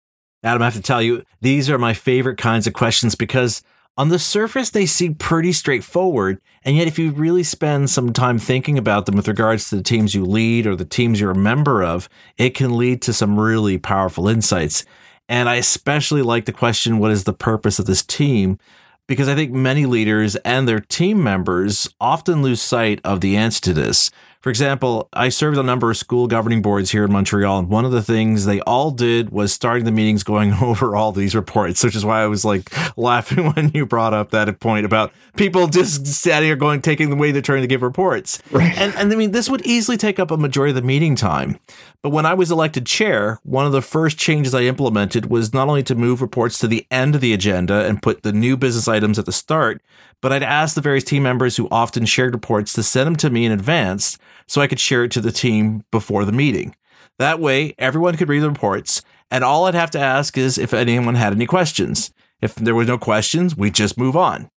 adam 0.43 0.62
i 0.62 0.66
have 0.66 0.74
to 0.74 0.83
tell 0.83 1.03
you 1.03 1.22
these 1.41 1.70
are 1.70 1.79
my 1.79 1.95
favorite 1.95 2.39
kinds 2.39 2.66
of 2.66 2.72
questions 2.72 3.14
because 3.14 3.62
on 3.99 4.11
the 4.11 4.18
surface, 4.20 4.70
they 4.70 4.87
seem 4.87 5.16
pretty 5.16 5.53
straightforward, 5.53 6.41
and 6.62 6.76
yet 6.76 6.87
if 6.87 7.01
you 7.01 7.11
really 7.11 7.43
spend 7.43 7.91
some 7.91 8.12
time 8.12 8.39
thinking 8.39 8.79
about 8.79 9.07
them 9.07 9.16
with 9.16 9.26
regards 9.26 9.68
to 9.68 9.76
the 9.76 9.83
teams 9.83 10.14
you 10.14 10.24
lead 10.24 10.68
or 10.68 10.76
the 10.76 10.85
teams 10.85 11.20
you're 11.20 11.33
a 11.33 11.35
member 11.35 11.83
of, 11.83 12.09
it 12.37 12.51
can 12.55 12.79
lead 12.79 13.03
to 13.03 13.12
some 13.12 13.41
really 13.41 13.76
powerful 13.76 14.29
insights. 14.29 14.85
And 15.29 15.49
I 15.49 15.57
especially 15.57 16.22
like 16.22 16.45
the 16.45 16.53
question 16.53 17.01
what 17.01 17.11
is 17.11 17.24
the 17.24 17.33
purpose 17.33 17.81
of 17.81 17.87
this 17.87 18.05
team? 18.05 18.61
Because 19.09 19.27
I 19.27 19.35
think 19.35 19.53
many 19.53 19.87
leaders 19.87 20.37
and 20.37 20.69
their 20.69 20.81
team 20.81 21.23
members 21.25 21.89
often 21.99 22.43
lose 22.43 22.61
sight 22.61 23.01
of 23.05 23.23
the 23.23 23.39
answer 23.39 23.63
to 23.63 23.73
this. 23.73 24.11
For 24.41 24.51
example, 24.51 25.09
I 25.12 25.30
served 25.30 25.59
a 25.59 25.64
number 25.64 25.91
of 25.91 25.97
school 25.97 26.28
governing 26.28 26.62
boards 26.62 26.91
here 26.91 27.05
in 27.05 27.12
Montreal, 27.12 27.59
and 27.59 27.68
one 27.68 27.84
of 27.84 27.91
the 27.91 28.03
things 28.03 28.45
they 28.45 28.61
all 28.61 28.93
did 28.93 29.30
was 29.30 29.53
starting 29.53 29.84
the 29.84 29.91
meetings 29.91 30.22
going 30.22 30.53
over 30.62 30.95
all 30.95 31.11
these 31.11 31.34
reports, 31.34 31.82
which 31.82 31.97
is 31.97 32.05
why 32.05 32.22
I 32.22 32.26
was 32.26 32.45
like 32.45 32.70
laughing 32.97 33.47
when 33.55 33.70
you 33.74 33.84
brought 33.84 34.14
up 34.14 34.30
that 34.30 34.61
point 34.61 34.86
about 34.86 35.12
people 35.36 35.66
just 35.66 36.07
sitting 36.07 36.45
here 36.45 36.57
going, 36.57 36.82
taking 36.82 37.11
the 37.11 37.16
way 37.16 37.32
they're 37.32 37.43
trying 37.43 37.62
to 37.62 37.66
give 37.66 37.82
reports. 37.82 38.41
Right. 38.53 38.76
And, 38.78 38.95
and 38.95 39.12
I 39.12 39.16
mean, 39.16 39.32
this 39.32 39.51
would 39.51 39.66
easily 39.66 39.97
take 39.97 40.20
up 40.20 40.30
a 40.30 40.36
majority 40.36 40.70
of 40.70 40.76
the 40.76 40.82
meeting 40.82 41.16
time. 41.16 41.59
But 42.01 42.11
when 42.11 42.24
I 42.24 42.34
was 42.34 42.51
elected 42.51 42.86
chair, 42.86 43.41
one 43.43 43.66
of 43.66 43.72
the 43.72 43.82
first 43.82 44.18
changes 44.18 44.55
I 44.55 44.62
implemented 44.62 45.26
was 45.26 45.53
not 45.53 45.68
only 45.68 45.82
to 45.82 45.97
move 45.97 46.22
reports 46.22 46.59
to 46.61 46.68
the 46.68 46.86
end 46.93 47.16
of 47.16 47.20
the 47.20 47.32
agenda 47.32 47.86
and 47.86 48.01
put 48.01 48.22
the 48.22 48.32
new 48.32 48.57
business 48.57 48.86
items 48.86 49.18
at 49.18 49.26
the 49.26 49.32
start, 49.32 49.82
but 50.21 50.33
I'd 50.33 50.43
ask 50.43 50.75
the 50.75 50.81
various 50.81 51.05
team 51.05 51.23
members 51.23 51.57
who 51.57 51.69
often 51.71 52.05
shared 52.05 52.35
reports 52.35 52.73
to 52.75 52.83
send 52.83 53.07
them 53.07 53.16
to 53.16 53.31
me 53.31 53.45
in 53.45 53.53
advance 53.53 54.19
so 54.47 54.61
I 54.61 54.66
could 54.66 54.81
share 54.81 55.05
it 55.05 55.11
to 55.12 55.21
the 55.21 55.33
team 55.33 55.85
before 55.91 56.25
the 56.25 56.33
meeting. 56.33 56.75
That 57.19 57.41
way, 57.41 57.75
everyone 57.79 58.16
could 58.16 58.29
read 58.29 58.41
the 58.43 58.51
reports, 58.51 59.03
and 59.31 59.43
all 59.43 59.66
I'd 59.66 59.75
have 59.75 59.91
to 59.93 60.01
ask 60.01 60.39
is 60.39 60.59
if 60.59 60.73
anyone 60.73 61.16
had 61.16 61.33
any 61.33 61.47
questions. 61.47 62.12
If 62.41 62.55
there 62.55 62.75
were 62.75 62.85
no 62.85 62.99
questions, 62.99 63.57
we'd 63.57 63.75
just 63.75 63.99
move 63.99 64.16
on. 64.16 64.51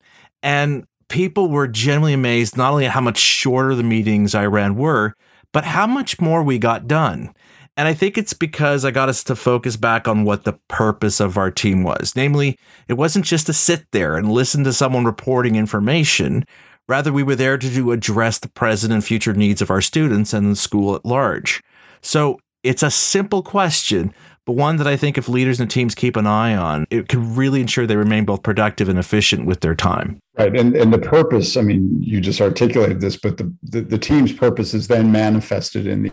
And 0.43 0.85
people 1.09 1.49
were 1.49 1.67
genuinely 1.67 2.13
amazed 2.13 2.55
not 2.55 2.71
only 2.71 2.85
at 2.85 2.91
how 2.91 3.01
much 3.01 3.17
shorter 3.17 3.75
the 3.75 3.83
meetings 3.83 4.35
I 4.35 4.45
ran 4.45 4.75
were, 4.75 5.15
but 5.51 5.65
how 5.65 5.87
much 5.87 6.21
more 6.21 6.43
we 6.43 6.57
got 6.57 6.87
done. 6.87 7.33
And 7.77 7.87
I 7.87 7.93
think 7.93 8.17
it's 8.17 8.33
because 8.33 8.83
I 8.83 8.91
got 8.91 9.09
us 9.09 9.23
to 9.23 9.35
focus 9.35 9.77
back 9.77 10.07
on 10.07 10.23
what 10.23 10.43
the 10.43 10.53
purpose 10.67 11.19
of 11.19 11.37
our 11.37 11.49
team 11.49 11.83
was. 11.83 12.13
Namely, 12.15 12.57
it 12.87 12.93
wasn't 12.93 13.25
just 13.25 13.45
to 13.45 13.53
sit 13.53 13.85
there 13.91 14.17
and 14.17 14.31
listen 14.31 14.63
to 14.65 14.73
someone 14.73 15.05
reporting 15.05 15.55
information. 15.55 16.45
Rather, 16.89 17.13
we 17.13 17.23
were 17.23 17.35
there 17.35 17.57
to, 17.57 17.73
to 17.73 17.91
address 17.91 18.39
the 18.39 18.49
present 18.49 18.91
and 18.91 19.03
future 19.03 19.33
needs 19.33 19.61
of 19.61 19.71
our 19.71 19.81
students 19.81 20.33
and 20.33 20.51
the 20.51 20.55
school 20.55 20.95
at 20.95 21.05
large. 21.05 21.63
So 22.01 22.39
it's 22.63 22.83
a 22.83 22.91
simple 22.91 23.41
question, 23.41 24.13
but 24.45 24.53
one 24.53 24.75
that 24.77 24.87
I 24.87 24.97
think 24.97 25.17
if 25.17 25.29
leaders 25.29 25.59
and 25.59 25.71
teams 25.71 25.95
keep 25.95 26.15
an 26.17 26.27
eye 26.27 26.55
on, 26.55 26.85
it 26.89 27.07
can 27.07 27.35
really 27.35 27.61
ensure 27.61 27.87
they 27.87 27.95
remain 27.95 28.25
both 28.25 28.43
productive 28.43 28.89
and 28.89 28.99
efficient 28.99 29.45
with 29.45 29.61
their 29.61 29.75
time. 29.75 30.19
Right. 30.37 30.55
And 30.55 30.75
and 30.75 30.91
the 30.91 30.99
purpose, 30.99 31.55
I 31.55 31.61
mean, 31.61 32.01
you 32.01 32.19
just 32.19 32.41
articulated 32.41 32.99
this, 32.99 33.15
but 33.15 33.37
the, 33.37 33.53
the, 33.63 33.81
the 33.81 33.97
team's 33.97 34.33
purpose 34.33 34.73
is 34.73 34.87
then 34.87 35.11
manifested 35.11 35.87
in 35.87 36.03
the 36.03 36.11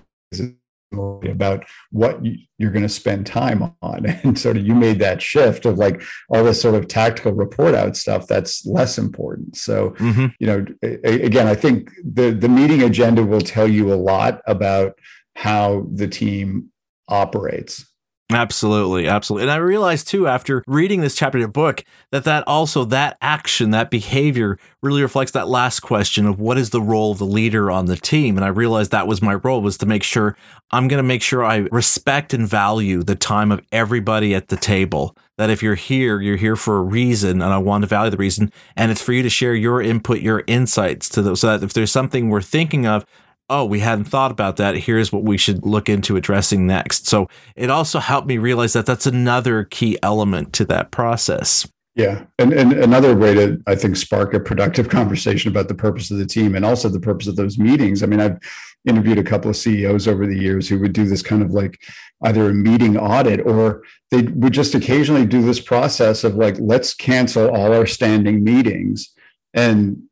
about 0.93 1.65
what 1.91 2.21
you're 2.57 2.71
going 2.71 2.83
to 2.83 2.89
spend 2.89 3.27
time 3.27 3.75
on. 3.83 4.07
And 4.23 4.39
sort 4.39 4.57
of 4.57 4.67
you 4.67 4.75
made 4.75 4.99
that 4.99 5.23
shift 5.23 5.65
of 5.65 5.79
like 5.79 6.03
all 6.29 6.45
this 6.45 6.61
sort 6.61 6.75
of 6.75 6.89
tactical 6.89 7.33
report 7.33 7.75
out 7.75 7.97
stuff 7.97 8.27
that's 8.27 8.67
less 8.67 8.99
important. 8.99 9.57
So 9.57 9.91
mm-hmm. 9.91 10.27
you 10.39 10.47
know 10.47 10.67
again 10.83 11.47
i 11.47 11.55
think 11.55 11.91
the 12.05 12.31
the 12.31 12.49
meeting 12.49 12.83
agenda 12.83 13.25
will 13.25 13.41
tell 13.41 13.69
you 13.69 13.93
a 13.93 13.97
lot 13.97 14.41
about 14.47 14.99
how 15.37 15.87
the 15.93 16.09
team 16.09 16.71
operates 17.09 17.88
Absolutely, 18.31 19.09
absolutely. 19.09 19.45
And 19.45 19.51
I 19.51 19.57
realized 19.57 20.07
too 20.07 20.27
after 20.27 20.63
reading 20.67 21.01
this 21.01 21.15
chapter 21.15 21.39
of 21.39 21.41
your 21.41 21.49
book 21.49 21.83
that 22.11 22.25
that 22.25 22.45
also 22.47 22.85
that 22.85 23.17
action, 23.23 23.71
that 23.71 23.91
behavior 23.91 24.59
really 24.83 25.01
reflects 25.01 25.33
that 25.33 25.49
last 25.49 25.81
question 25.81 26.27
of 26.27 26.39
what 26.39 26.59
is 26.59 26.69
the 26.69 26.83
role 26.83 27.13
of 27.13 27.19
the 27.19 27.25
leader 27.25 27.71
on 27.71 27.87
the 27.87 27.97
team. 27.97 28.37
And 28.37 28.45
I 28.45 28.49
realized 28.49 28.91
that 28.91 29.07
was 29.07 29.23
my 29.23 29.37
role 29.37 29.63
was 29.63 29.79
to 29.79 29.87
make 29.87 30.03
sure 30.03 30.37
I'm 30.73 30.89
going 30.89 30.99
to 30.99 31.09
make 31.09 31.23
sure 31.23 31.43
I 31.43 31.69
respect 31.73 32.35
and 32.35 32.47
value 32.47 33.03
the 33.03 33.17
time 33.17 33.51
of 33.51 33.63
everybody 33.73 34.35
at 34.35 34.49
the 34.49 34.59
table. 34.59 35.17
That 35.39 35.49
if 35.49 35.63
you're 35.63 35.75
here, 35.75 36.21
you're 36.21 36.37
here 36.37 36.57
for 36.57 36.77
a 36.79 36.83
reason, 36.83 37.41
and 37.41 37.55
I 37.55 37.59
want 37.59 37.83
to 37.83 37.89
value 37.89 38.11
the 38.11 38.17
reason. 38.19 38.53
And 38.77 38.91
it's 38.91 39.01
for 39.01 39.13
you 39.13 39.23
to 39.23 39.31
share 39.31 39.55
your 39.55 39.81
input, 39.81 40.19
your 40.19 40.43
insights 40.47 41.09
to 41.11 41.23
those. 41.23 41.41
So 41.41 41.47
that 41.47 41.65
if 41.65 41.73
there's 41.73 41.93
something 41.93 42.29
we're 42.29 42.43
thinking 42.43 42.87
of, 42.87 43.07
oh, 43.51 43.65
we 43.65 43.81
hadn't 43.81 44.05
thought 44.05 44.31
about 44.31 44.57
that. 44.57 44.77
Here's 44.77 45.13
what 45.13 45.25
we 45.25 45.39
should 45.39 45.65
look 45.65 45.89
into 45.89 46.17
addressing 46.17 46.67
next. 46.67 47.07
So 47.07 47.29
it 47.57 47.71
also 47.71 47.99
helped 47.99 48.27
me 48.27 48.39
realize 48.39 48.75
that 48.75 48.87
that's 48.87 49.07
another 49.07 49.65
key 49.65 49.99
element 50.03 50.53
to 50.55 50.65
that 50.67 50.91
process. 50.91 51.67
Yeah. 51.95 52.27
And, 52.39 52.53
and 52.53 52.73
another 52.75 53.17
way 53.17 53.35
to, 53.35 53.61
I 53.67 53.75
think, 53.75 53.97
spark 53.97 54.33
a 54.33 54.41
productive 54.41 54.89
conversation 54.91 55.51
about 55.51 55.69
the 55.69 55.75
purpose 55.75 56.11
of 56.11 56.19
the 56.19 56.27
team 56.27 56.55
and 56.55 56.65
also 56.65 56.89
the 56.89 57.01
purpose 57.01 57.27
of 57.27 57.37
those 57.37 57.59
meetings. 57.59 58.03
I 58.03 58.07
mean, 58.07 58.21
I've 58.21 58.39
interviewed 58.87 59.19
a 59.19 59.25
couple 59.25 59.51
of 59.51 59.57
CEOs 59.57 60.07
over 60.07 60.27
the 60.27 60.39
years 60.39 60.69
who 60.69 60.79
would 60.79 60.93
do 60.93 61.05
this 61.05 61.23
kind 61.23 61.43
of 61.43 61.51
like 61.51 61.81
either 62.23 62.51
a 62.51 62.55
meeting 62.55 62.97
audit 62.97 63.45
or 63.45 63.83
they 64.11 64.23
would 64.23 64.53
just 64.53 64.75
occasionally 64.75 65.27
do 65.27 65.43
this 65.43 65.61
process 65.61 66.23
of 66.23 66.37
like, 66.37 66.57
let's 66.61 66.95
cancel 66.95 67.51
all 67.51 67.73
our 67.73 67.87
standing 67.87 68.45
meetings 68.45 69.13
and 69.55 70.08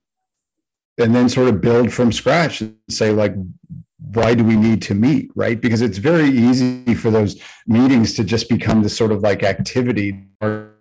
and 0.99 1.15
then 1.15 1.29
sort 1.29 1.49
of 1.49 1.61
build 1.61 1.93
from 1.93 2.13
scratch 2.13 2.61
and 2.61 2.77
say 2.89 3.11
like 3.11 3.35
why 4.13 4.35
do 4.35 4.45
we 4.45 4.57
need 4.57 4.81
to 4.83 4.95
meet 4.95 5.31
right? 5.35 5.61
Because 5.61 5.83
it's 5.83 5.99
very 5.99 6.29
easy 6.29 6.95
for 6.95 7.11
those 7.11 7.41
meetings 7.67 8.15
to 8.15 8.25
just 8.25 8.49
become 8.49 8.83
this 8.83 8.97
sort 8.97 9.13
of 9.13 9.21
like 9.21 9.43
activity 9.43 10.25
or, 10.41 10.73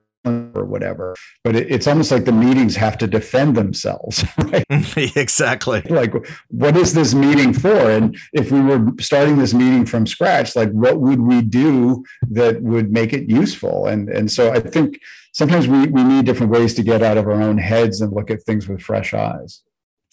whatever 0.54 1.14
but 1.44 1.56
it, 1.56 1.72
it's 1.72 1.86
almost 1.86 2.10
like 2.10 2.26
the 2.26 2.32
meetings 2.32 2.76
have 2.76 2.98
to 2.98 3.06
defend 3.06 3.56
themselves 3.56 4.26
right? 4.40 4.66
Exactly. 5.16 5.82
Like 5.82 6.16
what 6.48 6.76
is 6.76 6.96
this 6.96 7.14
meeting 7.14 7.54
for? 7.54 7.92
And 7.92 8.18
if 8.34 8.52
we 8.52 8.60
were 8.60 8.92
starting 9.00 9.38
this 9.38 9.54
meeting 9.54 9.86
from 9.86 10.08
scratch 10.08 10.56
like 10.56 10.72
what 10.72 11.00
would 11.00 11.22
we 11.22 11.44
do 11.44 12.04
that 12.32 12.64
would 12.64 12.92
make 12.92 13.14
it 13.14 13.30
useful? 13.30 13.86
And 13.86 14.10
and 14.10 14.32
so 14.32 14.52
i 14.52 14.60
think 14.60 15.00
sometimes 15.32 15.68
we, 15.68 15.86
we 15.86 16.04
need 16.04 16.26
different 16.26 16.52
ways 16.52 16.74
to 16.74 16.82
get 16.82 17.04
out 17.04 17.20
of 17.20 17.28
our 17.28 17.40
own 17.40 17.60
heads 17.60 18.02
and 18.02 18.12
look 18.12 18.32
at 18.32 18.42
things 18.42 18.68
with 18.68 18.82
fresh 18.82 19.14
eyes 19.14 19.62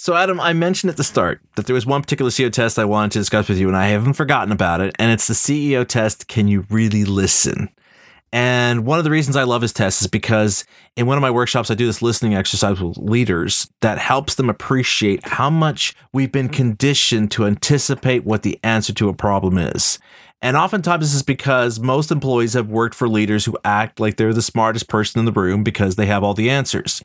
so, 0.03 0.16
Adam, 0.16 0.40
I 0.40 0.53
mentioned 0.53 0.90
at 0.90 0.96
the 0.96 1.05
start 1.05 1.40
that 1.55 1.66
there 1.66 1.74
was 1.74 1.86
one 1.86 2.03
particular 2.03 2.32
CEO 2.32 2.53
test 2.53 2.76
I 2.76 2.84
wanted 2.84 3.12
to 3.12 3.20
discuss 3.20 3.48
with 3.48 3.61
you, 3.61 3.68
and 3.68 3.76
I 3.76 3.86
haven't 3.86 4.14
forgotten 4.14 4.50
about 4.50 4.80
it. 4.80 4.96
And 4.98 5.12
it's 5.12 5.28
the 5.28 5.34
CEO 5.34 5.86
test 5.86 6.26
Can 6.26 6.48
you 6.48 6.66
really 6.68 7.05
listen? 7.05 7.68
And 8.32 8.84
one 8.84 8.98
of 8.98 9.05
the 9.05 9.12
reasons 9.12 9.36
I 9.36 9.44
love 9.44 9.62
his 9.62 9.72
test 9.72 10.00
is 10.00 10.09
because 10.09 10.64
in 10.96 11.07
one 11.07 11.16
of 11.16 11.22
my 11.22 11.30
workshops, 11.30 11.70
I 11.70 11.74
do 11.74 11.86
this 11.86 12.03
listening 12.03 12.34
exercise 12.34 12.80
with 12.80 12.98
leaders 12.98 13.70
that 13.80 13.98
helps 13.98 14.34
them 14.34 14.50
appreciate 14.50 15.24
how 15.24 15.50
much 15.50 15.94
we've 16.12 16.32
been 16.32 16.48
conditioned 16.48 17.30
to 17.30 17.46
anticipate 17.46 18.24
what 18.24 18.42
the 18.42 18.59
answer 18.64 18.92
to 18.94 19.09
a 19.09 19.14
problem 19.14 19.57
is. 19.57 20.00
And 20.40 20.57
oftentimes, 20.57 21.05
this 21.05 21.14
is 21.14 21.22
because 21.22 21.78
most 21.78 22.11
employees 22.11 22.55
have 22.55 22.66
worked 22.66 22.96
for 22.96 23.09
leaders 23.09 23.44
who 23.44 23.57
act 23.64 24.00
like 24.00 24.16
they're 24.16 24.34
the 24.34 24.42
smartest 24.42 24.88
person 24.88 25.20
in 25.20 25.26
the 25.26 25.30
room 25.30 25.62
because 25.62 25.94
they 25.94 26.07
have 26.07 26.24
all 26.24 26.34
the 26.34 26.50
answers. 26.50 27.05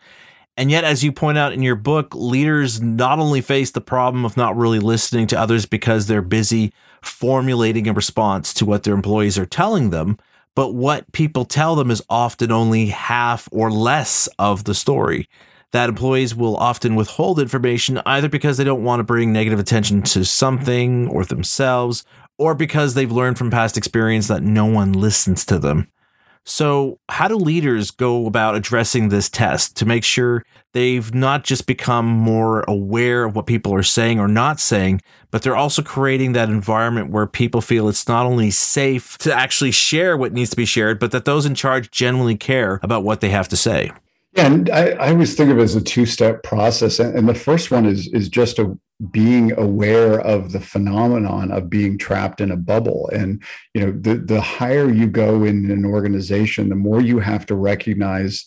And 0.57 0.71
yet, 0.71 0.83
as 0.83 1.03
you 1.03 1.11
point 1.11 1.37
out 1.37 1.53
in 1.53 1.61
your 1.61 1.75
book, 1.75 2.15
leaders 2.15 2.81
not 2.81 3.19
only 3.19 3.41
face 3.41 3.69
the 3.69 3.79
problem 3.79 4.25
of 4.25 4.35
not 4.35 4.57
really 4.57 4.79
listening 4.79 5.27
to 5.27 5.39
others 5.39 5.67
because 5.67 6.07
they're 6.07 6.23
busy 6.23 6.73
formulating 7.03 7.87
a 7.87 7.93
response 7.93 8.55
to 8.55 8.65
what 8.65 8.81
their 8.81 8.95
employees 8.95 9.37
are 9.37 9.45
telling 9.45 9.91
them, 9.91 10.17
but 10.55 10.73
what 10.73 11.11
people 11.11 11.45
tell 11.45 11.75
them 11.75 11.91
is 11.91 12.01
often 12.09 12.51
only 12.51 12.87
half 12.87 13.47
or 13.51 13.69
less 13.69 14.27
of 14.39 14.63
the 14.63 14.73
story. 14.73 15.29
That 15.73 15.89
employees 15.89 16.33
will 16.33 16.57
often 16.57 16.95
withhold 16.95 17.39
information 17.39 18.01
either 18.07 18.27
because 18.27 18.57
they 18.57 18.63
don't 18.63 18.83
want 18.83 18.99
to 18.99 19.03
bring 19.03 19.31
negative 19.31 19.59
attention 19.59 20.01
to 20.03 20.25
something 20.25 21.07
or 21.09 21.23
themselves, 21.23 22.03
or 22.39 22.55
because 22.55 22.95
they've 22.95 23.11
learned 23.11 23.37
from 23.37 23.51
past 23.51 23.77
experience 23.77 24.27
that 24.29 24.41
no 24.41 24.65
one 24.65 24.93
listens 24.93 25.45
to 25.45 25.59
them. 25.59 25.87
So, 26.49 26.97
how 27.09 27.27
do 27.27 27.35
leaders 27.35 27.91
go 27.91 28.25
about 28.25 28.55
addressing 28.55 29.09
this 29.09 29.29
test 29.29 29.75
to 29.75 29.85
make 29.85 30.05
sure 30.05 30.45
they've 30.71 31.13
not 31.13 31.43
just 31.43 31.67
become 31.67 32.05
more 32.05 32.63
aware 32.69 33.25
of 33.25 33.35
what 33.35 33.47
people 33.47 33.73
are 33.73 33.83
saying 33.83 34.17
or 34.17 34.29
not 34.29 34.61
saying, 34.61 35.01
but 35.29 35.41
they're 35.41 35.57
also 35.57 35.81
creating 35.81 36.31
that 36.33 36.47
environment 36.47 37.11
where 37.11 37.27
people 37.27 37.59
feel 37.59 37.89
it's 37.89 38.07
not 38.07 38.25
only 38.25 38.49
safe 38.49 39.17
to 39.17 39.33
actually 39.33 39.71
share 39.71 40.15
what 40.15 40.31
needs 40.31 40.49
to 40.51 40.55
be 40.55 40.63
shared, 40.63 40.99
but 40.99 41.11
that 41.11 41.25
those 41.25 41.45
in 41.45 41.53
charge 41.53 41.91
genuinely 41.91 42.37
care 42.37 42.79
about 42.81 43.03
what 43.03 43.19
they 43.19 43.29
have 43.29 43.49
to 43.49 43.57
say? 43.57 43.91
Yeah, 44.31 44.45
and 44.45 44.69
I, 44.69 44.91
I 44.91 45.09
always 45.09 45.35
think 45.35 45.49
of 45.51 45.59
it 45.59 45.63
as 45.63 45.75
a 45.75 45.81
two-step 45.81 46.43
process. 46.43 46.97
And, 46.99 47.13
and 47.13 47.27
the 47.27 47.35
first 47.35 47.71
one 47.71 47.85
is 47.85 48.07
is 48.13 48.29
just 48.29 48.57
a 48.57 48.73
being 49.11 49.51
aware 49.57 50.19
of 50.19 50.51
the 50.51 50.59
phenomenon 50.59 51.51
of 51.51 51.69
being 51.69 51.97
trapped 51.97 52.41
in 52.41 52.51
a 52.51 52.57
bubble. 52.57 53.09
And 53.13 53.43
you 53.73 53.81
know 53.81 53.91
the 53.91 54.15
the 54.15 54.41
higher 54.41 54.91
you 54.91 55.07
go 55.07 55.43
in 55.43 55.69
an 55.69 55.85
organization 55.85 56.69
the 56.69 56.75
more 56.75 57.01
you 57.01 57.19
have 57.19 57.45
to 57.47 57.55
recognize 57.55 58.45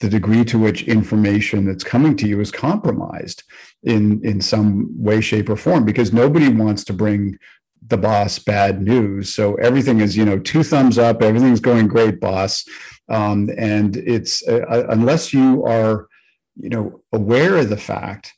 the 0.00 0.08
degree 0.08 0.44
to 0.44 0.58
which 0.58 0.82
information 0.88 1.64
that's 1.64 1.84
coming 1.84 2.16
to 2.16 2.26
you 2.26 2.40
is 2.40 2.50
compromised 2.50 3.44
in 3.84 4.20
in 4.24 4.40
some 4.40 4.90
way 5.00 5.20
shape 5.20 5.48
or 5.48 5.56
form 5.56 5.84
because 5.84 6.12
nobody 6.12 6.48
wants 6.48 6.82
to 6.84 6.92
bring 6.92 7.38
the 7.86 7.96
boss 7.96 8.38
bad 8.38 8.80
news. 8.80 9.32
So 9.32 9.54
everything 9.56 10.00
is 10.00 10.16
you 10.16 10.24
know 10.24 10.40
two 10.40 10.64
thumbs 10.64 10.98
up 10.98 11.22
everything's 11.22 11.60
going 11.60 11.86
great 11.86 12.18
boss. 12.20 12.64
Um, 13.08 13.50
and 13.56 13.96
it's 13.96 14.46
uh, 14.48 14.64
uh 14.68 14.86
unless 14.88 15.32
you 15.32 15.64
are 15.64 16.08
you 16.56 16.70
know 16.70 17.02
aware 17.12 17.56
of 17.58 17.68
the 17.68 17.76
fact 17.76 18.32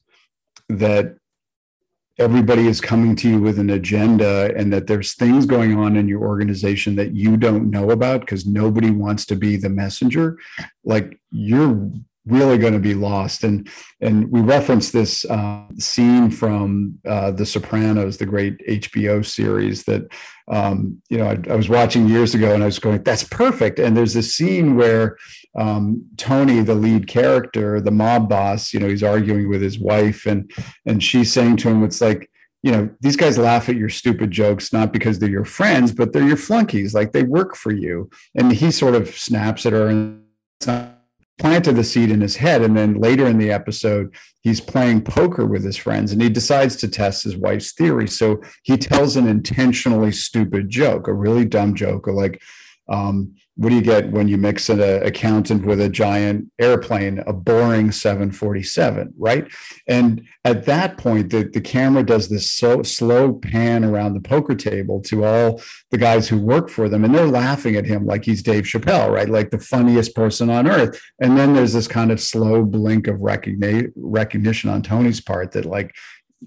that 0.68 1.16
everybody 2.18 2.66
is 2.68 2.80
coming 2.80 3.16
to 3.16 3.28
you 3.28 3.40
with 3.40 3.58
an 3.58 3.70
agenda 3.70 4.52
and 4.56 4.72
that 4.72 4.86
there's 4.86 5.14
things 5.14 5.46
going 5.46 5.76
on 5.76 5.96
in 5.96 6.06
your 6.06 6.22
organization 6.22 6.94
that 6.96 7.12
you 7.12 7.36
don't 7.36 7.70
know 7.70 7.90
about 7.90 8.20
because 8.20 8.46
nobody 8.46 8.90
wants 8.90 9.26
to 9.26 9.34
be 9.34 9.56
the 9.56 9.68
messenger 9.68 10.38
like 10.84 11.18
you're 11.30 11.90
really 12.26 12.56
going 12.56 12.72
to 12.72 12.78
be 12.78 12.94
lost. 12.94 13.44
And 13.44 13.68
and 14.00 14.30
we 14.30 14.40
reference 14.40 14.90
this 14.90 15.24
uh, 15.26 15.66
scene 15.78 16.30
from 16.30 16.98
uh, 17.06 17.32
The 17.32 17.46
Sopranos, 17.46 18.16
the 18.16 18.26
great 18.26 18.58
HBO 18.66 19.24
series 19.24 19.84
that 19.84 20.02
um, 20.48 21.02
you 21.08 21.18
know 21.18 21.26
I, 21.26 21.38
I, 21.50 21.56
was 21.56 21.68
watching 21.68 22.08
years 22.08 22.34
ago, 22.34 22.54
and 22.54 22.62
I 22.62 22.66
was 22.66 22.78
going, 22.78 23.02
"That's 23.02 23.24
perfect." 23.24 23.78
And 23.78 23.96
there's 23.96 24.14
this 24.14 24.34
scene 24.34 24.76
where 24.76 25.16
um, 25.56 26.04
Tony, 26.16 26.60
the 26.60 26.74
lead 26.74 27.06
character, 27.06 27.80
the 27.80 27.90
mob 27.90 28.28
boss, 28.28 28.72
you 28.72 28.80
know, 28.80 28.88
he's 28.88 29.02
arguing 29.02 29.48
with 29.48 29.62
his 29.62 29.78
wife, 29.78 30.26
and 30.26 30.50
and 30.86 31.02
she's 31.02 31.32
saying 31.32 31.58
to 31.58 31.68
him, 31.68 31.82
"It's 31.84 32.00
like." 32.00 32.30
You 32.62 32.72
know, 32.72 32.88
these 33.02 33.16
guys 33.16 33.36
laugh 33.36 33.68
at 33.68 33.76
your 33.76 33.90
stupid 33.90 34.30
jokes, 34.30 34.72
not 34.72 34.90
because 34.90 35.18
they're 35.18 35.28
your 35.28 35.44
friends, 35.44 35.92
but 35.92 36.14
they're 36.14 36.26
your 36.26 36.38
flunkies. 36.38 36.94
Like 36.94 37.12
they 37.12 37.22
work 37.22 37.56
for 37.56 37.70
you. 37.70 38.08
And 38.34 38.50
he 38.50 38.70
sort 38.70 38.94
of 38.94 39.14
snaps 39.14 39.66
at 39.66 39.74
her 39.74 39.86
and 39.86 40.22
planted 41.38 41.74
the 41.74 41.84
seed 41.84 42.10
in 42.10 42.20
his 42.20 42.36
head. 42.36 42.62
And 42.62 42.76
then 42.76 42.94
later 42.94 43.26
in 43.26 43.38
the 43.38 43.50
episode, 43.50 44.14
he's 44.40 44.60
playing 44.60 45.02
poker 45.02 45.44
with 45.44 45.64
his 45.64 45.76
friends 45.76 46.12
and 46.12 46.22
he 46.22 46.28
decides 46.28 46.76
to 46.76 46.88
test 46.88 47.24
his 47.24 47.36
wife's 47.36 47.72
theory. 47.72 48.08
So 48.08 48.40
he 48.62 48.76
tells 48.76 49.16
an 49.16 49.26
intentionally 49.26 50.12
stupid 50.12 50.70
joke, 50.70 51.08
a 51.08 51.12
really 51.12 51.44
dumb 51.44 51.74
joke, 51.74 52.06
or 52.06 52.12
like, 52.12 52.40
um, 52.88 53.34
what 53.56 53.68
do 53.68 53.76
you 53.76 53.82
get 53.82 54.10
when 54.10 54.26
you 54.26 54.36
mix 54.36 54.68
an 54.68 54.80
accountant 54.80 55.64
with 55.64 55.80
a 55.80 55.88
giant 55.88 56.50
airplane, 56.58 57.22
a 57.26 57.32
boring 57.32 57.92
747, 57.92 59.14
right? 59.16 59.46
And 59.86 60.26
at 60.44 60.66
that 60.66 60.98
point, 60.98 61.30
the, 61.30 61.44
the 61.44 61.60
camera 61.60 62.02
does 62.02 62.28
this 62.28 62.50
so 62.50 62.82
slow 62.82 63.32
pan 63.32 63.84
around 63.84 64.14
the 64.14 64.20
poker 64.20 64.56
table 64.56 65.00
to 65.02 65.24
all 65.24 65.62
the 65.92 65.98
guys 65.98 66.28
who 66.28 66.38
work 66.38 66.68
for 66.68 66.88
them, 66.88 67.04
and 67.04 67.14
they're 67.14 67.26
laughing 67.26 67.76
at 67.76 67.86
him 67.86 68.04
like 68.04 68.24
he's 68.24 68.42
Dave 68.42 68.64
Chappelle, 68.64 69.12
right? 69.12 69.28
Like 69.28 69.50
the 69.50 69.58
funniest 69.58 70.16
person 70.16 70.50
on 70.50 70.68
earth. 70.68 71.00
And 71.20 71.38
then 71.38 71.54
there's 71.54 71.74
this 71.74 71.88
kind 71.88 72.10
of 72.10 72.20
slow 72.20 72.64
blink 72.64 73.06
of 73.06 73.20
recognition 73.20 73.92
recognition 73.96 74.70
on 74.70 74.82
Tony's 74.82 75.20
part 75.20 75.52
that 75.52 75.64
like 75.64 75.94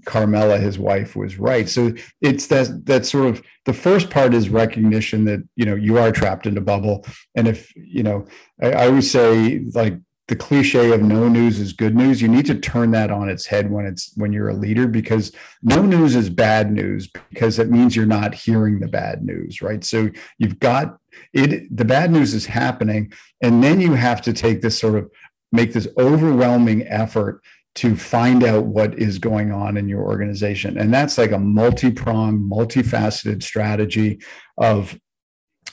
Carmela, 0.06 0.58
his 0.58 0.78
wife, 0.80 1.16
was 1.16 1.38
right. 1.38 1.68
So 1.68 1.94
it's 2.22 2.48
that 2.48 2.86
that 2.86 3.06
sort 3.06 3.28
of 3.28 3.42
the 3.66 3.74
first 3.74 4.10
part 4.10 4.34
is 4.34 4.50
recognition 4.50 5.26
that 5.26 5.48
you 5.56 5.66
know 5.66 5.76
you 5.76 5.98
are 5.98 6.12
trapped 6.12 6.46
in 6.46 6.58
a 6.58 6.62
bubble, 6.62 7.06
and 7.36 7.48
if 7.48 7.74
you 7.76 8.04
know, 8.04 8.26
I, 8.62 8.72
I 8.72 8.88
always 8.88 9.10
say 9.10 9.60
like 9.74 10.00
the 10.28 10.36
cliche 10.36 10.92
of 10.92 11.02
no 11.02 11.30
news 11.30 11.60
is 11.60 11.72
good 11.72 11.96
news 11.96 12.22
you 12.22 12.28
need 12.28 12.46
to 12.46 12.56
turn 12.56 12.92
that 12.92 13.10
on 13.12 13.30
its 13.30 13.46
head 13.46 13.72
when 13.72 13.86
it's 13.86 14.12
when 14.16 14.34
you're 14.34 14.50
a 14.50 14.54
leader 14.54 14.88
because 14.88 15.32
no 15.62 15.82
news 15.82 16.16
is 16.16 16.30
bad 16.30 16.72
news 16.72 17.08
because 17.30 17.60
it 17.60 17.70
means 17.70 17.96
you're 17.96 18.06
not 18.06 18.34
hearing 18.34 18.80
the 18.80 18.88
bad 18.88 19.24
news 19.24 19.62
right 19.62 19.84
so 19.84 20.10
you've 20.38 20.60
got 20.60 20.98
it 21.34 21.76
the 21.76 21.86
bad 21.86 22.12
news 22.12 22.34
is 22.34 22.48
happening 22.48 23.12
and 23.42 23.64
then 23.64 23.80
you 23.80 23.94
have 23.94 24.22
to 24.22 24.34
take 24.34 24.62
this 24.62 24.78
sort 24.78 24.96
of 24.96 25.10
make 25.52 25.74
this 25.74 25.88
overwhelming 25.98 26.86
effort 26.88 27.42
to 27.78 27.96
find 27.96 28.44
out 28.44 28.66
what 28.66 28.98
is 28.98 29.20
going 29.20 29.52
on 29.52 29.78
in 29.78 29.88
your 29.88 30.02
organization. 30.02 30.80
And 30.80 30.92
that's 30.92 31.16
like 31.16 31.32
a 31.32 31.38
multi-pronged, 31.38 32.52
multifaceted 32.52 33.44
strategy 33.44 34.20
of 34.58 35.00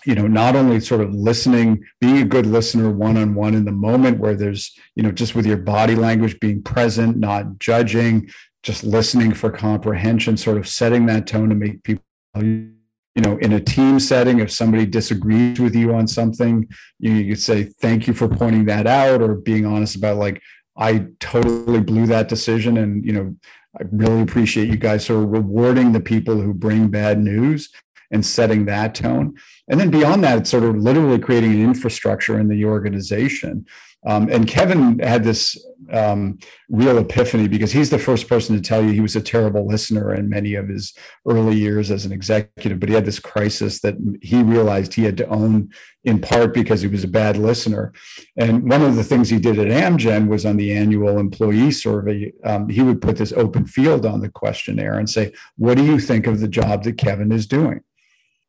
you 0.04 0.14
know 0.14 0.26
not 0.26 0.54
only 0.54 0.80
sort 0.80 1.00
of 1.00 1.14
listening 1.14 1.82
being 1.98 2.18
a 2.18 2.26
good 2.26 2.44
listener 2.44 2.90
one-on-one 2.90 3.54
in 3.54 3.64
the 3.64 3.72
moment 3.72 4.18
where 4.18 4.34
there's 4.34 4.78
you 4.94 5.02
know 5.02 5.10
just 5.10 5.34
with 5.34 5.46
your 5.46 5.56
body 5.56 5.94
language 5.94 6.38
being 6.40 6.62
present 6.62 7.16
not 7.16 7.58
judging 7.58 8.28
just 8.62 8.84
listening 8.84 9.32
for 9.32 9.50
comprehension 9.50 10.36
sort 10.36 10.58
of 10.58 10.68
setting 10.68 11.06
that 11.06 11.26
tone 11.26 11.48
to 11.48 11.54
make 11.54 11.82
people 11.84 12.04
you 12.36 12.74
know 13.16 13.38
in 13.38 13.54
a 13.54 13.60
team 13.60 13.98
setting 13.98 14.40
if 14.40 14.50
somebody 14.50 14.84
disagrees 14.84 15.58
with 15.58 15.74
you 15.74 15.94
on 15.94 16.06
something 16.06 16.68
you, 16.98 17.12
you 17.12 17.32
could 17.32 17.42
say 17.42 17.64
thank 17.64 18.06
you 18.06 18.12
for 18.12 18.28
pointing 18.28 18.66
that 18.66 18.86
out 18.86 19.22
or 19.22 19.34
being 19.34 19.64
honest 19.64 19.96
about 19.96 20.18
like 20.18 20.42
I 20.76 21.06
totally 21.20 21.80
blew 21.80 22.06
that 22.06 22.28
decision. 22.28 22.76
And, 22.76 23.04
you 23.04 23.12
know, 23.12 23.36
I 23.78 23.84
really 23.90 24.22
appreciate 24.22 24.68
you 24.68 24.76
guys 24.76 25.06
sort 25.06 25.24
of 25.24 25.30
rewarding 25.30 25.92
the 25.92 26.00
people 26.00 26.40
who 26.40 26.54
bring 26.54 26.88
bad 26.88 27.18
news 27.18 27.70
and 28.10 28.24
setting 28.24 28.64
that 28.66 28.94
tone. 28.94 29.34
And 29.68 29.80
then 29.80 29.90
beyond 29.90 30.22
that, 30.24 30.38
it's 30.38 30.50
sort 30.50 30.64
of 30.64 30.76
literally 30.76 31.18
creating 31.18 31.52
an 31.52 31.62
infrastructure 31.62 32.38
in 32.38 32.48
the 32.48 32.64
organization 32.64 33.66
um, 34.06 34.28
and 34.30 34.46
Kevin 34.46 34.98
had 34.98 35.24
this 35.24 35.56
um, 35.92 36.38
real 36.68 36.98
epiphany 36.98 37.48
because 37.48 37.72
he's 37.72 37.90
the 37.90 37.98
first 37.98 38.28
person 38.28 38.56
to 38.56 38.62
tell 38.62 38.82
you 38.82 38.90
he 38.90 39.00
was 39.00 39.16
a 39.16 39.20
terrible 39.20 39.66
listener 39.66 40.14
in 40.14 40.28
many 40.28 40.54
of 40.54 40.68
his 40.68 40.94
early 41.26 41.56
years 41.56 41.90
as 41.90 42.04
an 42.04 42.12
executive. 42.12 42.80
But 42.80 42.88
he 42.88 42.94
had 42.94 43.04
this 43.04 43.18
crisis 43.18 43.80
that 43.80 43.94
he 44.22 44.42
realized 44.42 44.94
he 44.94 45.04
had 45.04 45.16
to 45.18 45.28
own 45.28 45.70
in 46.04 46.20
part 46.20 46.52
because 46.52 46.82
he 46.82 46.88
was 46.88 47.04
a 47.04 47.08
bad 47.08 47.36
listener. 47.36 47.92
And 48.36 48.68
one 48.68 48.82
of 48.82 48.96
the 48.96 49.04
things 49.04 49.30
he 49.30 49.38
did 49.38 49.58
at 49.58 49.68
Amgen 49.68 50.28
was 50.28 50.44
on 50.44 50.56
the 50.56 50.74
annual 50.74 51.18
employee 51.18 51.70
survey, 51.70 52.32
um, 52.44 52.68
he 52.68 52.82
would 52.82 53.00
put 53.00 53.16
this 53.16 53.32
open 53.32 53.66
field 53.66 54.04
on 54.04 54.20
the 54.20 54.28
questionnaire 54.28 54.98
and 54.98 55.08
say, 55.08 55.32
What 55.56 55.76
do 55.76 55.84
you 55.84 55.98
think 55.98 56.26
of 56.26 56.40
the 56.40 56.48
job 56.48 56.84
that 56.84 56.98
Kevin 56.98 57.32
is 57.32 57.46
doing? 57.46 57.80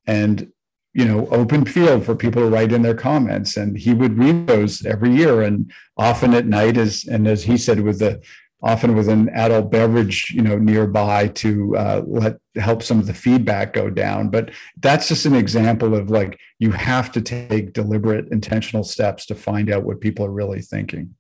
And 0.08 0.52
you 0.96 1.04
know 1.06 1.28
open 1.28 1.66
field 1.66 2.06
for 2.06 2.16
people 2.16 2.42
to 2.42 2.48
write 2.48 2.72
in 2.72 2.82
their 2.82 2.96
comments. 2.96 3.58
And 3.58 3.78
he 3.78 3.94
would 3.94 4.18
read 4.18 4.48
those 4.48 4.86
every 4.86 5.14
year. 5.14 5.42
And 5.42 5.72
often 5.98 6.34
at 6.34 6.48
night 6.48 6.78
as 6.78 7.06
and 7.06 7.28
as 7.28 7.44
he 7.44 7.58
said 7.58 7.82
with 7.82 8.00
the 8.00 8.22
often 8.64 8.96
with 8.96 9.10
an 9.10 9.30
adult 9.30 9.70
beverage 9.70 10.32
you 10.32 10.42
know 10.42 10.58
nearby 10.58 11.28
to 11.28 11.76
uh, 11.78 12.02
let 12.08 12.38
help 12.56 12.82
some 12.82 12.98
of 12.98 13.08
the 13.08 13.14
feedback 13.14 13.74
go 13.74 13.90
down. 13.90 14.30
But 14.30 14.52
that's 14.78 15.10
just 15.10 15.26
an 15.26 15.36
example 15.36 15.94
of 15.94 16.10
like 16.10 16.40
you 16.60 16.72
have 16.72 17.12
to 17.12 17.22
take 17.22 17.74
deliberate 17.74 18.30
intentional 18.32 18.86
steps 18.86 19.26
to 19.26 19.36
find 19.36 19.70
out 19.70 19.84
what 19.84 20.00
people 20.00 20.26
are 20.26 20.32
really 20.32 20.62
thinking 20.62 21.14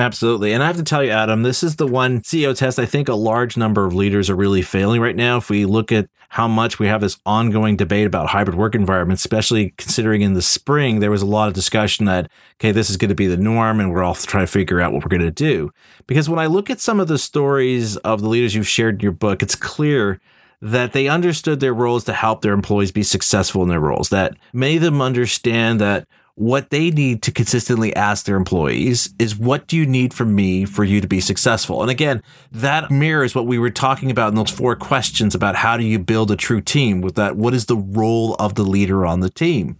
Absolutely. 0.00 0.52
And 0.52 0.62
I 0.62 0.66
have 0.66 0.78
to 0.78 0.82
tell 0.82 1.04
you, 1.04 1.10
Adam, 1.10 1.42
this 1.42 1.62
is 1.62 1.76
the 1.76 1.86
one 1.86 2.22
CEO 2.22 2.56
test 2.56 2.78
I 2.78 2.86
think 2.86 3.08
a 3.08 3.14
large 3.14 3.58
number 3.58 3.84
of 3.84 3.94
leaders 3.94 4.30
are 4.30 4.34
really 4.34 4.62
failing 4.62 4.98
right 4.98 5.14
now. 5.14 5.36
If 5.36 5.50
we 5.50 5.66
look 5.66 5.92
at 5.92 6.08
how 6.30 6.48
much 6.48 6.78
we 6.78 6.86
have 6.86 7.02
this 7.02 7.18
ongoing 7.26 7.76
debate 7.76 8.06
about 8.06 8.28
hybrid 8.28 8.56
work 8.56 8.74
environments, 8.74 9.22
especially 9.22 9.74
considering 9.76 10.22
in 10.22 10.32
the 10.32 10.40
spring, 10.40 11.00
there 11.00 11.10
was 11.10 11.20
a 11.20 11.26
lot 11.26 11.48
of 11.48 11.54
discussion 11.54 12.06
that, 12.06 12.30
okay, 12.54 12.72
this 12.72 12.88
is 12.88 12.96
going 12.96 13.10
to 13.10 13.14
be 13.14 13.26
the 13.26 13.36
norm 13.36 13.78
and 13.78 13.90
we're 13.92 14.02
all 14.02 14.14
trying 14.14 14.46
to 14.46 14.50
figure 14.50 14.80
out 14.80 14.92
what 14.92 15.02
we're 15.04 15.08
going 15.08 15.20
to 15.20 15.30
do. 15.30 15.70
Because 16.06 16.30
when 16.30 16.38
I 16.38 16.46
look 16.46 16.70
at 16.70 16.80
some 16.80 16.98
of 16.98 17.08
the 17.08 17.18
stories 17.18 17.98
of 17.98 18.22
the 18.22 18.28
leaders 18.28 18.54
you've 18.54 18.68
shared 18.68 18.94
in 18.94 19.00
your 19.00 19.12
book, 19.12 19.42
it's 19.42 19.54
clear 19.54 20.18
that 20.62 20.92
they 20.92 21.08
understood 21.08 21.60
their 21.60 21.74
roles 21.74 22.04
to 22.04 22.12
help 22.14 22.40
their 22.40 22.52
employees 22.52 22.92
be 22.92 23.02
successful 23.02 23.62
in 23.62 23.68
their 23.68 23.80
roles, 23.80 24.08
that 24.10 24.34
of 24.54 24.82
them 24.82 25.02
understand 25.02 25.80
that 25.80 26.06
what 26.34 26.70
they 26.70 26.90
need 26.90 27.22
to 27.22 27.32
consistently 27.32 27.94
ask 27.94 28.24
their 28.24 28.36
employees 28.36 29.14
is 29.18 29.36
what 29.36 29.66
do 29.66 29.76
you 29.76 29.86
need 29.86 30.14
from 30.14 30.34
me 30.34 30.64
for 30.64 30.84
you 30.84 31.00
to 31.00 31.06
be 31.08 31.20
successful? 31.20 31.82
And 31.82 31.90
again, 31.90 32.22
that 32.50 32.90
mirrors 32.90 33.34
what 33.34 33.46
we 33.46 33.58
were 33.58 33.70
talking 33.70 34.10
about 34.10 34.30
in 34.30 34.34
those 34.36 34.50
four 34.50 34.76
questions 34.76 35.34
about 35.34 35.56
how 35.56 35.76
do 35.76 35.84
you 35.84 35.98
build 35.98 36.30
a 36.30 36.36
true 36.36 36.60
team 36.60 37.00
with 37.00 37.14
that 37.16 37.36
what 37.36 37.54
is 37.54 37.66
the 37.66 37.76
role 37.76 38.34
of 38.38 38.54
the 38.54 38.64
leader 38.64 39.04
on 39.04 39.20
the 39.20 39.30
team? 39.30 39.78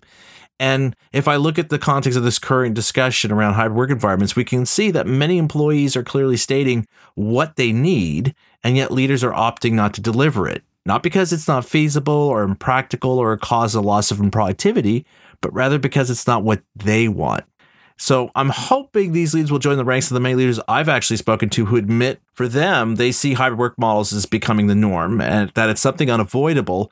And 0.61 0.95
if 1.11 1.27
I 1.27 1.37
look 1.37 1.59
at 1.59 1.71
the 1.71 1.79
context 1.79 2.19
of 2.19 2.23
this 2.23 2.39
current 2.39 2.75
discussion 2.75 3.33
around 3.33 3.55
hybrid 3.55 3.79
work 3.79 3.91
environments, 3.91 4.37
we 4.37 4.45
can 4.45 4.67
see 4.67 4.91
that 4.91 5.07
many 5.07 5.39
employees 5.39 5.97
are 5.97 6.03
clearly 6.03 6.37
stating 6.37 6.87
what 7.15 7.57
they 7.57 7.73
need, 7.73 8.35
and 8.63 8.77
yet 8.77 8.93
leaders 8.93 9.25
are 9.25 9.33
opting 9.33 9.73
not 9.73 9.95
to 9.95 10.03
deliver 10.03 10.47
it. 10.47 10.63
Not 10.85 11.03
because 11.03 11.33
it's 11.33 11.49
not 11.49 11.65
feasible 11.65 12.13
or 12.13 12.43
impractical 12.43 13.19
or 13.19 13.35
cause 13.39 13.75
a 13.75 13.81
loss 13.81 14.11
of 14.11 14.19
productivity, 14.31 15.07
but 15.41 15.53
rather 15.53 15.79
because 15.79 16.11
it's 16.11 16.27
not 16.27 16.45
what 16.45 16.63
they 16.77 17.09
want. 17.09 17.45
So 17.97 18.31
I'm 18.35 18.49
hoping 18.49 19.13
these 19.13 19.35
leaders 19.35 19.53
will 19.53 19.59
join 19.59 19.77
the 19.77 19.85
ranks 19.85 20.11
of 20.11 20.15
the 20.15 20.21
many 20.21 20.35
leaders 20.35 20.59
I've 20.67 20.89
actually 20.89 21.19
spoken 21.19 21.51
to 21.51 21.67
who 21.67 21.77
admit 21.77 22.23
for 22.33 22.49
them 22.49 22.97
they 22.97 23.13
see 23.13 23.35
hybrid 23.35 23.59
work 23.59 23.79
models 23.79 24.15
as 24.15 24.25
becoming 24.25 24.69
the 24.69 24.75
norm 24.75 25.21
and 25.21 25.51
that 25.51 25.69
it's 25.69 25.83
something 25.83 26.11
unavoidable. 26.11 26.91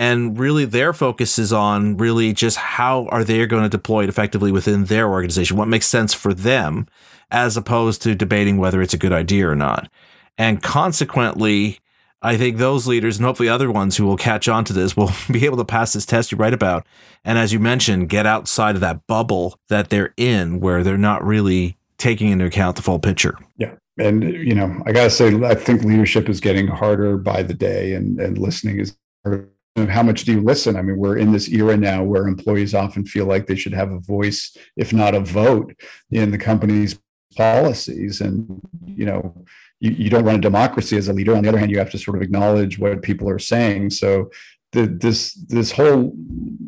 And 0.00 0.36
really 0.36 0.64
their 0.64 0.92
focus 0.92 1.38
is 1.38 1.52
on 1.52 1.96
really 1.96 2.32
just 2.32 2.56
how 2.56 3.06
are 3.06 3.22
they 3.22 3.46
going 3.46 3.62
to 3.62 3.68
deploy 3.68 4.02
it 4.02 4.08
effectively 4.08 4.50
within 4.50 4.86
their 4.86 5.08
organization, 5.08 5.56
what 5.56 5.68
makes 5.68 5.86
sense 5.86 6.12
for 6.12 6.34
them, 6.34 6.88
as 7.30 7.56
opposed 7.56 8.02
to 8.02 8.16
debating 8.16 8.58
whether 8.58 8.82
it's 8.82 8.94
a 8.94 8.98
good 8.98 9.12
idea 9.12 9.48
or 9.48 9.56
not. 9.56 9.88
And 10.36 10.60
consequently, 10.60 11.78
I 12.20 12.36
think 12.36 12.56
those 12.56 12.86
leaders 12.86 13.16
and 13.16 13.26
hopefully 13.26 13.48
other 13.48 13.70
ones 13.70 13.96
who 13.96 14.04
will 14.04 14.16
catch 14.16 14.48
on 14.48 14.64
to 14.64 14.72
this 14.72 14.96
will 14.96 15.12
be 15.30 15.44
able 15.44 15.56
to 15.58 15.64
pass 15.64 15.92
this 15.92 16.06
test 16.06 16.32
you 16.32 16.38
write 16.38 16.54
about. 16.54 16.86
And 17.24 17.38
as 17.38 17.52
you 17.52 17.60
mentioned, 17.60 18.08
get 18.08 18.26
outside 18.26 18.74
of 18.74 18.80
that 18.80 19.06
bubble 19.06 19.58
that 19.68 19.90
they're 19.90 20.14
in 20.16 20.60
where 20.60 20.82
they're 20.82 20.98
not 20.98 21.24
really 21.24 21.76
taking 21.96 22.30
into 22.30 22.44
account 22.44 22.76
the 22.76 22.82
full 22.82 22.98
picture. 22.98 23.36
Yeah. 23.56 23.74
And, 23.98 24.22
you 24.22 24.54
know, 24.54 24.80
I 24.86 24.92
got 24.92 25.04
to 25.04 25.10
say, 25.10 25.34
I 25.44 25.54
think 25.54 25.82
leadership 25.82 26.28
is 26.28 26.40
getting 26.40 26.68
harder 26.68 27.16
by 27.18 27.42
the 27.42 27.54
day 27.54 27.94
and, 27.94 28.20
and 28.20 28.38
listening 28.38 28.78
is 28.78 28.96
harder. 29.24 29.48
How 29.76 30.02
much 30.02 30.24
do 30.24 30.32
you 30.32 30.40
listen? 30.40 30.76
I 30.76 30.82
mean, 30.82 30.96
we're 30.96 31.18
in 31.18 31.32
this 31.32 31.48
era 31.48 31.76
now 31.76 32.02
where 32.02 32.26
employees 32.26 32.74
often 32.74 33.04
feel 33.04 33.26
like 33.26 33.46
they 33.46 33.54
should 33.54 33.74
have 33.74 33.92
a 33.92 34.00
voice, 34.00 34.56
if 34.76 34.92
not 34.92 35.14
a 35.14 35.20
vote, 35.20 35.72
in 36.10 36.32
the 36.32 36.38
company's 36.38 36.98
policies. 37.36 38.20
And, 38.20 38.60
you 38.86 39.06
know, 39.06 39.44
you, 39.80 39.90
you 39.92 40.10
don't 40.10 40.24
run 40.24 40.36
a 40.36 40.40
democracy 40.40 40.96
as 40.96 41.08
a 41.08 41.12
leader. 41.12 41.36
On 41.36 41.42
the 41.42 41.48
other 41.48 41.58
hand, 41.58 41.70
you 41.70 41.78
have 41.78 41.90
to 41.90 41.98
sort 41.98 42.16
of 42.16 42.22
acknowledge 42.22 42.78
what 42.78 43.02
people 43.02 43.28
are 43.28 43.38
saying. 43.38 43.90
So 43.90 44.30
the, 44.72 44.86
this 44.86 45.34
this 45.34 45.72
whole 45.72 46.12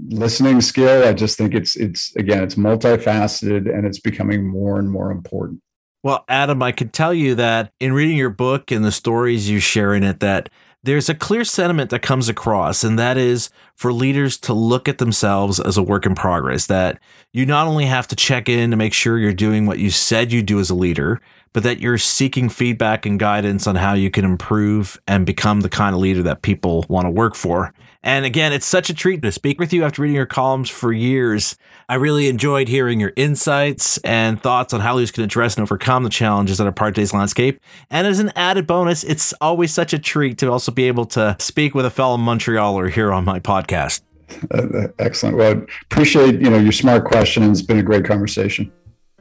listening 0.09 0.61
skill, 0.61 1.07
I 1.07 1.13
just 1.13 1.37
think 1.37 1.55
it's 1.55 1.77
it's 1.77 2.15
again 2.17 2.43
it's 2.43 2.55
multifaceted 2.55 3.73
and 3.73 3.87
it's 3.87 4.01
becoming 4.01 4.47
more 4.47 4.79
and 4.79 4.91
more 4.91 5.11
important. 5.11 5.61
Well, 6.03 6.25
Adam, 6.29 6.63
I 6.63 6.73
can 6.73 6.89
tell 6.89 7.13
you 7.13 7.35
that 7.35 7.73
in 7.79 7.93
reading 7.93 8.17
your 8.17 8.31
book 8.31 8.71
and 8.71 8.83
the 8.83 8.93
stories 8.93 9.51
you 9.51 9.61
share 9.61 9.93
in 9.93 10.03
it, 10.03 10.21
that 10.21 10.49
there's 10.83 11.09
a 11.09 11.15
clear 11.15 11.45
sentiment 11.45 11.91
that 11.91 12.01
comes 12.01 12.29
across, 12.29 12.83
and 12.83 12.99
that 12.99 13.19
is 13.19 13.51
for 13.75 13.93
leaders 13.93 14.39
to 14.39 14.55
look 14.55 14.89
at 14.89 14.99
themselves 14.99 15.61
as 15.61 15.77
a 15.77 15.83
work 15.83 16.07
in 16.07 16.15
progress. 16.15 16.67
That 16.67 16.99
you 17.33 17.45
not 17.45 17.67
only 17.67 17.87
have 17.87 18.09
to 18.09 18.17
check 18.17 18.49
in 18.49 18.71
to 18.71 18.77
make 18.77 18.95
sure 18.95 19.19
you're 19.19 19.33
doing 19.33 19.67
what 19.67 19.79
you 19.79 19.91
said 19.91 20.33
you 20.33 20.43
do 20.43 20.59
as 20.59 20.71
a 20.71 20.75
leader, 20.75 21.21
but 21.53 21.63
that 21.65 21.81
you're 21.81 21.99
seeking 21.99 22.49
feedback 22.49 23.05
and 23.05 23.19
guidance 23.19 23.67
on 23.67 23.77
how 23.77 23.93
you 23.93 24.11
can 24.11 24.25
improve 24.25 24.99
and 25.07 25.27
become 25.27 25.61
the 25.61 25.69
kind 25.69 25.95
of 25.95 26.01
leader 26.01 26.23
that 26.23 26.43
people 26.43 26.87
want 26.89 27.07
to 27.07 27.11
work 27.11 27.35
for. 27.35 27.75
And 28.03 28.25
again, 28.25 28.53
it's 28.53 28.67
such 28.67 28.89
a 28.89 28.95
treat 28.95 29.21
to 29.23 29.33
speak 29.33 29.61
with 29.61 29.73
you 29.73 29.85
after 29.85 30.01
reading 30.01 30.17
your 30.17 30.25
columns 30.25 30.71
for 30.71 30.91
years. 30.93 31.57
I 31.89 31.97
really 31.97 32.29
enjoyed 32.29 32.69
hearing 32.69 32.99
your 32.99 33.13
insights 33.15 33.99
and 33.99 34.41
thoughts 34.43 34.73
on 34.73 34.81
how 34.81 34.95
leaders 34.95 35.11
can 35.11 35.25
address 35.25 35.57
and 35.57 35.63
overcome 35.63 36.05
the 36.05 36.11
challenges 36.11 36.59
that 36.59 36.67
are 36.67 36.73
part 36.73 36.91
of 36.91 36.95
today's 36.95 37.13
landscape. 37.13 37.61
And 37.91 38.07
as 38.07 38.19
an 38.19 38.33
added 38.35 38.67
bonus, 38.67 39.05
it's 39.05 39.35
always 39.41 39.73
such 39.75 39.93
a 39.93 39.99
treat 39.99 40.39
to 40.39 40.51
also 40.51 40.73
be 40.73 40.85
able 40.85 41.05
to 41.07 41.37
speak 41.39 41.75
with 41.75 41.85
a 41.85 41.91
fellow 41.91 42.17
Montrealer 42.17 42.91
here 42.91 43.13
on 43.13 43.25
my 43.25 43.39
podcast. 43.39 44.03
Uh, 44.51 44.89
excellent. 44.99 45.37
Well, 45.37 45.57
I 45.57 45.63
appreciate 45.83 46.41
you 46.41 46.49
know 46.49 46.59
your 46.59 46.73
smart 46.73 47.05
questions. 47.05 47.59
It's 47.59 47.67
been 47.67 47.79
a 47.79 47.83
great 47.83 48.05
conversation. 48.05 48.73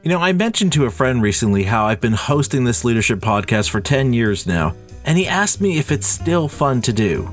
You 0.04 0.10
know, 0.10 0.20
I 0.20 0.32
mentioned 0.32 0.72
to 0.74 0.86
a 0.86 0.92
friend 0.92 1.22
recently 1.22 1.64
how 1.64 1.86
I've 1.86 2.00
been 2.00 2.14
hosting 2.14 2.64
this 2.64 2.86
leadership 2.86 3.20
podcast 3.20 3.70
for 3.70 3.82
10 3.82 4.14
years 4.14 4.48
now, 4.48 4.74
and 5.04 5.18
he 5.18 5.28
asked 5.28 5.60
me 5.60 5.78
if 5.78 5.92
it's 5.92 6.08
still 6.08 6.48
fun 6.48 6.82
to 6.84 6.94
do. 6.94 7.30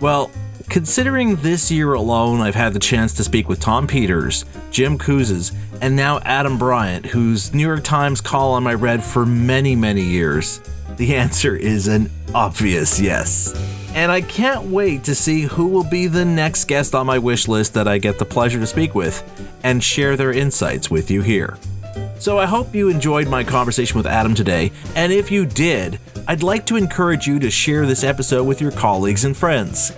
Well, 0.00 0.30
considering 0.70 1.34
this 1.36 1.70
year 1.70 1.92
alone, 1.94 2.40
I've 2.40 2.54
had 2.54 2.72
the 2.72 2.78
chance 2.78 3.12
to 3.14 3.24
speak 3.24 3.48
with 3.48 3.60
Tom 3.60 3.86
Peters, 3.86 4.44
Jim 4.70 4.96
Kouzes, 4.96 5.52
and 5.82 5.96
now 5.96 6.20
Adam 6.20 6.58
Bryant, 6.58 7.06
whose 7.06 7.52
New 7.52 7.66
York 7.66 7.82
Times 7.82 8.20
column 8.20 8.66
I 8.66 8.74
read 8.74 9.02
for 9.02 9.26
many, 9.26 9.74
many 9.74 10.02
years, 10.02 10.60
the 10.96 11.16
answer 11.16 11.56
is 11.56 11.88
an 11.88 12.08
obvious 12.34 13.00
yes. 13.00 13.52
And 13.94 14.12
I 14.12 14.20
can't 14.20 14.66
wait 14.66 15.02
to 15.04 15.14
see 15.16 15.42
who 15.42 15.66
will 15.66 15.88
be 15.90 16.06
the 16.06 16.24
next 16.24 16.66
guest 16.66 16.94
on 16.94 17.06
my 17.06 17.18
wish 17.18 17.48
list 17.48 17.74
that 17.74 17.88
I 17.88 17.98
get 17.98 18.20
the 18.20 18.24
pleasure 18.24 18.60
to 18.60 18.66
speak 18.66 18.94
with 18.94 19.24
and 19.64 19.82
share 19.82 20.16
their 20.16 20.32
insights 20.32 20.88
with 20.88 21.10
you 21.10 21.22
here. 21.22 21.58
So 22.20 22.38
I 22.38 22.46
hope 22.46 22.74
you 22.74 22.88
enjoyed 22.88 23.28
my 23.28 23.42
conversation 23.42 23.96
with 23.96 24.06
Adam 24.06 24.34
today, 24.34 24.70
and 24.94 25.12
if 25.12 25.32
you 25.32 25.46
did, 25.46 25.98
I'd 26.28 26.44
like 26.44 26.66
to 26.66 26.76
encourage 26.76 27.26
you 27.26 27.40
to 27.40 27.50
share 27.50 27.86
this 27.86 28.04
episode 28.04 28.44
with 28.44 28.60
your 28.60 28.70
colleagues 28.70 29.24
and 29.24 29.36
friends. 29.36 29.92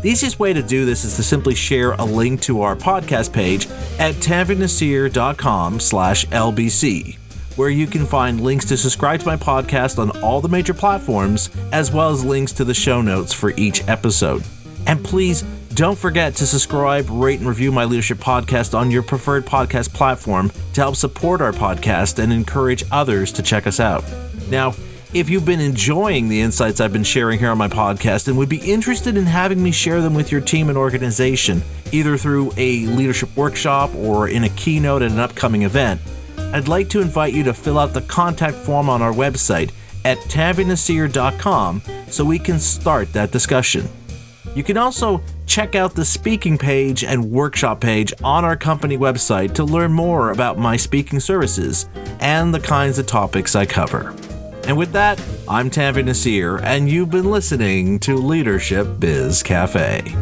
The 0.00 0.10
easiest 0.10 0.38
way 0.38 0.52
to 0.52 0.62
do 0.62 0.84
this 0.84 1.04
is 1.04 1.16
to 1.16 1.24
simply 1.24 1.56
share 1.56 1.92
a 1.92 2.04
link 2.04 2.40
to 2.42 2.62
our 2.62 2.76
podcast 2.76 3.32
page 3.32 3.66
at 3.98 4.14
tanveernaseer.com 4.14 5.80
slash 5.80 6.24
LBC, 6.26 7.16
where 7.56 7.68
you 7.68 7.88
can 7.88 8.06
find 8.06 8.40
links 8.40 8.64
to 8.66 8.76
subscribe 8.76 9.18
to 9.20 9.26
my 9.26 9.36
podcast 9.36 9.98
on 9.98 10.22
all 10.22 10.40
the 10.40 10.48
major 10.48 10.72
platforms, 10.72 11.50
as 11.72 11.90
well 11.90 12.10
as 12.10 12.24
links 12.24 12.52
to 12.52 12.64
the 12.64 12.74
show 12.74 13.02
notes 13.02 13.32
for 13.32 13.52
each 13.56 13.86
episode. 13.88 14.44
And 14.86 15.04
please 15.04 15.42
don't 15.74 15.98
forget 15.98 16.36
to 16.36 16.46
subscribe, 16.46 17.10
rate, 17.10 17.40
and 17.40 17.48
review 17.48 17.72
my 17.72 17.84
leadership 17.84 18.18
podcast 18.18 18.78
on 18.78 18.92
your 18.92 19.02
preferred 19.02 19.46
podcast 19.46 19.92
platform 19.92 20.52
to 20.74 20.80
help 20.80 20.94
support 20.94 21.40
our 21.40 21.52
podcast 21.52 22.22
and 22.22 22.32
encourage 22.32 22.84
others 22.92 23.32
to 23.32 23.42
check 23.42 23.66
us 23.66 23.80
out. 23.80 24.04
Now, 24.48 24.74
if 25.14 25.30
you've 25.30 25.46
been 25.46 25.60
enjoying 25.60 26.28
the 26.28 26.40
insights 26.40 26.80
I've 26.80 26.92
been 26.92 27.02
sharing 27.02 27.38
here 27.38 27.50
on 27.50 27.58
my 27.58 27.68
podcast 27.68 28.28
and 28.28 28.36
would 28.36 28.48
be 28.48 28.58
interested 28.58 29.16
in 29.16 29.24
having 29.24 29.62
me 29.62 29.72
share 29.72 30.02
them 30.02 30.14
with 30.14 30.30
your 30.30 30.42
team 30.42 30.68
and 30.68 30.76
organization, 30.76 31.62
either 31.92 32.18
through 32.18 32.52
a 32.58 32.84
leadership 32.86 33.34
workshop 33.34 33.94
or 33.94 34.28
in 34.28 34.44
a 34.44 34.50
keynote 34.50 35.00
at 35.00 35.10
an 35.10 35.18
upcoming 35.18 35.62
event, 35.62 36.00
I'd 36.52 36.68
like 36.68 36.90
to 36.90 37.00
invite 37.00 37.32
you 37.32 37.42
to 37.44 37.54
fill 37.54 37.78
out 37.78 37.94
the 37.94 38.02
contact 38.02 38.56
form 38.56 38.90
on 38.90 39.00
our 39.00 39.12
website 39.12 39.72
at 40.04 40.18
tanveernaseer.com 40.18 41.82
so 42.08 42.24
we 42.24 42.38
can 42.38 42.58
start 42.58 43.12
that 43.14 43.30
discussion. 43.30 43.88
You 44.54 44.62
can 44.62 44.76
also 44.76 45.22
check 45.46 45.74
out 45.74 45.94
the 45.94 46.04
speaking 46.04 46.58
page 46.58 47.02
and 47.02 47.30
workshop 47.30 47.80
page 47.80 48.12
on 48.22 48.44
our 48.44 48.56
company 48.56 48.98
website 48.98 49.54
to 49.54 49.64
learn 49.64 49.92
more 49.92 50.32
about 50.32 50.58
my 50.58 50.76
speaking 50.76 51.20
services 51.20 51.88
and 52.20 52.52
the 52.52 52.60
kinds 52.60 52.98
of 52.98 53.06
topics 53.06 53.54
I 53.54 53.64
cover. 53.64 54.14
And 54.68 54.76
with 54.76 54.92
that, 54.92 55.18
I'm 55.48 55.70
Tanveer 55.70 56.04
Naseer, 56.04 56.60
and 56.62 56.90
you've 56.90 57.10
been 57.10 57.30
listening 57.30 57.98
to 58.00 58.16
Leadership 58.18 59.00
Biz 59.00 59.42
Cafe. 59.42 60.14